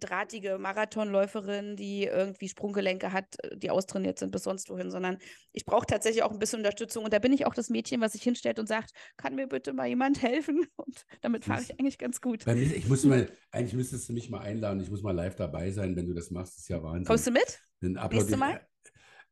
drahtige 0.00 0.58
Marathonläuferin, 0.58 1.76
die 1.76 2.04
irgendwie 2.04 2.48
Sprunggelenke 2.48 3.12
hat, 3.12 3.36
äh, 3.42 3.56
die 3.56 3.70
austrainiert 3.70 4.18
sind 4.18 4.30
bis 4.32 4.44
sonst 4.44 4.70
wohin, 4.70 4.90
sondern 4.90 5.18
ich 5.52 5.64
brauche 5.64 5.86
tatsächlich 5.86 6.22
auch 6.22 6.32
ein 6.32 6.38
bisschen 6.38 6.60
Unterstützung. 6.60 7.04
Und 7.04 7.12
da 7.12 7.18
bin 7.18 7.32
ich 7.32 7.46
auch 7.46 7.54
das 7.54 7.70
Mädchen, 7.70 8.00
was 8.00 8.12
sich 8.12 8.22
hinstellt 8.22 8.58
und 8.58 8.66
sagt, 8.66 8.90
kann 9.16 9.34
mir 9.34 9.46
bitte 9.46 9.72
mal 9.72 9.86
jemand 9.86 10.22
helfen? 10.22 10.66
Und 10.76 11.04
damit 11.20 11.44
fahre 11.44 11.62
ich 11.62 11.78
eigentlich 11.78 11.98
ganz 11.98 12.20
gut. 12.20 12.44
Bei 12.44 12.54
mir, 12.54 12.62
ich 12.62 12.88
muss 12.88 13.04
mal, 13.04 13.28
eigentlich 13.50 13.74
müsstest 13.74 14.08
du 14.08 14.12
mich 14.12 14.30
mal 14.30 14.40
einladen. 14.40 14.80
Ich 14.80 14.90
muss 14.90 15.02
mal 15.02 15.12
live 15.12 15.36
dabei 15.36 15.70
sein, 15.70 15.96
wenn 15.96 16.06
du 16.06 16.14
das 16.14 16.30
machst. 16.30 16.54
Das 16.54 16.62
ist 16.62 16.68
ja 16.68 16.82
Wahnsinn. 16.82 17.04
Kommst 17.04 17.26
du 17.26 17.30
mit? 17.30 17.60
Nächste 17.80 18.36
Mal? 18.36 18.66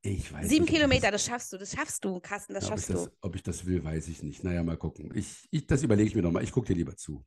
Ich 0.05 0.33
weiß 0.33 0.49
Sieben 0.49 0.65
nicht, 0.65 0.75
Kilometer, 0.75 1.13
das, 1.13 1.23
das, 1.23 1.27
schaffst 1.27 1.53
du, 1.53 1.59
das 1.59 1.73
schaffst 1.73 2.05
du, 2.05 2.19
Carsten, 2.19 2.55
das 2.55 2.65
ja, 2.65 2.71
schaffst 2.71 2.91
ob 2.91 2.97
du. 2.97 3.05
Das, 3.05 3.13
ob 3.21 3.37
ich 3.37 3.43
das 3.45 3.65
will, 3.65 3.85
weiß 3.85 4.09
ich 4.09 4.23
nicht. 4.25 4.43
Naja, 4.43 4.65
mal 4.65 4.77
gucken. 4.77 5.13
Ich, 5.15 5.47
ich, 5.53 5.65
das 5.67 5.85
überlege 5.85 6.09
ich 6.09 6.15
mir 6.17 6.23
nochmal. 6.23 6.43
Ich 6.43 6.51
gucke 6.51 6.67
dir 6.67 6.75
lieber 6.75 6.97
zu. 6.97 7.25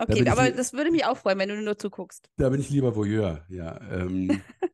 Okay, 0.00 0.24
da 0.24 0.32
aber 0.32 0.50
das 0.50 0.72
würde 0.72 0.90
mich 0.90 1.04
auch 1.04 1.16
freuen, 1.16 1.38
wenn 1.38 1.48
du 1.48 1.62
nur 1.62 1.78
zuguckst. 1.78 2.28
Da 2.36 2.48
bin 2.48 2.60
ich 2.60 2.70
lieber 2.70 2.96
Voyeur, 2.96 3.44
ja. 3.48 3.80
Ähm. 3.90 4.42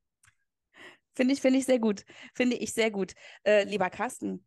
Finde 1.14 1.34
ich, 1.34 1.40
finde 1.40 1.58
ich 1.58 1.64
sehr 1.64 1.80
gut. 1.80 2.04
Finde 2.32 2.54
ich 2.54 2.72
sehr 2.72 2.92
gut. 2.92 3.12
Äh, 3.42 3.64
lieber 3.64 3.90
Carsten, 3.90 4.46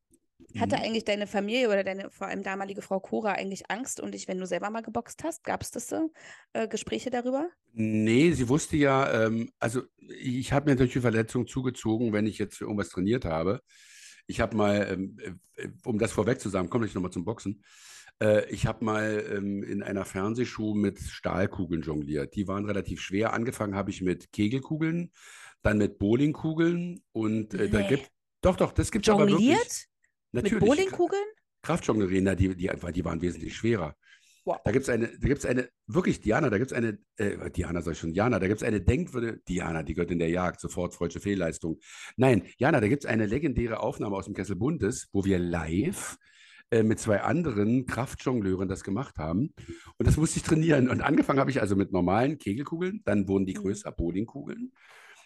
hatte 0.60 0.78
mhm. 0.78 0.84
eigentlich 0.84 1.06
deine 1.06 1.28
Familie 1.28 1.68
oder 1.68 1.84
deine 1.84 2.10
vor 2.10 2.28
allem 2.28 2.44
damalige 2.44 2.82
Frau 2.82 3.00
Cora 3.00 3.34
eigentlich 3.34 3.70
Angst 3.70 4.00
um 4.00 4.12
dich, 4.12 4.28
wenn 4.28 4.38
du 4.38 4.46
selber 4.46 4.70
mal 4.70 4.82
geboxt 4.82 5.24
hast? 5.24 5.44
Gab 5.44 5.62
es 5.62 5.72
das 5.72 5.88
so, 5.88 6.12
äh, 6.54 6.68
Gespräche 6.68 7.10
darüber? 7.10 7.50
Nee, 7.74 8.32
sie 8.32 8.50
wusste 8.50 8.78
ja, 8.78 9.26
ähm, 9.26 9.52
also 9.60 9.84
ich 10.22 10.54
habe 10.54 10.66
mir 10.66 10.76
natürlich 10.76 10.94
die 10.94 11.02
Verletzung 11.02 11.48
zugezogen, 11.48 12.14
wenn 12.14 12.26
ich 12.26 12.38
jetzt 12.38 12.58
für 12.58 12.66
irgendwas 12.66 12.90
trainiert 12.90 13.26
habe. 13.26 13.62
Ich 14.28 14.40
habe 14.40 14.56
mal, 14.56 14.88
ähm, 14.92 15.18
äh, 15.56 15.68
um 15.84 15.98
das 15.98 16.12
vorweg 16.12 16.40
zu 16.40 16.50
sagen, 16.50 16.70
komme 16.70 16.86
ich 16.86 16.94
nochmal 16.94 17.12
zum 17.12 17.26
Boxen. 17.26 17.64
Äh, 18.22 18.50
ich 18.50 18.66
habe 18.66 18.86
mal 18.86 19.26
ähm, 19.32 19.64
in 19.64 19.84
einer 19.84 20.06
Fernsehshow 20.06 20.74
mit 20.74 21.00
Stahlkugeln 21.00 21.82
jongliert. 21.82 22.36
Die 22.36 22.48
waren 22.48 22.66
relativ 22.66 23.02
schwer. 23.02 23.34
Angefangen 23.34 23.76
habe 23.76 23.90
ich 23.90 24.02
mit 24.02 24.32
Kegelkugeln, 24.32 25.12
dann 25.64 25.78
mit 25.78 25.98
Bowlingkugeln 25.98 27.04
und 27.12 27.54
äh, 27.54 27.64
nee. 27.64 27.70
da 27.70 27.82
gibt 27.82 28.10
doch, 28.42 28.56
doch, 28.56 28.72
das 28.72 28.92
gibt 28.92 29.08
es 29.08 29.14
aber 29.14 29.28
wirklich. 29.28 29.88
Natürlich. 30.32 30.54
Mit 30.54 30.60
Bowlingkugeln? 30.62 31.24
Kraftjonglerien, 31.62 32.26
die, 32.38 32.56
die, 32.56 32.72
die 32.94 33.06
waren 33.06 33.22
wesentlich 33.22 33.56
schwerer. 33.56 33.96
Wow. 34.44 34.58
Da 34.64 34.72
gibt 34.72 34.84
es 34.84 34.90
eine, 34.90 35.08
da 35.08 35.28
gibt 35.28 35.46
eine, 35.46 35.70
wirklich, 35.86 36.22
Diana, 36.22 36.50
da 36.50 36.58
gibt 36.58 36.72
es 36.72 36.78
eine, 36.78 36.98
äh, 37.18 37.52
Diana 37.52 37.82
sag 37.82 37.94
ich 37.94 38.00
schon, 38.00 38.14
Diana, 38.14 38.40
da 38.40 38.48
gibt 38.48 38.62
es 38.62 38.68
eine 38.68 38.82
Denkwürde, 38.82 39.40
Diana, 39.48 39.84
die 39.84 39.94
gehört 39.94 40.10
in 40.10 40.18
der 40.18 40.30
Jagd, 40.30 40.60
sofort 40.60 40.96
falsche 40.96 41.20
Fehlleistung. 41.20 41.80
Nein, 42.18 42.44
Jana, 42.58 42.82
da 42.82 42.88
gibt 42.88 43.04
es 43.04 43.10
eine 43.10 43.28
legendäre 43.28 43.82
Aufnahme 43.82 44.16
aus 44.16 44.26
dem 44.26 44.34
Kessel 44.34 44.56
Bundes, 44.56 45.10
wo 45.12 45.26
wir 45.26 45.38
live 45.38 46.18
äh, 46.72 46.82
mit 46.82 47.00
zwei 47.00 47.22
anderen 47.22 47.86
Kraftjongleuren 47.86 48.68
das 48.68 48.84
gemacht 48.84 49.20
haben. 49.20 49.54
Und 49.98 50.08
das 50.08 50.18
musste 50.18 50.38
ich 50.38 50.44
trainieren. 50.44 50.90
Und 50.90 51.02
angefangen 51.02 51.40
habe 51.40 51.52
ich 51.52 51.62
also 51.62 51.76
mit 51.76 51.92
normalen 51.92 52.40
Kegelkugeln, 52.40 53.02
dann 53.06 53.28
wurden 53.28 53.46
die 53.46 53.54
mhm. 53.54 53.62
größer, 53.62 53.92
Bowlingkugeln. 53.92 54.72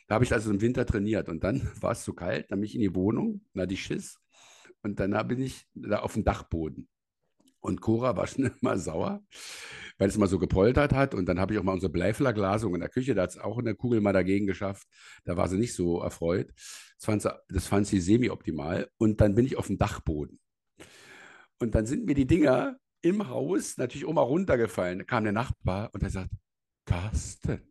Da 0.08 0.16
habe 0.16 0.26
ich 0.26 0.34
also 0.34 0.52
im 0.52 0.60
Winter 0.60 0.86
trainiert 0.86 1.30
und 1.30 1.44
dann 1.44 1.62
war 1.82 1.92
es 1.92 2.04
zu 2.04 2.14
kalt, 2.14 2.52
dann 2.52 2.60
bin 2.60 2.68
ich 2.68 2.76
in 2.76 2.82
die 2.82 2.96
Wohnung, 2.96 3.46
na 3.54 3.66
die 3.66 3.78
Schiss, 3.78 4.20
und 4.84 5.00
dann 5.00 5.28
bin 5.28 5.42
ich 5.42 5.66
da 5.74 6.00
auf 6.00 6.14
dem 6.14 6.26
Dachboden. 6.26 6.90
Und 7.66 7.82
Cora 7.82 8.16
war 8.16 8.28
schon 8.28 8.52
immer 8.62 8.78
sauer, 8.78 9.24
weil 9.98 10.10
es 10.10 10.18
mal 10.18 10.28
so 10.28 10.40
gepoltert 10.40 10.94
hat. 10.94 11.16
Und 11.16 11.26
dann 11.28 11.40
habe 11.40 11.54
ich 11.54 11.60
auch 11.60 11.64
mal 11.64 11.74
unsere 11.74 11.92
Bleiflerglasung 11.92 12.74
in 12.76 12.82
der 12.82 12.90
Küche, 12.90 13.16
da 13.16 13.24
hat 13.24 13.32
es 13.32 13.38
auch 13.38 13.58
eine 13.58 13.76
Kugel 13.76 14.02
mal 14.02 14.14
dagegen 14.14 14.46
geschafft. 14.46 14.88
Da 15.24 15.36
war 15.36 15.48
sie 15.48 15.58
nicht 15.58 15.74
so 15.74 16.00
erfreut. 16.02 16.52
Das 16.98 17.06
fand 17.06 17.22
sie, 17.22 17.34
das 17.50 17.68
fand 17.68 17.88
sie 17.88 18.00
semi-optimal. 18.00 18.90
Und 18.98 19.20
dann 19.22 19.36
bin 19.36 19.46
ich 19.46 19.58
auf 19.58 19.68
dem 19.68 19.78
Dachboden. 19.78 20.40
Und 21.60 21.76
dann 21.76 21.86
sind 21.86 22.06
mir 22.06 22.16
die 22.16 22.28
Dinger 22.28 22.78
im 23.02 23.30
Haus 23.30 23.78
natürlich 23.78 24.06
auch 24.06 24.14
mal 24.14 24.22
runtergefallen. 24.22 25.00
Da 25.00 25.06
kam 25.06 25.24
der 25.24 25.34
Nachbar 25.34 25.90
und 25.94 26.04
er 26.04 26.10
sagt, 26.10 26.32
Carsten, 26.86 27.62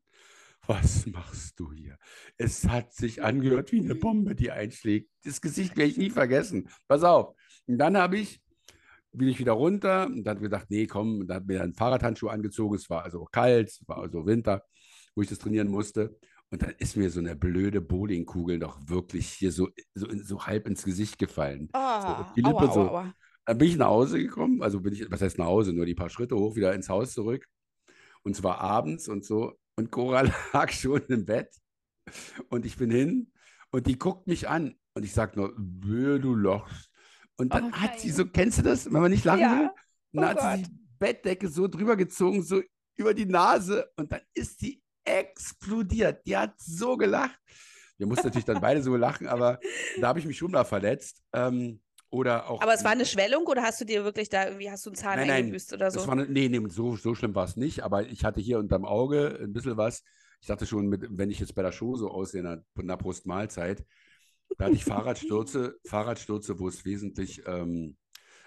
was 0.66 1.06
machst 1.06 1.60
du 1.60 1.72
hier? 1.72 1.98
Es 2.36 2.66
hat 2.66 2.94
sich 2.94 3.22
angehört 3.22 3.72
wie 3.72 3.80
eine 3.80 3.94
Bombe, 3.94 4.34
die 4.34 4.50
einschlägt. 4.50 5.10
Das 5.22 5.40
Gesicht 5.40 5.76
werde 5.76 5.90
ich 5.90 5.98
nie 5.98 6.10
vergessen. 6.10 6.68
Pass 6.88 7.02
auf. 7.02 7.36
Und 7.66 7.78
dann 7.78 7.96
habe 7.96 8.18
ich, 8.18 8.42
bin 9.16 9.28
ich 9.28 9.38
wieder 9.38 9.52
runter 9.52 10.06
und 10.06 10.24
dann 10.24 10.40
gedacht, 10.40 10.66
nee, 10.70 10.86
komm, 10.86 11.20
und 11.20 11.28
dann 11.28 11.38
hat 11.38 11.46
mir 11.46 11.62
einen 11.62 11.74
Fahrradhandschuh 11.74 12.28
angezogen. 12.28 12.74
Es 12.74 12.90
war 12.90 13.04
also 13.04 13.24
kalt, 13.24 13.68
es 13.68 13.82
war 13.86 13.98
also 13.98 14.26
Winter, 14.26 14.64
wo 15.14 15.22
ich 15.22 15.28
das 15.28 15.38
trainieren 15.38 15.68
musste. 15.68 16.18
Und 16.50 16.62
dann 16.62 16.74
ist 16.78 16.96
mir 16.96 17.10
so 17.10 17.20
eine 17.20 17.34
blöde 17.34 17.80
Bowlingkugel 17.80 18.58
doch 18.58 18.78
wirklich 18.86 19.28
hier 19.28 19.50
so, 19.50 19.68
so, 19.94 20.06
so 20.22 20.46
halb 20.46 20.68
ins 20.68 20.84
Gesicht 20.84 21.18
gefallen. 21.18 21.68
Oh, 21.72 22.00
so, 22.00 22.26
die 22.36 22.42
Lippe 22.42 22.56
aua, 22.56 22.72
so. 22.72 22.80
Aua, 22.80 22.90
aua. 22.90 23.14
Dann 23.46 23.58
bin 23.58 23.68
ich 23.68 23.76
nach 23.76 23.88
Hause 23.88 24.18
gekommen, 24.18 24.62
also 24.62 24.80
bin 24.80 24.94
ich, 24.94 25.10
was 25.10 25.20
heißt 25.20 25.38
nach 25.38 25.46
Hause, 25.46 25.72
nur 25.72 25.84
die 25.84 25.94
paar 25.94 26.08
Schritte 26.08 26.36
hoch, 26.36 26.56
wieder 26.56 26.74
ins 26.74 26.88
Haus 26.88 27.12
zurück. 27.12 27.46
Und 28.22 28.34
zwar 28.36 28.60
abends 28.60 29.08
und 29.08 29.24
so. 29.24 29.52
Und 29.76 29.90
Cora 29.90 30.22
lag 30.52 30.70
schon 30.70 31.02
im 31.08 31.24
Bett. 31.24 31.54
Und 32.48 32.64
ich 32.66 32.76
bin 32.76 32.90
hin 32.90 33.32
und 33.70 33.86
die 33.86 33.98
guckt 33.98 34.26
mich 34.26 34.48
an. 34.48 34.74
Und 34.94 35.04
ich 35.04 35.12
sage 35.12 35.38
nur, 35.38 35.54
du 35.56 36.34
Loch. 36.34 36.68
Und 37.36 37.52
dann 37.52 37.72
oh, 37.72 37.76
hat 37.76 38.00
sie 38.00 38.10
so, 38.10 38.26
kennst 38.26 38.58
du 38.58 38.62
das, 38.62 38.86
wenn 38.86 39.00
man 39.00 39.10
nicht 39.10 39.24
lachen 39.24 39.40
ja. 39.40 39.58
will? 39.58 39.70
Dann 40.12 40.24
oh 40.24 40.28
hat 40.28 40.38
Gott. 40.38 40.56
sie 40.56 40.62
die 40.62 40.78
Bettdecke 40.98 41.48
so 41.48 41.66
drüber 41.68 41.96
gezogen, 41.96 42.42
so 42.42 42.62
über 42.96 43.14
die 43.14 43.26
Nase. 43.26 43.90
Und 43.96 44.12
dann 44.12 44.20
ist 44.34 44.60
sie 44.60 44.82
explodiert. 45.04 46.24
Die 46.26 46.36
hat 46.36 46.54
so 46.58 46.96
gelacht. 46.96 47.38
Wir 47.98 48.06
mussten 48.06 48.26
natürlich 48.26 48.44
dann 48.44 48.60
beide 48.60 48.82
so 48.82 48.96
lachen, 48.96 49.26
aber 49.26 49.60
da 50.00 50.08
habe 50.08 50.18
ich 50.18 50.26
mich 50.26 50.36
schon 50.36 50.50
mal 50.50 50.64
verletzt. 50.64 51.22
Ähm, 51.32 51.80
oder 52.10 52.48
auch. 52.48 52.60
Aber 52.60 52.74
es 52.74 52.84
war 52.84 52.92
eine 52.92 53.06
Schwellung 53.06 53.44
oder 53.46 53.62
hast 53.62 53.80
du 53.80 53.84
dir 53.84 54.04
wirklich 54.04 54.28
da 54.28 54.46
irgendwie, 54.46 54.70
hast 54.70 54.86
du 54.86 54.90
einen 54.90 54.96
Zahn 54.96 55.18
nein, 55.18 55.30
eingebüßt 55.30 55.72
oder 55.72 55.90
so? 55.90 55.98
Das 55.98 56.06
war 56.06 56.14
eine, 56.14 56.26
nee, 56.26 56.48
nee, 56.48 56.60
so, 56.68 56.96
so 56.96 57.14
schlimm 57.14 57.34
war 57.34 57.44
es 57.44 57.56
nicht, 57.56 57.82
aber 57.82 58.06
ich 58.06 58.24
hatte 58.24 58.40
hier 58.40 58.58
unterm 58.58 58.84
Auge 58.84 59.38
ein 59.42 59.52
bisschen 59.52 59.76
was. 59.76 60.04
Ich 60.40 60.46
dachte 60.46 60.66
schon, 60.66 60.86
mit, 60.86 61.06
wenn 61.10 61.30
ich 61.30 61.40
jetzt 61.40 61.54
bei 61.54 61.62
der 61.62 61.72
Show 61.72 61.96
so 61.96 62.10
aussehe, 62.10 62.40
in 62.40 62.46
einer 62.46 62.96
Brustmahlzeit, 62.96 63.84
da 64.58 64.66
hatte 64.66 64.74
ich 64.74 64.84
Fahrradstürze, 64.84 65.76
Fahrradstürze, 65.84 66.58
wo 66.58 66.68
es 66.68 66.84
wesentlich 66.84 67.42
ähm, 67.46 67.96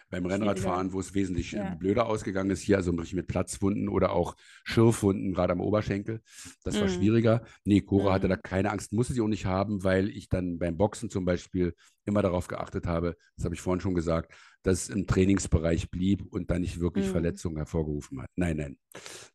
beim 0.10 0.26
Rennradfahren, 0.26 0.94
wo 0.94 1.00
es 1.00 1.14
wesentlich 1.14 1.52
ja. 1.52 1.76
blöder 1.76 2.08
ausgegangen 2.08 2.50
ist, 2.50 2.62
hier 2.62 2.78
also 2.78 2.94
mit 2.94 3.28
Platzwunden 3.28 3.90
oder 3.90 4.14
auch 4.14 4.36
Schürfwunden, 4.64 5.34
gerade 5.34 5.54
am 5.54 5.62
Oberschenkel. 5.62 6.22
Das 6.64 6.76
mhm. 6.76 6.82
war 6.82 6.90
schwieriger. 6.90 7.46
Nee, 7.66 7.82
Cora 7.82 8.10
mhm. 8.10 8.14
hatte 8.14 8.28
da 8.28 8.38
keine 8.38 8.72
Angst, 8.72 8.94
musste 8.94 9.14
sie 9.14 9.22
auch 9.22 9.28
nicht 9.28 9.46
haben, 9.46 9.84
weil 9.84 10.10
ich 10.10 10.30
dann 10.30 10.60
beim 10.60 10.78
Boxen 10.78 11.10
zum 11.10 11.26
Beispiel 11.26 11.74
immer 12.06 12.22
darauf 12.22 12.48
geachtet 12.48 12.88
habe, 12.88 13.18
das 13.36 13.44
habe 13.44 13.56
ich 13.56 13.62
vorhin 13.62 13.82
schon 13.82 13.94
gesagt, 13.94 14.34
dass 14.64 14.84
es 14.84 14.90
im 14.90 15.08
Trainingsbereich 15.08 15.92
blieb 15.92 16.26
und 16.32 16.50
dann 16.50 16.62
nicht 16.62 16.80
wirklich 16.80 17.08
mhm. 17.08 17.12
Verletzungen 17.12 17.58
hervorgerufen 17.58 18.22
hat. 18.22 18.30
Nein, 18.36 18.58
nein, 18.58 18.78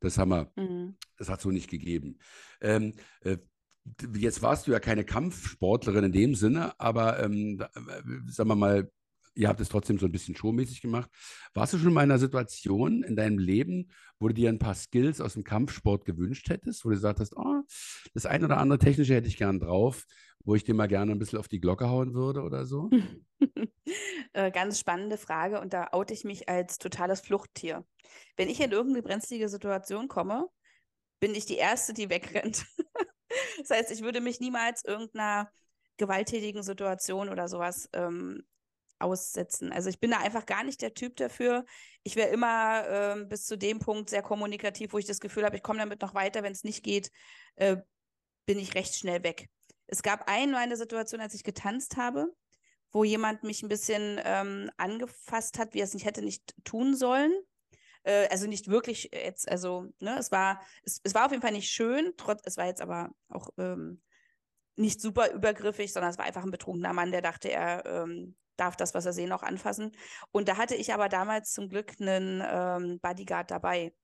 das 0.00 0.16
haben 0.16 0.30
wir, 0.30 0.50
mhm. 0.56 0.96
das 1.18 1.28
hat 1.28 1.42
so 1.42 1.50
nicht 1.50 1.68
gegeben. 1.68 2.18
Ähm, 2.62 2.94
äh, 3.20 3.36
Jetzt 4.16 4.42
warst 4.42 4.66
du 4.66 4.72
ja 4.72 4.80
keine 4.80 5.04
Kampfsportlerin 5.04 6.04
in 6.04 6.12
dem 6.12 6.34
Sinne, 6.34 6.78
aber 6.78 7.22
ähm, 7.22 7.60
äh, 7.60 8.30
sagen 8.30 8.48
wir 8.48 8.54
mal, 8.54 8.90
ihr 9.34 9.48
habt 9.48 9.60
es 9.60 9.68
trotzdem 9.68 9.98
so 9.98 10.06
ein 10.06 10.12
bisschen 10.12 10.36
showmäßig 10.36 10.80
gemacht. 10.80 11.10
Warst 11.54 11.72
du 11.72 11.78
schon 11.78 11.92
in 11.92 11.98
einer 11.98 12.18
Situation 12.18 13.02
in 13.02 13.16
deinem 13.16 13.38
Leben, 13.38 13.90
wo 14.18 14.28
du 14.28 14.34
dir 14.34 14.48
ein 14.48 14.58
paar 14.58 14.74
Skills 14.74 15.20
aus 15.20 15.34
dem 15.34 15.44
Kampfsport 15.44 16.04
gewünscht 16.04 16.48
hättest, 16.48 16.84
wo 16.84 16.90
du 16.90 16.94
gesagt 16.94 17.20
hast, 17.20 17.36
oh, 17.36 17.62
das 18.14 18.26
ein 18.26 18.44
oder 18.44 18.58
andere 18.58 18.78
technische 18.78 19.14
hätte 19.14 19.28
ich 19.28 19.36
gern 19.36 19.60
drauf, 19.60 20.04
wo 20.44 20.54
ich 20.54 20.64
dir 20.64 20.74
mal 20.74 20.88
gerne 20.88 21.12
ein 21.12 21.18
bisschen 21.18 21.38
auf 21.38 21.48
die 21.48 21.60
Glocke 21.60 21.88
hauen 21.88 22.14
würde 22.14 22.42
oder 22.42 22.66
so? 22.66 22.90
Äh, 24.34 24.50
ganz 24.50 24.78
spannende 24.78 25.18
Frage 25.18 25.60
und 25.60 25.74
da 25.74 25.88
oute 25.92 26.14
ich 26.14 26.24
mich 26.24 26.48
als 26.48 26.78
totales 26.78 27.20
Fluchttier. 27.20 27.84
Wenn 28.36 28.48
ich 28.48 28.60
in 28.60 28.70
irgendeine 28.70 29.02
brenzlige 29.02 29.48
Situation 29.50 30.08
komme, 30.08 30.48
bin 31.20 31.34
ich 31.34 31.44
die 31.44 31.56
Erste, 31.56 31.92
die 31.92 32.08
wegrennt. 32.08 32.64
das 33.58 33.70
heißt, 33.70 33.90
ich 33.90 34.02
würde 34.02 34.20
mich 34.20 34.40
niemals 34.40 34.84
irgendeiner 34.84 35.50
gewalttätigen 35.96 36.62
Situation 36.62 37.28
oder 37.28 37.48
sowas 37.48 37.88
ähm, 37.92 38.42
aussetzen. 38.98 39.72
Also 39.72 39.90
ich 39.90 40.00
bin 40.00 40.12
da 40.12 40.18
einfach 40.18 40.46
gar 40.46 40.64
nicht 40.64 40.80
der 40.80 40.94
Typ 40.94 41.16
dafür. 41.16 41.64
Ich 42.02 42.16
wäre 42.16 42.30
immer 42.30 42.84
ähm, 42.88 43.28
bis 43.28 43.44
zu 43.44 43.58
dem 43.58 43.78
Punkt 43.78 44.10
sehr 44.10 44.22
kommunikativ, 44.22 44.92
wo 44.92 44.98
ich 44.98 45.06
das 45.06 45.20
Gefühl 45.20 45.44
habe, 45.44 45.56
ich 45.56 45.62
komme 45.62 45.80
damit 45.80 46.00
noch 46.00 46.14
weiter. 46.14 46.42
Wenn 46.42 46.52
es 46.52 46.64
nicht 46.64 46.82
geht, 46.82 47.10
äh, 47.56 47.76
bin 48.46 48.58
ich 48.58 48.74
recht 48.74 48.94
schnell 48.94 49.22
weg. 49.22 49.48
Es 49.86 50.02
gab 50.02 50.28
einmal 50.28 50.62
eine 50.62 50.76
Situation, 50.76 51.20
als 51.20 51.34
ich 51.34 51.44
getanzt 51.44 51.96
habe, 51.96 52.32
wo 52.92 53.04
jemand 53.04 53.42
mich 53.42 53.62
ein 53.62 53.68
bisschen 53.68 54.20
ähm, 54.24 54.70
angefasst 54.76 55.58
hat, 55.58 55.74
wie 55.74 55.80
er 55.80 55.84
es 55.84 55.94
nicht 55.94 56.06
hätte 56.06 56.22
nicht 56.22 56.54
tun 56.64 56.94
sollen. 56.94 57.32
Äh, 58.04 58.28
also 58.28 58.46
nicht 58.46 58.68
wirklich 58.68 59.10
jetzt, 59.12 59.48
also, 59.48 59.88
ne, 60.00 60.18
es 60.18 60.32
war, 60.32 60.60
es, 60.84 61.00
es 61.04 61.14
war 61.14 61.26
auf 61.26 61.30
jeden 61.30 61.42
Fall 61.42 61.52
nicht 61.52 61.70
schön, 61.70 62.12
trotz, 62.16 62.42
es 62.44 62.56
war 62.56 62.66
jetzt 62.66 62.80
aber 62.80 63.10
auch 63.28 63.50
ähm, 63.58 64.02
nicht 64.76 65.00
super 65.00 65.30
übergriffig, 65.32 65.92
sondern 65.92 66.10
es 66.10 66.18
war 66.18 66.24
einfach 66.24 66.44
ein 66.44 66.50
betrunkener 66.50 66.92
Mann, 66.92 67.12
der 67.12 67.22
dachte, 67.22 67.50
er 67.50 67.84
ähm, 67.86 68.36
darf 68.56 68.76
das, 68.76 68.94
was 68.94 69.06
er 69.06 69.12
sehen, 69.12 69.32
auch 69.32 69.42
anfassen. 69.42 69.92
Und 70.30 70.48
da 70.48 70.56
hatte 70.56 70.74
ich 70.74 70.92
aber 70.92 71.08
damals 71.08 71.52
zum 71.52 71.68
Glück 71.68 71.94
einen 72.00 72.42
ähm, 72.44 73.00
Bodyguard 73.00 73.50
dabei. 73.50 73.94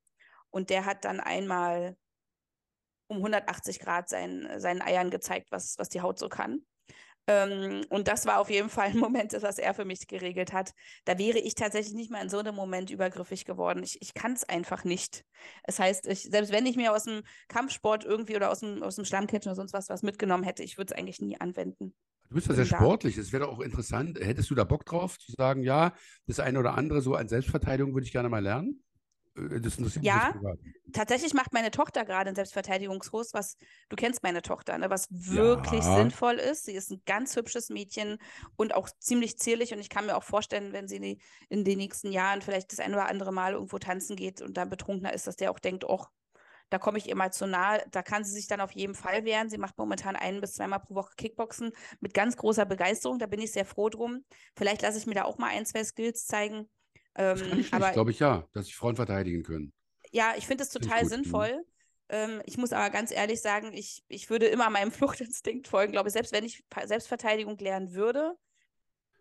Und 0.51 0.71
der 0.71 0.85
hat 0.85 1.05
dann 1.05 1.21
einmal 1.21 1.97
um 3.09 3.19
180 3.19 3.81
Grad 3.81 4.09
sein, 4.09 4.49
seinen 4.59 4.83
Eiern 4.83 5.11
gezeigt, 5.11 5.51
was, 5.51 5.79
was 5.79 5.89
die 5.89 6.01
Haut 6.01 6.19
so 6.19 6.29
kann. 6.29 6.63
Ähm, 7.29 7.83
und 7.91 8.09
das 8.09 8.25
war 8.25 8.39
auf 8.39 8.49
jeden 8.49 8.71
Fall 8.71 8.87
ein 8.89 8.99
Moment, 8.99 9.37
was 9.43 9.59
er 9.59 9.75
für 9.75 9.85
mich 9.85 10.07
geregelt 10.09 10.55
hat. 10.55 10.73
Da 11.05 11.19
wäre 11.19 11.39
ich 11.39 11.55
tatsächlich 11.55 11.95
nicht 11.95 12.11
mal 12.11 12.23
in 12.23 12.31
so 12.31 12.39
einem 12.39 12.55
Moment 12.55 12.91
übergriffig 12.91 13.45
geworden. 13.45 13.83
Ich, 13.83 14.01
ich 14.01 14.15
kann 14.15 14.33
es 14.33 14.49
einfach 14.49 14.85
nicht. 14.85 15.25
Das 15.65 15.79
heißt, 15.79 16.07
ich, 16.07 16.23
selbst 16.23 16.53
wenn 16.53 16.65
ich 16.65 16.77
mir 16.77 16.93
aus 16.93 17.05
dem 17.05 17.23
Kampfsport 17.49 18.05
irgendwie 18.05 18.35
oder 18.35 18.51
aus 18.51 18.61
dem, 18.61 18.83
aus 18.83 18.97
dem 18.97 19.05
Schlammcatchen 19.05 19.51
oder 19.51 19.57
sonst 19.57 19.75
was 19.75 19.91
was 19.91 20.03
mitgenommen 20.03 20.43
hätte, 20.43 20.63
ich 20.63 20.79
würde 20.79 20.95
es 20.95 20.99
eigentlich 20.99 21.21
nie 21.21 21.39
anwenden. 21.39 21.95
Du 22.31 22.35
bist 22.35 22.49
ja 22.49 22.55
sehr 22.55 22.65
sportlich. 22.67 23.17
Es 23.19 23.33
wäre 23.33 23.45
doch 23.45 23.53
auch 23.53 23.61
interessant. 23.61 24.19
Hättest 24.21 24.51
du 24.51 24.55
da 24.55 24.65
Bock 24.65 24.87
drauf 24.87 25.19
zu 25.19 25.33
sagen, 25.33 25.63
ja, 25.63 25.95
das 26.27 26.41
eine 26.41 26.59
oder 26.59 26.77
andere 26.77 27.03
so 27.03 27.15
an 27.15 27.29
Selbstverteidigung 27.29 27.95
würde 27.95 28.07
ich 28.07 28.13
gerne 28.13 28.29
mal 28.29 28.43
lernen? 28.43 28.83
Äh, 29.39 29.61
das 29.61 29.79
interessiert 29.79 30.05
ja, 30.05 30.35
mich 30.41 30.59
tatsächlich 30.93 31.35
macht 31.35 31.53
meine 31.53 31.71
Tochter 31.71 32.05
gerade 32.05 32.29
einen 32.29 32.37
Selbstverteidigungskurs, 32.37 33.35
was 33.35 33.57
du 33.89 33.97
kennst 33.97 34.23
meine 34.23 34.43
Tochter, 34.43 34.79
ne, 34.79 34.91
was 34.91 35.09
wirklich 35.11 35.85
ja. 35.85 35.97
sinnvoll 35.97 36.35
ist. 36.35 36.65
Sie 36.65 36.75
ist 36.75 36.91
ein 36.91 37.03
ganz 37.07 37.37
hübsches 37.37 37.69
Mädchen 37.69 38.19
und 38.57 38.75
auch 38.75 38.89
ziemlich 38.99 39.39
zierlich 39.39 39.73
und 39.73 39.81
ich 39.81 39.91
kann 39.91 40.07
mir 40.07 40.17
auch 40.17 40.23
vorstellen, 40.23 40.73
wenn 40.73 40.89
sie 40.89 41.21
in 41.49 41.65
den 41.65 41.79
nächsten 41.79 42.13
Jahren 42.13 42.43
vielleicht 42.43 42.73
das 42.73 42.81
ein 42.81 42.93
oder 42.93 43.09
andere 43.09 43.33
Mal 43.33 43.53
irgendwo 43.53 43.79
tanzen 43.79 44.17
geht 44.17 44.41
und 44.41 44.57
dann 44.57 44.69
betrunkener 44.69 45.13
ist, 45.13 45.27
dass 45.27 45.37
der 45.37 45.51
auch 45.51 45.59
denkt, 45.59 45.85
oh, 45.85 46.05
da 46.71 46.79
komme 46.79 46.99
ich 46.99 47.09
ihr 47.09 47.17
mal 47.17 47.33
zu 47.33 47.47
nahe. 47.47 47.83
Da 47.93 48.03
kann 48.03 48.25
sie 48.25 48.33
sich 48.33 48.47
dann 48.47 48.61
auf 48.61 48.73
jeden 48.73 48.95
Fall 48.95 49.25
wehren. 49.25 49.49
Sie 49.49 49.57
macht 49.57 49.79
momentan 49.79 50.17
ein 50.17 50.43
bis 50.43 50.55
zweimal 50.55 50.81
pro 50.81 50.97
Woche 50.97 51.15
Kickboxen 51.17 51.73
mit 52.01 52.13
ganz 52.13 52.37
großer 52.37 52.67
Begeisterung. 52.67 53.19
Da 53.19 53.27
bin 53.27 53.41
ich 53.41 53.53
sehr 53.53 53.65
froh 53.65 53.89
drum. 53.89 54.25
Vielleicht 54.55 54.83
lasse 54.83 54.99
ich 54.99 55.07
mir 55.07 55.15
da 55.15 55.25
auch 55.25 55.39
mal 55.39 55.49
ein, 55.49 55.65
zwei 55.65 55.83
Skills 55.83 56.27
zeigen. 56.27 56.69
Ähm, 57.19 57.59
ich 57.59 57.75
aber 57.75 57.93
glaube 57.93 58.11
ich 58.11 58.19
ja, 58.19 58.49
dass 58.55 58.67
sich 58.67 58.77
Frauen 58.77 58.97
verteidigen 58.97 59.43
können. 59.43 59.73
Ja, 60.11 60.33
ich 60.37 60.47
finde 60.47 60.65
es 60.65 60.71
total 60.71 61.03
gut, 61.03 61.11
sinnvoll. 61.11 61.65
Ähm, 62.09 62.41
ich 62.47 62.57
muss 62.57 62.73
aber 62.73 62.89
ganz 62.89 63.11
ehrlich 63.11 63.43
sagen, 63.43 63.73
ich, 63.75 64.03
ich 64.09 64.31
würde 64.31 64.47
immer 64.47 64.71
meinem 64.71 64.91
Fluchtinstinkt 64.93 65.69
folgen. 65.69 65.93
Glaube 65.93 66.09
ich, 66.09 66.15
selbst 66.15 66.33
wenn 66.33 66.45
ich 66.45 66.65
Selbstverteidigung 66.85 67.59
lernen 67.59 67.93
würde, 67.93 68.35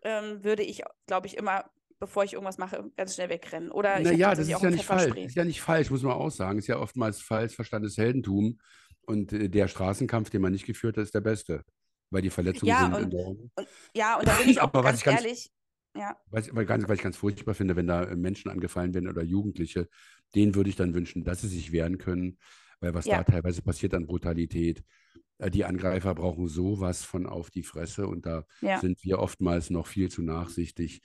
ähm, 0.02 0.42
würde 0.42 0.62
ich, 0.62 0.82
glaube 1.06 1.26
ich, 1.26 1.36
immer 1.36 1.70
bevor 1.98 2.24
ich 2.24 2.34
irgendwas 2.34 2.58
mache, 2.58 2.90
ganz 2.96 3.14
schnell 3.14 3.28
wegrennen. 3.28 3.70
Oder 3.70 3.98
naja, 4.00 4.30
das 4.30 4.48
ist 4.48 4.62
ja 4.62 4.70
nicht 4.70 4.84
falsch. 4.84 5.14
Das 5.14 5.24
ist 5.24 5.34
ja 5.34 5.44
nicht 5.44 5.60
falsch, 5.60 5.90
muss 5.90 6.02
man 6.02 6.12
auch 6.12 6.30
sagen. 6.30 6.58
Ist 6.58 6.68
ja 6.68 6.78
oftmals 6.78 7.20
falsch 7.20 7.54
verstandenes 7.54 7.96
Heldentum. 7.96 8.60
Und 9.06 9.32
äh, 9.32 9.48
der 9.48 9.68
Straßenkampf, 9.68 10.30
den 10.30 10.42
man 10.42 10.52
nicht 10.52 10.66
geführt 10.66 10.96
hat, 10.96 11.04
ist 11.04 11.14
der 11.14 11.20
beste. 11.20 11.64
Weil 12.10 12.22
die 12.22 12.30
Verletzungen 12.30 12.68
ja, 12.68 12.90
sind. 12.94 13.12
Und, 13.14 13.50
und, 13.56 13.68
ja, 13.94 14.18
und 14.18 14.28
da 14.28 14.34
bin 14.38 14.48
ich 14.48 14.60
auch 14.60 14.72
ganz 14.72 15.06
ehrlich. 15.06 15.50
Ja. 15.98 16.16
Was, 16.30 16.54
weil, 16.54 16.64
ganz, 16.64 16.88
was 16.88 16.96
ich 16.96 17.02
ganz 17.02 17.16
furchtbar 17.16 17.54
finde, 17.54 17.76
wenn 17.76 17.86
da 17.86 18.04
äh, 18.04 18.16
Menschen 18.16 18.50
angefallen 18.50 18.94
werden 18.94 19.08
oder 19.08 19.22
Jugendliche, 19.22 19.88
denen 20.34 20.54
würde 20.54 20.70
ich 20.70 20.76
dann 20.76 20.94
wünschen, 20.94 21.24
dass 21.24 21.40
sie 21.40 21.48
sich 21.48 21.72
wehren 21.72 21.98
können, 21.98 22.38
weil 22.80 22.94
was 22.94 23.06
ja. 23.06 23.18
da 23.18 23.24
teilweise 23.24 23.62
passiert 23.62 23.94
an 23.94 24.06
Brutalität, 24.06 24.84
äh, 25.38 25.50
die 25.50 25.64
Angreifer 25.64 26.14
brauchen 26.14 26.46
sowas 26.46 27.04
von 27.04 27.26
auf 27.26 27.50
die 27.50 27.62
Fresse 27.64 28.06
und 28.06 28.26
da 28.26 28.44
ja. 28.60 28.78
sind 28.78 29.02
wir 29.02 29.18
oftmals 29.18 29.70
noch 29.70 29.86
viel 29.86 30.10
zu 30.10 30.22
nachsichtig 30.22 31.02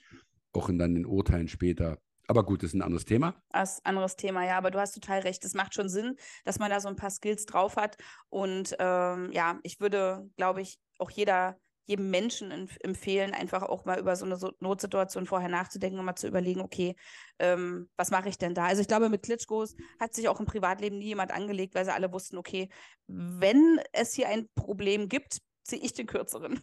auch 0.54 0.68
in 0.68 0.78
dann 0.78 0.94
den 0.94 1.06
Urteilen 1.06 1.48
später. 1.48 1.98
Aber 2.26 2.44
gut, 2.44 2.62
das 2.62 2.70
ist 2.70 2.74
ein 2.74 2.82
anderes 2.82 3.04
Thema. 3.04 3.34
Das 3.50 3.74
ist 3.74 3.84
ein 3.84 3.90
anderes 3.90 4.16
Thema, 4.16 4.46
ja, 4.46 4.56
aber 4.56 4.70
du 4.70 4.78
hast 4.78 4.92
total 4.92 5.20
recht. 5.20 5.44
Es 5.44 5.52
macht 5.52 5.74
schon 5.74 5.90
Sinn, 5.90 6.16
dass 6.44 6.58
man 6.58 6.70
da 6.70 6.80
so 6.80 6.88
ein 6.88 6.96
paar 6.96 7.10
Skills 7.10 7.44
drauf 7.44 7.76
hat. 7.76 7.98
Und 8.30 8.74
ähm, 8.78 9.30
ja, 9.32 9.58
ich 9.62 9.80
würde, 9.80 10.30
glaube 10.36 10.62
ich, 10.62 10.78
auch 10.98 11.10
jeder, 11.10 11.58
jedem 11.86 12.10
Menschen 12.10 12.50
empfehlen, 12.50 13.34
einfach 13.34 13.62
auch 13.62 13.84
mal 13.84 13.98
über 13.98 14.16
so 14.16 14.24
eine 14.24 14.38
Notsituation 14.60 15.26
vorher 15.26 15.48
nachzudenken 15.48 15.98
und 15.98 16.04
mal 16.04 16.16
zu 16.16 16.28
überlegen, 16.28 16.60
okay, 16.60 16.96
ähm, 17.38 17.88
was 17.96 18.10
mache 18.10 18.28
ich 18.28 18.38
denn 18.38 18.54
da? 18.54 18.66
Also 18.66 18.80
ich 18.80 18.88
glaube, 18.88 19.08
mit 19.08 19.22
Klitschkos 19.22 19.76
hat 20.00 20.14
sich 20.14 20.28
auch 20.28 20.40
im 20.40 20.46
Privatleben 20.46 20.98
nie 20.98 21.06
jemand 21.06 21.32
angelegt, 21.32 21.74
weil 21.74 21.84
sie 21.84 21.92
alle 21.92 22.12
wussten, 22.12 22.38
okay, 22.38 22.68
wenn 23.06 23.80
es 23.92 24.14
hier 24.14 24.28
ein 24.28 24.48
Problem 24.54 25.08
gibt, 25.08 25.38
ziehe 25.64 25.82
ich 25.82 25.92
den 25.92 26.06
Kürzeren 26.06 26.60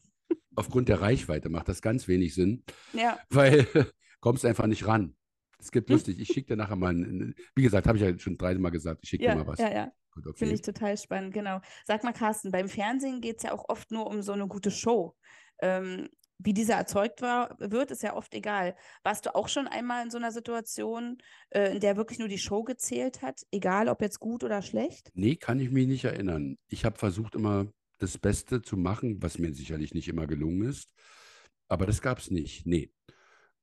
aufgrund 0.55 0.89
der 0.89 1.01
Reichweite 1.01 1.49
macht 1.49 1.69
das 1.69 1.81
ganz 1.81 2.07
wenig 2.07 2.33
Sinn. 2.33 2.63
Ja. 2.93 3.19
Weil 3.29 3.67
kommst 4.19 4.45
einfach 4.45 4.67
nicht 4.67 4.87
ran. 4.87 5.15
Es 5.61 5.71
gibt 5.71 5.89
lustig, 5.89 6.19
ich 6.19 6.27
schicke 6.27 6.49
dir 6.49 6.57
nachher 6.57 6.75
mal, 6.75 6.93
ein, 6.93 7.35
wie 7.55 7.61
gesagt, 7.61 7.87
habe 7.87 7.97
ich 7.97 8.03
ja 8.03 8.17
schon 8.17 8.37
dreimal 8.37 8.71
gesagt, 8.71 8.99
ich 9.03 9.09
schicke 9.09 9.25
ja, 9.25 9.31
dir 9.31 9.43
mal 9.43 9.47
was. 9.47 9.59
Ja, 9.59 9.71
ja. 9.71 9.91
okay. 10.17 10.33
Finde 10.35 10.55
ich 10.55 10.61
total 10.61 10.97
spannend, 10.97 11.33
genau. 11.33 11.61
Sag 11.85 12.03
mal, 12.03 12.13
Carsten, 12.13 12.51
beim 12.51 12.67
Fernsehen 12.67 13.21
geht 13.21 13.37
es 13.37 13.43
ja 13.43 13.53
auch 13.53 13.69
oft 13.69 13.91
nur 13.91 14.07
um 14.07 14.21
so 14.21 14.31
eine 14.31 14.47
gute 14.47 14.71
Show. 14.71 15.15
Ähm, 15.59 16.09
wie 16.43 16.53
diese 16.53 16.73
erzeugt 16.73 17.21
war, 17.21 17.55
wird, 17.59 17.91
ist 17.91 18.03
ja 18.03 18.15
oft 18.15 18.33
egal. 18.33 18.75
Warst 19.03 19.25
du 19.25 19.35
auch 19.35 19.47
schon 19.47 19.67
einmal 19.67 20.03
in 20.03 20.09
so 20.09 20.17
einer 20.17 20.31
Situation, 20.31 21.17
äh, 21.51 21.73
in 21.73 21.79
der 21.79 21.97
wirklich 21.97 22.19
nur 22.19 22.27
die 22.27 22.39
Show 22.39 22.63
gezählt 22.63 23.21
hat, 23.21 23.45
egal 23.51 23.87
ob 23.87 24.01
jetzt 24.01 24.19
gut 24.19 24.43
oder 24.43 24.61
schlecht? 24.61 25.11
Nee, 25.13 25.35
kann 25.35 25.59
ich 25.59 25.69
mich 25.69 25.87
nicht 25.87 26.05
erinnern. 26.05 26.57
Ich 26.67 26.85
habe 26.85 26.97
versucht, 26.97 27.35
immer 27.35 27.67
das 27.99 28.17
Beste 28.17 28.61
zu 28.61 28.77
machen, 28.77 29.21
was 29.21 29.37
mir 29.37 29.53
sicherlich 29.53 29.93
nicht 29.93 30.07
immer 30.07 30.25
gelungen 30.25 30.67
ist. 30.67 30.89
Aber 31.67 31.85
das 31.85 32.01
gab 32.01 32.17
es 32.17 32.31
nicht. 32.31 32.65
Nee. 32.65 32.91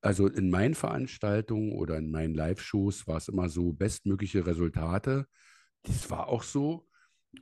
Also 0.00 0.28
in 0.28 0.50
meinen 0.50 0.74
Veranstaltungen 0.74 1.72
oder 1.72 1.96
in 1.98 2.10
meinen 2.10 2.34
Live-Shows 2.34 3.06
war 3.06 3.16
es 3.16 3.28
immer 3.28 3.48
so 3.48 3.72
bestmögliche 3.72 4.46
Resultate. 4.46 5.26
Das 5.82 6.08
war 6.10 6.28
auch 6.28 6.42
so. 6.42 6.86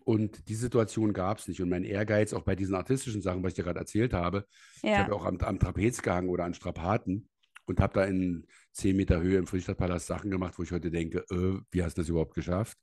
Und 0.05 0.49
die 0.49 0.55
Situation 0.55 1.13
gab 1.13 1.39
es 1.39 1.49
nicht. 1.49 1.61
Und 1.61 1.69
mein 1.69 1.85
Ehrgeiz 1.85 2.33
auch 2.33 2.43
bei 2.43 2.57
diesen 2.57 2.75
artistischen 2.75 3.23
Sachen, 3.23 3.43
was 3.43 3.51
ich 3.51 3.57
dir 3.57 3.65
gerade 3.65 3.81
erzählt 3.81 4.13
habe, 4.13 4.47
ja. 4.83 4.93
ich 4.93 4.99
habe 4.99 5.15
auch 5.15 5.25
am, 5.25 5.39
am, 5.39 5.59
Trapez 5.59 6.03
gehangen 6.03 6.29
oder 6.29 6.45
an 6.45 6.55
Strapaten 6.55 7.29
und 7.67 7.81
habe 7.81 7.95
da 7.95 8.05
in 8.05 8.47
zehn 8.73 8.97
Meter 8.97 9.21
Höhe 9.21 9.39
im 9.39 9.47
Friedrichstadtpalast 9.47 10.07
Sachen 10.07 10.31
gemacht, 10.31 10.55
wo 10.59 10.63
ich 10.63 10.73
heute 10.73 10.91
denke, 10.91 11.25
äh, 11.31 11.61
wie 11.71 11.83
hast 11.83 11.97
du 11.99 12.03
das 12.03 12.09
überhaupt 12.09 12.35
geschafft? 12.35 12.79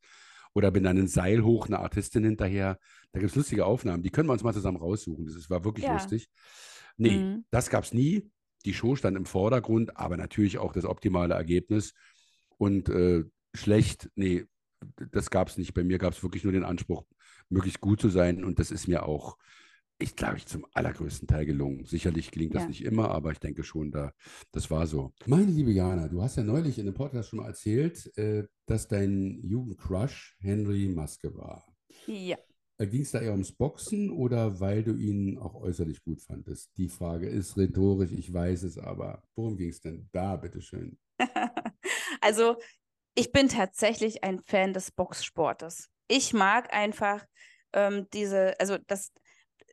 Oder 0.53 0.71
bin 0.71 0.83
dann 0.83 0.97
ein 0.97 1.07
Seil 1.07 1.43
hoch, 1.43 1.65
eine 1.65 1.79
Artistin 1.79 2.23
hinterher. 2.23 2.77
Da 3.11 3.19
gibt 3.19 3.31
es 3.31 3.35
lustige 3.35 3.65
Aufnahmen. 3.65 4.03
Die 4.03 4.11
können 4.11 4.29
wir 4.29 4.33
uns 4.33 4.43
mal 4.43 4.53
zusammen 4.53 4.77
raussuchen. 4.77 5.25
Das 5.25 5.49
war 5.49 5.63
wirklich 5.65 5.85
ja. 5.85 5.93
lustig. 5.93 6.29
Nee, 6.95 7.17
mhm. 7.17 7.45
das 7.49 7.69
gab 7.69 7.83
es 7.85 7.93
nie. 7.93 8.29
Die 8.65 8.73
Show 8.73 8.95
stand 8.95 9.17
im 9.17 9.25
Vordergrund, 9.25 9.97
aber 9.97 10.17
natürlich 10.17 10.57
auch 10.57 10.73
das 10.73 10.85
optimale 10.85 11.33
Ergebnis. 11.33 11.93
Und 12.57 12.89
äh, 12.89 13.23
schlecht, 13.53 14.09
nee, 14.15 14.45
das 15.11 15.29
gab 15.29 15.49
es 15.49 15.57
nicht. 15.57 15.73
Bei 15.73 15.83
mir 15.83 15.97
gab 15.97 16.13
es 16.13 16.23
wirklich 16.23 16.43
nur 16.43 16.53
den 16.53 16.63
Anspruch, 16.63 17.05
möglichst 17.49 17.81
gut 17.81 18.01
zu 18.01 18.09
sein. 18.09 18.43
Und 18.43 18.59
das 18.59 18.71
ist 18.71 18.87
mir 18.87 19.03
auch 19.03 19.37
ich 19.99 20.15
glaube 20.15 20.37
ich, 20.37 20.45
zum 20.45 20.65
allergrößten 20.73 21.27
Teil 21.27 21.45
gelungen. 21.45 21.85
Sicherlich 21.85 22.31
gelingt 22.31 22.55
das 22.55 22.63
ja. 22.63 22.67
nicht 22.67 22.83
immer, 22.83 23.09
aber 23.09 23.31
ich 23.31 23.39
denke 23.39 23.63
schon, 23.63 23.91
da, 23.91 24.11
das 24.51 24.69
war 24.69 24.85
so. 24.87 25.13
Meine 25.25 25.51
liebe 25.51 25.71
Jana, 25.71 26.07
du 26.07 26.21
hast 26.21 26.35
ja 26.35 26.43
neulich 26.43 26.77
in 26.77 26.85
dem 26.85 26.93
Podcast 26.93 27.29
schon 27.29 27.39
mal 27.39 27.47
erzählt, 27.47 28.15
äh, 28.17 28.45
dass 28.65 28.87
dein 28.87 29.41
Jugendcrush 29.43 30.35
Henry 30.39 30.89
Maske 30.89 31.35
war. 31.35 31.65
Ja. 32.05 32.37
Äh, 32.83 32.87
Ging 32.87 33.01
es 33.01 33.11
da 33.11 33.21
eher 33.21 33.31
ums 33.31 33.51
Boxen 33.51 34.09
oder 34.09 34.59
weil 34.59 34.83
du 34.83 34.95
ihn 34.95 35.37
auch 35.37 35.55
äußerlich 35.55 36.03
gut 36.03 36.21
fandest? 36.21 36.69
Die 36.77 36.89
Frage 36.89 37.29
ist 37.29 37.57
rhetorisch, 37.57 38.11
ich 38.11 38.31
weiß 38.33 38.63
es, 38.63 38.77
aber 38.77 39.23
worum 39.35 39.57
ging 39.57 39.69
es 39.69 39.79
denn 39.79 40.09
da, 40.11 40.35
bitteschön? 40.35 40.97
also, 42.21 42.57
ich 43.15 43.31
bin 43.31 43.47
tatsächlich 43.47 44.23
ein 44.23 44.39
Fan 44.39 44.73
des 44.73 44.91
Boxsportes. 44.91 45.89
Ich 46.07 46.33
mag 46.33 46.73
einfach 46.73 47.25
ähm, 47.71 48.07
diese, 48.11 48.59
also 48.59 48.77
das, 48.77 49.11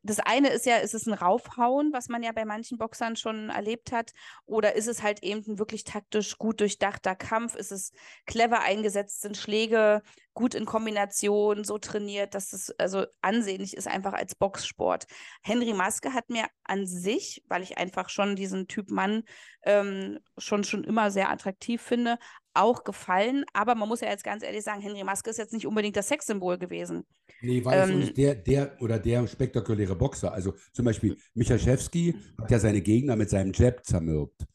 das 0.03 0.19
eine 0.19 0.49
ist 0.49 0.67
ja, 0.67 0.77
ist 0.77 0.95
es 0.95 1.07
ein 1.07 1.13
Raufhauen, 1.13 1.93
was 1.93 2.09
man 2.09 2.23
ja 2.23 2.33
bei 2.33 2.45
manchen 2.45 2.79
Boxern 2.79 3.17
schon 3.17 3.51
erlebt 3.51 3.93
hat, 3.93 4.13
oder 4.47 4.75
ist 4.75 4.89
es 4.89 5.03
halt 5.03 5.23
eben 5.23 5.45
ein 5.47 5.59
wirklich 5.59 5.85
taktisch 5.85 6.39
gut 6.39 6.61
durchdachter 6.61 7.15
Kampf? 7.15 7.55
Ist 7.55 7.73
es 7.73 7.93
clever 8.27 8.61
eingesetzt, 8.61 9.21
sind 9.21 9.37
Schläge 9.37 10.03
gut 10.33 10.55
in 10.55 10.65
Kombination, 10.65 11.65
so 11.65 11.79
trainiert, 11.79 12.35
dass 12.35 12.53
es 12.53 12.71
also 12.79 13.05
ansehnlich 13.21 13.77
ist, 13.77 13.89
einfach 13.89 14.15
als 14.15 14.35
Boxsport. 14.35 15.07
Henry 15.43 15.75
Maske 15.75 16.15
hat 16.15 16.31
mir 16.31 16.47
an 16.65 16.87
sich, 16.87 17.45
weil 17.49 17.63
ich 17.63 17.79
einfach 17.79 18.09
schon 18.09 18.37
diesen 18.37 18.69
Typ 18.69 18.91
Mann 18.91 19.25
ähm, 19.65 20.19
schon, 20.39 20.65
schon 20.65 20.85
immer 20.85 21.11
sehr 21.11 21.31
attraktiv 21.31 21.83
finde, 21.83 22.19
auch 22.55 22.85
gefallen. 22.85 23.45
Aber 23.53 23.75
man 23.75 23.89
muss 23.89 24.01
ja 24.01 24.09
jetzt 24.09 24.25
ganz 24.25 24.43
ehrlich 24.43 24.63
sagen, 24.63 24.81
Henry 24.81 25.05
Maske 25.05 25.31
ist 25.31 25.39
jetzt 25.39 25.53
nicht 25.53 25.67
unbedingt 25.67 25.97
das 25.97 26.09
Sexsymbol 26.09 26.59
gewesen. 26.59 27.05
Nee, 27.43 27.65
war 27.65 27.75
ähm, 27.75 28.01
nicht 28.01 28.17
der, 28.17 28.35
der 28.35 28.77
oder 28.81 28.99
der 28.99 29.27
spektakuläre 29.27 29.97
Boxer. 29.97 30.33
Also 30.33 30.55
zum 30.73 30.85
Beispiel 30.85 31.17
Michalschewski 31.35 32.15
hat 32.41 32.51
ja 32.51 32.59
seine 32.59 32.81
Gegner 32.81 33.17
mit 33.17 33.31
seinem 33.31 33.53
Jab 33.53 33.85
zermürbt. 33.85 34.47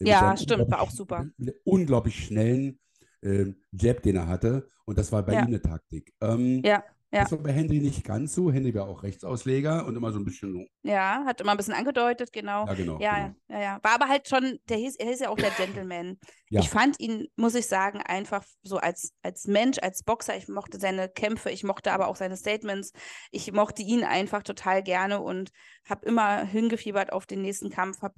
Ja, 0.00 0.36
stimmt, 0.36 0.70
war 0.70 0.80
auch 0.80 0.90
super. 0.90 1.26
Unglaublich 1.64 2.26
schnellen 2.26 2.80
äh, 3.22 3.46
Jab, 3.72 4.02
den 4.02 4.16
er 4.16 4.26
hatte. 4.26 4.68
Und 4.84 4.98
das 4.98 5.12
war 5.12 5.22
bei 5.22 5.34
ja. 5.34 5.40
ihm 5.40 5.46
eine 5.46 5.62
Taktik. 5.62 6.12
Ähm, 6.20 6.62
ja. 6.64 6.82
Ja. 7.12 7.24
Das 7.24 7.32
war 7.32 7.38
bei 7.40 7.52
Henry 7.52 7.78
nicht 7.78 8.04
ganz 8.04 8.34
so. 8.34 8.50
Henry 8.50 8.74
war 8.74 8.88
auch 8.88 9.02
Rechtsausleger 9.02 9.84
und 9.84 9.96
immer 9.96 10.12
so 10.12 10.18
ein 10.18 10.24
bisschen. 10.24 10.66
Ja, 10.82 11.22
hat 11.26 11.42
immer 11.42 11.50
ein 11.50 11.58
bisschen 11.58 11.74
angedeutet, 11.74 12.32
genau. 12.32 12.66
Ja, 12.66 12.72
genau. 12.72 12.98
Ja, 13.00 13.16
genau. 13.16 13.34
ja, 13.48 13.60
ja. 13.60 13.78
War 13.82 13.96
aber 13.96 14.08
halt 14.08 14.28
schon, 14.28 14.58
der 14.70 14.78
hieß, 14.78 14.96
er 14.96 15.08
hieß 15.08 15.20
ja 15.20 15.28
auch 15.28 15.36
der 15.36 15.50
Gentleman. 15.50 16.18
ja. 16.48 16.60
Ich 16.60 16.70
fand 16.70 16.98
ihn, 17.00 17.26
muss 17.36 17.54
ich 17.54 17.66
sagen, 17.66 18.00
einfach 18.00 18.42
so 18.62 18.78
als, 18.78 19.12
als 19.20 19.46
Mensch, 19.46 19.78
als 19.82 20.02
Boxer. 20.04 20.38
Ich 20.38 20.48
mochte 20.48 20.80
seine 20.80 21.10
Kämpfe, 21.10 21.50
ich 21.50 21.64
mochte 21.64 21.92
aber 21.92 22.08
auch 22.08 22.16
seine 22.16 22.38
Statements. 22.38 22.92
Ich 23.30 23.52
mochte 23.52 23.82
ihn 23.82 24.04
einfach 24.04 24.42
total 24.42 24.82
gerne 24.82 25.20
und 25.20 25.50
habe 25.86 26.06
immer 26.06 26.46
hingefiebert 26.46 27.12
auf 27.12 27.26
den 27.26 27.42
nächsten 27.42 27.68
Kampf. 27.68 28.00
Hab, 28.00 28.14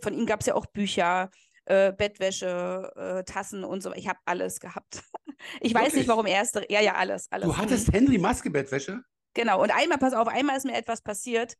von 0.00 0.14
ihm 0.14 0.24
gab 0.24 0.40
es 0.40 0.46
ja 0.46 0.54
auch 0.54 0.64
Bücher 0.64 1.30
äh, 1.68 1.92
Bettwäsche, 1.92 2.90
äh, 2.96 3.24
Tassen 3.24 3.62
und 3.62 3.82
so. 3.82 3.92
Ich 3.92 4.08
habe 4.08 4.18
alles 4.24 4.60
gehabt. 4.60 5.02
Ich 5.60 5.72
weiß 5.72 5.94
nicht, 5.94 6.08
warum 6.08 6.26
erste. 6.26 6.66
Ja, 6.68 6.80
ja, 6.80 6.96
alles, 6.96 7.30
alles. 7.30 7.46
Du 7.46 7.56
hattest 7.56 7.92
Henry 7.92 8.18
Maske 8.18 8.50
Bettwäsche? 8.50 9.04
Genau. 9.34 9.62
Und 9.62 9.70
einmal, 9.70 9.96
pass 9.96 10.12
auf, 10.12 10.26
einmal 10.26 10.56
ist 10.56 10.66
mir 10.66 10.74
etwas 10.74 11.00
passiert. 11.00 11.54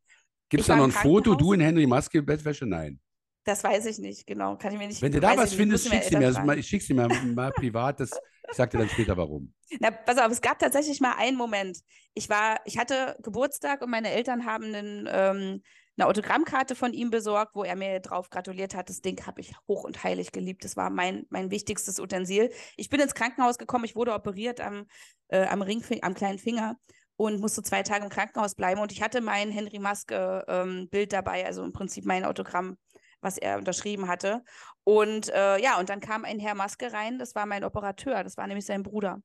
Gibt 0.49 0.61
es 0.61 0.67
da 0.67 0.75
noch 0.75 0.83
ein 0.83 0.91
Foto, 0.91 1.33
du 1.33 1.53
in 1.53 1.61
Henry 1.61 1.87
Maske 1.87 2.21
Bettwäsche? 2.21 2.65
Nein. 2.65 2.99
Das 3.45 3.63
weiß 3.63 3.85
ich 3.85 3.99
nicht, 3.99 4.27
genau. 4.27 4.57
Kann 4.57 4.73
ich 4.73 4.79
mir 4.79 4.87
nicht 4.87 5.01
Wenn 5.01 5.13
du 5.13 5.21
da 5.21 5.37
was 5.37 5.53
findest, 5.53 5.87
schickst 5.87 6.11
du 6.11 6.17
mir, 6.17 6.27
also 6.27 6.51
ich 6.51 6.67
schick's 6.67 6.87
dir 6.87 6.93
mal, 6.93 7.07
mal 7.07 7.51
privat. 7.51 8.01
Das, 8.01 8.11
ich 8.11 8.57
sag 8.57 8.69
dir 8.71 8.79
dann 8.79 8.89
später 8.89 9.15
warum. 9.15 9.53
Na, 9.79 9.91
pass 9.91 10.17
auf, 10.17 10.29
es 10.29 10.41
gab 10.41 10.59
tatsächlich 10.59 10.99
mal 10.99 11.13
einen 11.17 11.37
Moment. 11.37 11.79
Ich 12.15 12.29
war, 12.29 12.59
ich 12.65 12.77
hatte 12.77 13.15
Geburtstag 13.23 13.81
und 13.81 13.91
meine 13.91 14.11
Eltern 14.11 14.45
haben 14.45 14.65
einen 14.65 15.07
ähm, 15.09 15.63
eine 15.99 16.07
Autogrammkarte 16.07 16.75
von 16.75 16.93
ihm 16.93 17.09
besorgt, 17.09 17.55
wo 17.55 17.63
er 17.63 17.75
mir 17.75 17.99
drauf 17.99 18.29
gratuliert 18.29 18.73
hat. 18.73 18.89
Das 18.89 19.01
Ding 19.01 19.25
habe 19.27 19.41
ich 19.41 19.53
hoch 19.67 19.83
und 19.83 20.03
heilig 20.03 20.31
geliebt. 20.31 20.63
Das 20.63 20.77
war 20.77 20.89
mein, 20.89 21.25
mein 21.29 21.51
wichtigstes 21.51 21.99
Utensil. 21.99 22.51
Ich 22.77 22.89
bin 22.89 23.01
ins 23.01 23.13
Krankenhaus 23.13 23.57
gekommen, 23.57 23.83
ich 23.83 23.95
wurde 23.95 24.13
operiert 24.13 24.61
am, 24.61 24.85
äh, 25.27 25.45
am, 25.45 25.61
Ringfing 25.61 26.01
am 26.03 26.13
kleinen 26.13 26.39
Finger 26.39 26.77
und 27.17 27.41
musste 27.41 27.63
zwei 27.63 27.83
Tage 27.83 28.05
im 28.05 28.09
Krankenhaus 28.09 28.55
bleiben. 28.55 28.79
Und 28.79 28.93
ich 28.93 29.01
hatte 29.01 29.19
mein 29.19 29.51
Henry 29.51 29.79
Maske-Bild 29.79 30.93
ähm, 30.93 31.09
dabei, 31.09 31.45
also 31.45 31.63
im 31.63 31.73
Prinzip 31.73 32.05
mein 32.05 32.23
Autogramm, 32.23 32.77
was 33.19 33.37
er 33.37 33.57
unterschrieben 33.57 34.07
hatte. 34.07 34.41
Und 34.85 35.27
äh, 35.29 35.61
ja, 35.61 35.79
und 35.79 35.89
dann 35.89 35.99
kam 35.99 36.23
ein 36.23 36.39
Herr 36.39 36.55
Maske 36.55 36.93
rein, 36.93 37.19
das 37.19 37.35
war 37.35 37.45
mein 37.45 37.65
Operateur, 37.65 38.23
das 38.23 38.37
war 38.37 38.47
nämlich 38.47 38.65
sein 38.65 38.83
Bruder. 38.83 39.21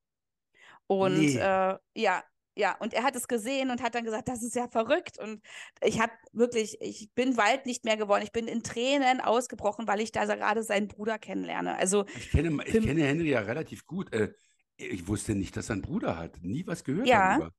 Und 0.88 1.18
nee. 1.18 1.38
äh, 1.38 1.78
ja, 1.94 2.22
ja, 2.56 2.76
und 2.78 2.94
er 2.94 3.02
hat 3.02 3.16
es 3.16 3.26
gesehen 3.26 3.70
und 3.70 3.82
hat 3.82 3.94
dann 3.94 4.04
gesagt, 4.04 4.28
das 4.28 4.42
ist 4.42 4.54
ja 4.54 4.68
verrückt. 4.68 5.18
Und 5.18 5.42
ich 5.82 6.00
habe 6.00 6.12
wirklich, 6.32 6.80
ich 6.80 7.10
bin 7.14 7.36
Wald 7.36 7.66
nicht 7.66 7.84
mehr 7.84 7.96
geworden. 7.96 8.22
Ich 8.22 8.32
bin 8.32 8.46
in 8.46 8.62
Tränen 8.62 9.20
ausgebrochen, 9.20 9.88
weil 9.88 10.00
ich 10.00 10.12
da 10.12 10.24
gerade 10.24 10.62
seinen 10.62 10.88
Bruder 10.88 11.18
kennenlerne. 11.18 11.76
Also 11.76 12.04
ich 12.16 12.30
kenne, 12.30 12.62
ich 12.64 12.72
kenne 12.72 13.02
Henry 13.02 13.30
ja 13.30 13.40
relativ 13.40 13.86
gut. 13.86 14.12
Äh, 14.12 14.32
ich 14.76 15.06
wusste 15.08 15.34
nicht, 15.34 15.56
dass 15.56 15.68
er 15.68 15.74
einen 15.74 15.82
Bruder 15.82 16.16
hat. 16.16 16.42
Nie 16.42 16.66
was 16.66 16.84
gehört 16.84 17.06
ja, 17.08 17.38
darüber. 17.38 17.54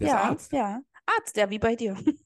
Der 0.00 0.08
ja, 0.08 0.14
ist 0.14 0.30
Arzt. 0.30 0.52
Ja, 0.52 0.82
Arzt, 1.06 1.36
ja, 1.36 1.50
wie 1.50 1.58
bei 1.58 1.76
dir. 1.76 1.96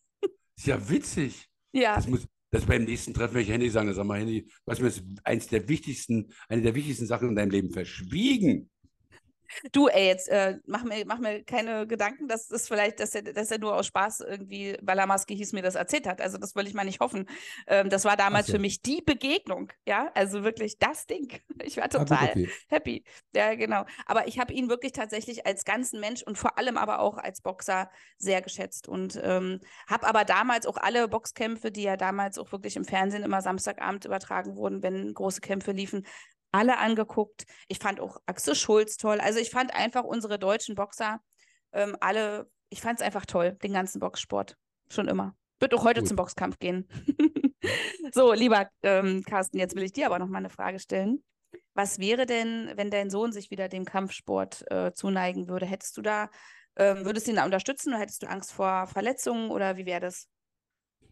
Ist 0.56 0.66
ja 0.66 0.88
witzig. 0.88 1.48
Ja. 1.72 1.96
Das 1.96 2.06
muss, 2.06 2.28
das 2.50 2.66
beim 2.66 2.84
nächsten 2.84 3.14
Treffen 3.14 3.34
werde 3.34 3.44
ich 3.44 3.50
Henry 3.50 3.70
sagen, 3.70 3.92
sag 3.94 4.04
mal, 4.04 4.20
Henry, 4.20 4.46
was 4.66 4.80
mir 4.80 4.92
eins 5.24 5.48
der 5.48 5.66
wichtigsten, 5.68 6.30
eine 6.48 6.60
der 6.60 6.74
wichtigsten 6.74 7.06
Sachen 7.06 7.30
in 7.30 7.34
deinem 7.34 7.50
Leben 7.50 7.70
verschwiegen. 7.70 8.70
Du, 9.72 9.88
ey, 9.88 10.06
jetzt 10.06 10.28
äh, 10.28 10.58
mach, 10.66 10.84
mir, 10.84 11.04
mach 11.06 11.18
mir 11.18 11.44
keine 11.44 11.86
Gedanken, 11.86 12.28
dass 12.28 12.48
das 12.48 12.68
vielleicht, 12.68 13.00
dass 13.00 13.14
er, 13.14 13.22
dass 13.22 13.50
er 13.50 13.58
nur 13.58 13.76
aus 13.76 13.86
Spaß 13.86 14.20
irgendwie, 14.20 14.76
weil 14.82 14.98
er 14.98 15.06
Maske 15.06 15.34
hieß, 15.34 15.52
mir 15.52 15.62
das 15.62 15.74
erzählt 15.74 16.06
hat. 16.06 16.20
Also 16.20 16.38
das 16.38 16.54
will 16.54 16.66
ich 16.66 16.74
mal 16.74 16.84
nicht 16.84 17.00
hoffen. 17.00 17.28
Ähm, 17.66 17.90
das 17.90 18.04
war 18.04 18.16
damals 18.16 18.46
so. 18.46 18.54
für 18.54 18.58
mich 18.58 18.82
die 18.82 19.02
Begegnung, 19.02 19.72
ja, 19.86 20.10
also 20.14 20.44
wirklich 20.44 20.78
das 20.78 21.06
Ding. 21.06 21.40
Ich 21.64 21.76
war 21.76 21.88
total 21.88 22.18
ah, 22.18 22.30
okay. 22.30 22.50
happy. 22.68 23.04
Ja, 23.36 23.54
genau. 23.54 23.84
Aber 24.06 24.26
ich 24.26 24.40
habe 24.40 24.52
ihn 24.52 24.68
wirklich 24.68 24.92
tatsächlich 24.92 25.46
als 25.46 25.64
ganzen 25.64 26.00
Mensch 26.00 26.22
und 26.22 26.36
vor 26.36 26.58
allem 26.58 26.76
aber 26.76 26.98
auch 26.98 27.18
als 27.18 27.40
Boxer 27.40 27.88
sehr 28.18 28.42
geschätzt 28.42 28.88
und 28.88 29.18
ähm, 29.22 29.60
habe 29.86 30.06
aber 30.06 30.24
damals 30.24 30.66
auch 30.66 30.76
alle 30.76 31.06
Boxkämpfe, 31.06 31.70
die 31.70 31.82
ja 31.82 31.96
damals 31.96 32.36
auch 32.38 32.50
wirklich 32.50 32.76
im 32.76 32.84
Fernsehen 32.84 33.22
immer 33.22 33.42
Samstagabend 33.42 34.04
übertragen 34.04 34.56
wurden, 34.56 34.82
wenn 34.82 35.14
große 35.14 35.40
Kämpfe 35.40 35.70
liefen, 35.72 36.04
alle 36.52 36.78
angeguckt. 36.78 37.44
Ich 37.68 37.78
fand 37.78 38.00
auch 38.00 38.18
Axel 38.26 38.54
Schulz 38.54 38.96
toll. 38.96 39.20
Also 39.20 39.38
ich 39.38 39.50
fand 39.50 39.74
einfach 39.74 40.04
unsere 40.04 40.38
deutschen 40.38 40.74
Boxer 40.74 41.20
ähm, 41.72 41.96
alle, 42.00 42.50
ich 42.68 42.80
fand 42.80 43.00
es 43.00 43.04
einfach 43.04 43.26
toll, 43.26 43.56
den 43.62 43.72
ganzen 43.72 43.98
Boxsport. 43.98 44.56
Schon 44.90 45.08
immer. 45.08 45.34
Wird 45.58 45.74
auch 45.74 45.84
heute 45.84 46.00
Gut. 46.00 46.08
zum 46.08 46.16
Boxkampf 46.16 46.58
gehen. 46.58 46.86
so, 48.12 48.32
lieber 48.32 48.68
ähm, 48.82 49.22
Carsten, 49.24 49.58
jetzt 49.58 49.76
will 49.76 49.82
ich 49.82 49.92
dir 49.92 50.06
aber 50.06 50.18
noch 50.18 50.28
mal 50.28 50.38
eine 50.38 50.50
Frage 50.50 50.78
stellen. 50.78 51.22
Was 51.74 51.98
wäre 51.98 52.26
denn, 52.26 52.72
wenn 52.76 52.90
dein 52.90 53.10
Sohn 53.10 53.32
sich 53.32 53.50
wieder 53.50 53.68
dem 53.68 53.84
Kampfsport 53.84 54.70
äh, 54.70 54.92
zuneigen 54.92 55.48
würde? 55.48 55.66
Hättest 55.66 55.96
du 55.96 56.02
da, 56.02 56.28
ähm, 56.76 57.04
würdest 57.04 57.26
du 57.26 57.30
ihn 57.30 57.36
da 57.36 57.44
unterstützen 57.44 57.90
oder 57.90 58.00
hättest 58.00 58.22
du 58.22 58.28
Angst 58.28 58.52
vor 58.52 58.86
Verletzungen 58.86 59.50
oder 59.50 59.76
wie 59.76 59.86
wäre 59.86 60.00
das? 60.00 60.28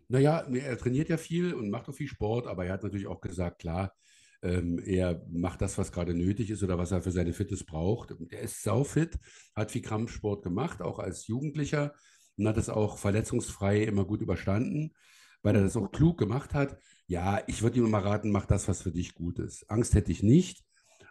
Naja, 0.08 0.40
er 0.40 0.76
trainiert 0.76 1.08
ja 1.08 1.16
viel 1.16 1.54
und 1.54 1.70
macht 1.70 1.88
auch 1.88 1.94
viel 1.94 2.08
Sport, 2.08 2.46
aber 2.46 2.66
er 2.66 2.72
hat 2.72 2.82
natürlich 2.82 3.06
auch 3.06 3.20
gesagt, 3.20 3.60
klar, 3.60 3.94
ähm, 4.42 4.78
er 4.78 5.24
macht 5.30 5.60
das, 5.60 5.76
was 5.78 5.92
gerade 5.92 6.14
nötig 6.14 6.50
ist 6.50 6.62
oder 6.62 6.78
was 6.78 6.92
er 6.92 7.02
für 7.02 7.10
seine 7.10 7.32
Fitness 7.32 7.64
braucht. 7.64 8.14
Er 8.30 8.40
ist 8.40 8.62
saufit, 8.62 9.18
hat 9.54 9.70
viel 9.70 9.82
Kampfsport 9.82 10.42
gemacht, 10.42 10.80
auch 10.82 10.98
als 10.98 11.26
Jugendlicher 11.26 11.94
und 12.36 12.48
hat 12.48 12.56
es 12.56 12.70
auch 12.70 12.98
verletzungsfrei 12.98 13.82
immer 13.82 14.04
gut 14.04 14.22
überstanden, 14.22 14.92
weil 15.42 15.56
er 15.56 15.62
das 15.62 15.76
auch 15.76 15.90
klug 15.90 16.18
gemacht 16.18 16.54
hat. 16.54 16.78
Ja, 17.06 17.42
ich 17.46 17.62
würde 17.62 17.78
ihm 17.78 17.90
mal 17.90 18.02
raten, 18.02 18.30
mach 18.30 18.46
das, 18.46 18.68
was 18.68 18.82
für 18.82 18.92
dich 18.92 19.14
gut 19.14 19.38
ist. 19.38 19.68
Angst 19.70 19.94
hätte 19.94 20.12
ich 20.12 20.22
nicht, 20.22 20.64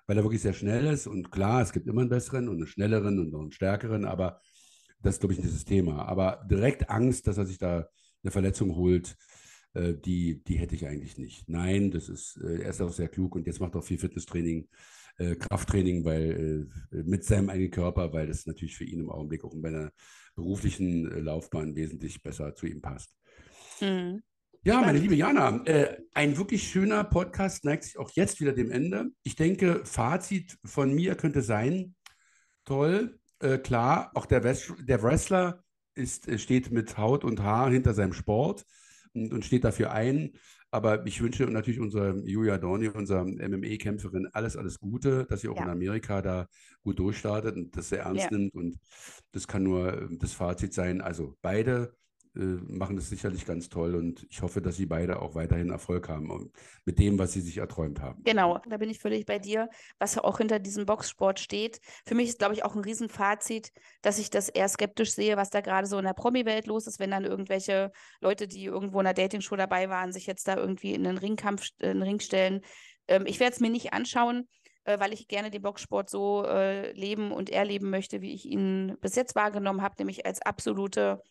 weil 0.07 0.17
er 0.17 0.23
wirklich 0.23 0.41
sehr 0.41 0.53
schnell 0.53 0.88
ist 0.88 1.05
und 1.05 1.32
klar, 1.32 1.61
es 1.61 1.71
gibt 1.71 1.88
immer 1.88 2.01
einen 2.01 2.09
besseren 2.09 2.49
und 2.49 2.55
einen 2.55 2.67
schnelleren 2.67 3.19
und 3.19 3.36
einen 3.36 3.51
stärkeren, 3.51 4.05
aber 4.05 4.41
das 5.01 5.15
ist, 5.15 5.19
glaube 5.19 5.34
ich, 5.34 5.39
nicht 5.39 5.53
das 5.53 5.65
Thema. 5.65 6.05
Aber 6.07 6.45
direkt 6.49 6.89
Angst, 6.89 7.27
dass 7.27 7.38
er 7.38 7.45
sich 7.45 7.57
da 7.57 7.88
eine 8.23 8.32
Verletzung 8.32 8.75
holt, 8.75 9.15
äh, 9.74 9.93
die, 9.93 10.43
die 10.43 10.55
hätte 10.55 10.76
ich 10.76 10.88
eigentlich 10.88 11.17
nicht. 11.17 11.47
Nein, 11.47 11.91
das 11.91 12.09
ist, 12.09 12.38
äh, 12.38 12.61
er 12.61 12.70
ist 12.70 12.82
auch 12.82 12.91
sehr 12.91 13.09
klug 13.09 13.36
und 13.36 13.45
jetzt 13.45 13.59
macht 13.59 13.76
auch 13.76 13.84
viel 13.84 13.99
Fitnesstraining, 13.99 14.67
äh, 15.17 15.36
Krafttraining, 15.36 16.05
weil 16.05 16.67
mit 16.91 17.24
seinem 17.24 17.49
eigenen 17.49 17.72
Körper, 17.72 18.13
weil 18.13 18.28
das 18.28 18.45
natürlich 18.45 18.76
für 18.76 18.86
ihn 18.86 19.01
im 19.01 19.09
Augenblick 19.09 19.43
auch 19.43 19.53
in 19.53 19.61
seiner 19.61 19.91
beruflichen 20.36 21.03
Laufbahn 21.24 21.76
wesentlich 21.76 22.24
besser 22.24 22.55
zu 22.55 22.65
ihm 22.65 22.82
passt. 22.82 23.15
Mhm. 23.82 24.22
Ja, 24.63 24.82
meine 24.82 24.99
liebe 24.99 25.15
Jana, 25.15 25.63
äh, 25.65 26.01
ein 26.13 26.38
wirklich 26.38 26.70
schöner 26.70 27.05
Podcast 27.05 27.63
neigt 27.63 27.86
sich 27.86 27.97
auch 27.97 28.11
jetzt 28.11 28.41
wieder 28.41 28.51
dem 28.51 28.72
Ende. 28.72 29.07
Ich 29.24 29.38
denke, 29.38 29.86
Fazit 29.86 30.57
von 30.65 30.93
mir 30.93 31.15
könnte 31.15 31.41
sein, 31.41 31.95
toll, 32.65 33.20
äh, 33.39 33.57
klar, 33.57 34.11
auch 34.15 34.26
der, 34.26 34.43
West 34.43 34.74
der 34.82 35.01
Wrestler 35.01 35.63
ist, 35.95 36.39
steht 36.39 36.72
mit 36.72 36.97
Haut 36.97 37.24
und 37.24 37.41
Haar 37.41 37.72
hinter 37.72 37.93
seinem 37.93 38.11
Sport 38.11 38.65
und, 39.14 39.45
steht 39.45 39.64
dafür 39.64 39.91
ein. 39.91 40.34
Aber 40.72 41.05
ich 41.07 41.22
wünsche 41.22 41.45
natürlich 41.45 41.80
unserer 41.80 42.16
Julia 42.18 42.57
Dorni, 42.60 42.89
unserer 42.89 43.26
MMA-Kämpferin, 43.26 44.28
alles, 44.34 44.55
alles 44.55 44.80
Gute, 44.80 45.26
dass 45.26 45.41
sie 45.41 45.49
auch 45.49 45.55
ja. 45.55 45.64
in 45.64 45.70
Amerika 45.70 46.22
da 46.22 46.47
gut 46.84 46.99
durchstartet 46.99 47.55
und 47.55 47.76
das 47.76 47.89
sehr 47.89 48.03
ernst 48.03 48.30
ja. 48.32 48.38
nimmt. 48.38 48.53
Und 48.53 48.78
das 49.32 49.47
kann 49.47 49.64
nur 49.64 50.10
das 50.20 50.34
Fazit 50.34 50.74
sein. 50.74 51.01
Also 51.01 51.36
beide 51.41 51.95
machen 52.39 52.95
das 52.95 53.09
sicherlich 53.09 53.45
ganz 53.45 53.69
toll 53.69 53.95
und 53.95 54.25
ich 54.29 54.41
hoffe, 54.41 54.61
dass 54.61 54.77
sie 54.77 54.85
beide 54.85 55.21
auch 55.21 55.35
weiterhin 55.35 55.69
Erfolg 55.69 56.07
haben 56.07 56.51
mit 56.85 56.97
dem, 56.99 57.19
was 57.19 57.33
sie 57.33 57.41
sich 57.41 57.57
erträumt 57.57 58.01
haben. 58.01 58.23
Genau, 58.23 58.59
da 58.69 58.77
bin 58.77 58.89
ich 58.89 58.99
völlig 58.99 59.25
bei 59.25 59.39
dir, 59.39 59.69
was 59.99 60.17
auch 60.17 60.37
hinter 60.37 60.59
diesem 60.59 60.85
Boxsport 60.85 61.39
steht. 61.39 61.79
Für 62.05 62.15
mich 62.15 62.29
ist, 62.29 62.39
glaube 62.39 62.53
ich, 62.53 62.63
auch 62.63 62.75
ein 62.75 62.81
Riesenfazit, 62.81 63.71
dass 64.01 64.19
ich 64.19 64.29
das 64.29 64.49
eher 64.49 64.69
skeptisch 64.69 65.11
sehe, 65.11 65.37
was 65.37 65.49
da 65.49 65.61
gerade 65.61 65.87
so 65.87 65.97
in 65.97 66.05
der 66.05 66.13
Promi-Welt 66.13 66.67
los 66.67 66.87
ist, 66.87 66.99
wenn 66.99 67.11
dann 67.11 67.25
irgendwelche 67.25 67.91
Leute, 68.21 68.47
die 68.47 68.65
irgendwo 68.65 68.99
in 68.99 69.07
einer 69.07 69.13
Dating-Show 69.13 69.55
dabei 69.55 69.89
waren, 69.89 70.11
sich 70.13 70.25
jetzt 70.25 70.47
da 70.47 70.55
irgendwie 70.55 70.93
in 70.93 71.05
einen 71.05 71.17
Ringkampf, 71.17 71.69
in 71.79 71.89
den 71.89 72.01
Ring 72.03 72.19
stellen. 72.19 72.61
Ähm, 73.07 73.25
ich 73.25 73.39
werde 73.39 73.53
es 73.53 73.59
mir 73.59 73.69
nicht 73.69 73.93
anschauen, 73.93 74.47
äh, 74.85 74.99
weil 74.99 75.13
ich 75.13 75.27
gerne 75.27 75.51
den 75.51 75.61
Boxsport 75.61 76.09
so 76.09 76.45
äh, 76.45 76.93
leben 76.93 77.31
und 77.31 77.49
erleben 77.49 77.89
möchte, 77.89 78.21
wie 78.21 78.33
ich 78.33 78.45
ihn 78.45 78.97
bis 79.01 79.15
jetzt 79.15 79.35
wahrgenommen 79.35 79.81
habe, 79.81 79.95
nämlich 79.99 80.25
als 80.25 80.41
absolute 80.41 81.21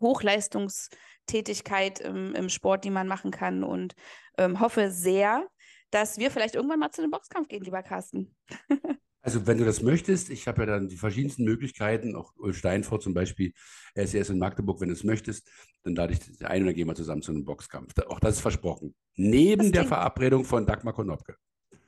Hochleistungstätigkeit 0.00 2.00
im, 2.00 2.34
im 2.34 2.48
Sport, 2.48 2.84
die 2.84 2.90
man 2.90 3.08
machen 3.08 3.30
kann 3.30 3.64
und 3.64 3.94
ähm, 4.36 4.60
hoffe 4.60 4.90
sehr, 4.90 5.46
dass 5.90 6.18
wir 6.18 6.30
vielleicht 6.30 6.54
irgendwann 6.54 6.80
mal 6.80 6.90
zu 6.90 7.02
einem 7.02 7.10
Boxkampf 7.10 7.48
gehen, 7.48 7.64
lieber 7.64 7.82
Carsten. 7.82 8.34
Also 9.20 9.46
wenn 9.46 9.58
du 9.58 9.64
das 9.64 9.82
möchtest, 9.82 10.30
ich 10.30 10.46
habe 10.46 10.62
ja 10.62 10.66
dann 10.66 10.88
die 10.88 10.96
verschiedensten 10.96 11.44
Möglichkeiten, 11.44 12.14
auch 12.14 12.32
Ulf 12.36 12.56
Steinfort 12.56 13.02
zum 13.02 13.14
Beispiel, 13.14 13.52
er 13.94 14.04
ist 14.04 14.14
erst 14.14 14.30
in 14.30 14.38
Magdeburg, 14.38 14.80
wenn 14.80 14.88
du 14.88 14.94
es 14.94 15.04
möchtest, 15.04 15.50
dann 15.82 15.96
lade 15.96 16.12
ich 16.12 16.20
dich 16.20 16.46
ein 16.46 16.62
und 16.62 16.68
dann 16.68 16.74
gehen 16.74 16.86
wir 16.86 16.94
zusammen 16.94 17.20
zu 17.20 17.32
einem 17.32 17.44
Boxkampf. 17.44 17.92
Auch 18.06 18.20
das 18.20 18.36
ist 18.36 18.40
versprochen. 18.40 18.94
Neben 19.16 19.64
das 19.64 19.72
der 19.72 19.84
Verabredung 19.84 20.44
von 20.44 20.64
Dagmar 20.64 20.94
Konopke. 20.94 21.36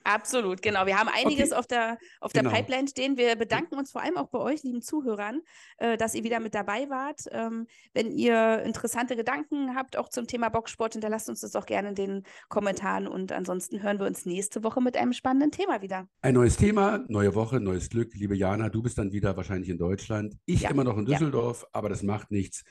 Absolut, 0.04 0.62
genau. 0.62 0.86
Wir 0.86 0.98
haben 0.98 1.08
einiges 1.08 1.50
okay. 1.50 1.58
auf 1.58 1.66
der, 1.66 1.98
auf 2.20 2.32
der 2.32 2.42
genau. 2.42 2.54
Pipeline 2.54 2.88
stehen. 2.88 3.16
Wir 3.16 3.36
bedanken 3.36 3.76
uns 3.76 3.92
vor 3.92 4.02
allem 4.02 4.16
auch 4.16 4.28
bei 4.28 4.38
euch, 4.38 4.62
lieben 4.62 4.82
Zuhörern, 4.82 5.42
äh, 5.78 5.96
dass 5.96 6.14
ihr 6.14 6.24
wieder 6.24 6.40
mit 6.40 6.54
dabei 6.54 6.88
wart. 6.88 7.22
Ähm, 7.30 7.66
wenn 7.92 8.10
ihr 8.10 8.62
interessante 8.62 9.16
Gedanken 9.16 9.74
habt, 9.74 9.96
auch 9.96 10.08
zum 10.08 10.26
Thema 10.26 10.48
Boxsport, 10.48 10.94
hinterlasst 10.94 11.28
uns 11.28 11.40
das 11.40 11.54
auch 11.56 11.66
gerne 11.66 11.90
in 11.90 11.94
den 11.94 12.22
Kommentaren. 12.48 13.06
Und 13.06 13.32
ansonsten 13.32 13.82
hören 13.82 13.98
wir 13.98 14.06
uns 14.06 14.24
nächste 14.26 14.64
Woche 14.64 14.80
mit 14.80 14.96
einem 14.96 15.12
spannenden 15.12 15.50
Thema 15.50 15.82
wieder. 15.82 16.08
Ein 16.22 16.34
neues 16.34 16.56
Thema, 16.56 17.04
neue 17.08 17.34
Woche, 17.34 17.60
neues 17.60 17.90
Glück. 17.90 18.14
Liebe 18.14 18.36
Jana, 18.36 18.68
du 18.68 18.82
bist 18.82 18.98
dann 18.98 19.12
wieder 19.12 19.36
wahrscheinlich 19.36 19.68
in 19.68 19.78
Deutschland. 19.78 20.36
Ich 20.46 20.62
ja. 20.62 20.70
immer 20.70 20.84
noch 20.84 20.96
in 20.96 21.06
Düsseldorf, 21.06 21.62
ja. 21.62 21.68
aber 21.72 21.88
das 21.88 22.02
macht 22.02 22.30
nichts. 22.30 22.64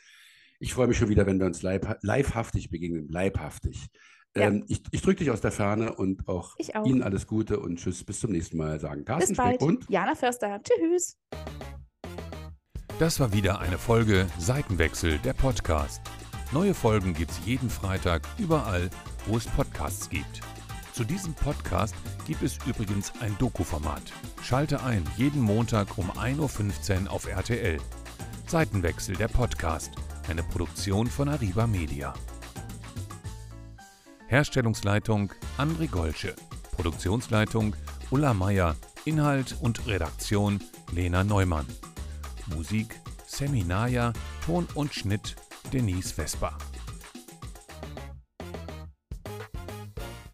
Ich 0.59 0.73
freue 0.73 0.88
mich 0.88 0.97
schon 0.97 1.09
wieder, 1.09 1.25
wenn 1.25 1.39
wir 1.39 1.45
uns 1.45 1.61
live, 1.61 1.95
livehaftig 2.01 2.69
begegnen. 2.69 3.07
Leibhaftig. 3.07 3.88
Ja. 4.39 4.47
Ähm, 4.47 4.65
ich, 4.67 4.81
ich 4.91 5.01
drücke 5.01 5.19
dich 5.19 5.31
aus 5.31 5.41
der 5.41 5.51
Ferne 5.51 5.93
und 5.95 6.27
auch, 6.27 6.55
auch, 6.73 6.85
Ihnen 6.85 7.03
alles 7.03 7.27
Gute 7.27 7.59
und 7.59 7.77
Tschüss, 7.77 8.03
bis 8.03 8.19
zum 8.19 8.31
nächsten 8.31 8.57
Mal 8.57 8.79
sagen. 8.79 9.05
Carsten 9.05 9.29
bis 9.29 9.37
bald. 9.37 9.61
und 9.61 9.89
Jana 9.89 10.15
Förster. 10.15 10.59
Tschüss. 10.63 11.17
Das 12.99 13.19
war 13.19 13.31
wieder 13.31 13.59
eine 13.59 13.77
Folge 13.77 14.27
Seitenwechsel, 14.37 15.19
der 15.19 15.33
Podcast. 15.33 16.01
Neue 16.51 16.73
Folgen 16.73 17.13
gibt 17.13 17.31
es 17.31 17.39
jeden 17.45 17.69
Freitag 17.69 18.23
überall, 18.37 18.89
wo 19.25 19.37
es 19.37 19.45
Podcasts 19.45 20.09
gibt. 20.09 20.41
Zu 20.93 21.03
diesem 21.05 21.33
Podcast 21.33 21.95
gibt 22.27 22.43
es 22.43 22.57
übrigens 22.65 23.13
ein 23.21 23.33
Doku-Format. 23.37 24.01
Schalte 24.41 24.83
ein 24.83 25.05
jeden 25.15 25.41
Montag 25.41 25.97
um 25.97 26.11
1.15 26.11 27.05
Uhr 27.05 27.11
auf 27.11 27.25
RTL. 27.25 27.77
Seitenwechsel, 28.47 29.15
der 29.15 29.29
Podcast. 29.29 29.91
Eine 30.27 30.43
Produktion 30.43 31.07
von 31.07 31.29
Arriba 31.29 31.67
Media. 31.67 32.13
Herstellungsleitung 34.30 35.34
André 35.57 35.89
Golsche. 35.89 36.36
Produktionsleitung 36.73 37.75
Ulla 38.11 38.36
Meier. 38.36 38.75
Inhalt 39.05 39.57
und 39.59 39.88
Redaktion 39.88 40.59
Lena 40.91 41.23
Neumann. 41.23 41.65
Musik 42.55 43.01
Seminaya, 43.25 44.13
Ton 44.45 44.67
und 44.75 44.93
Schnitt 44.93 45.36
Denise 45.73 46.13
Vesper. 46.13 46.55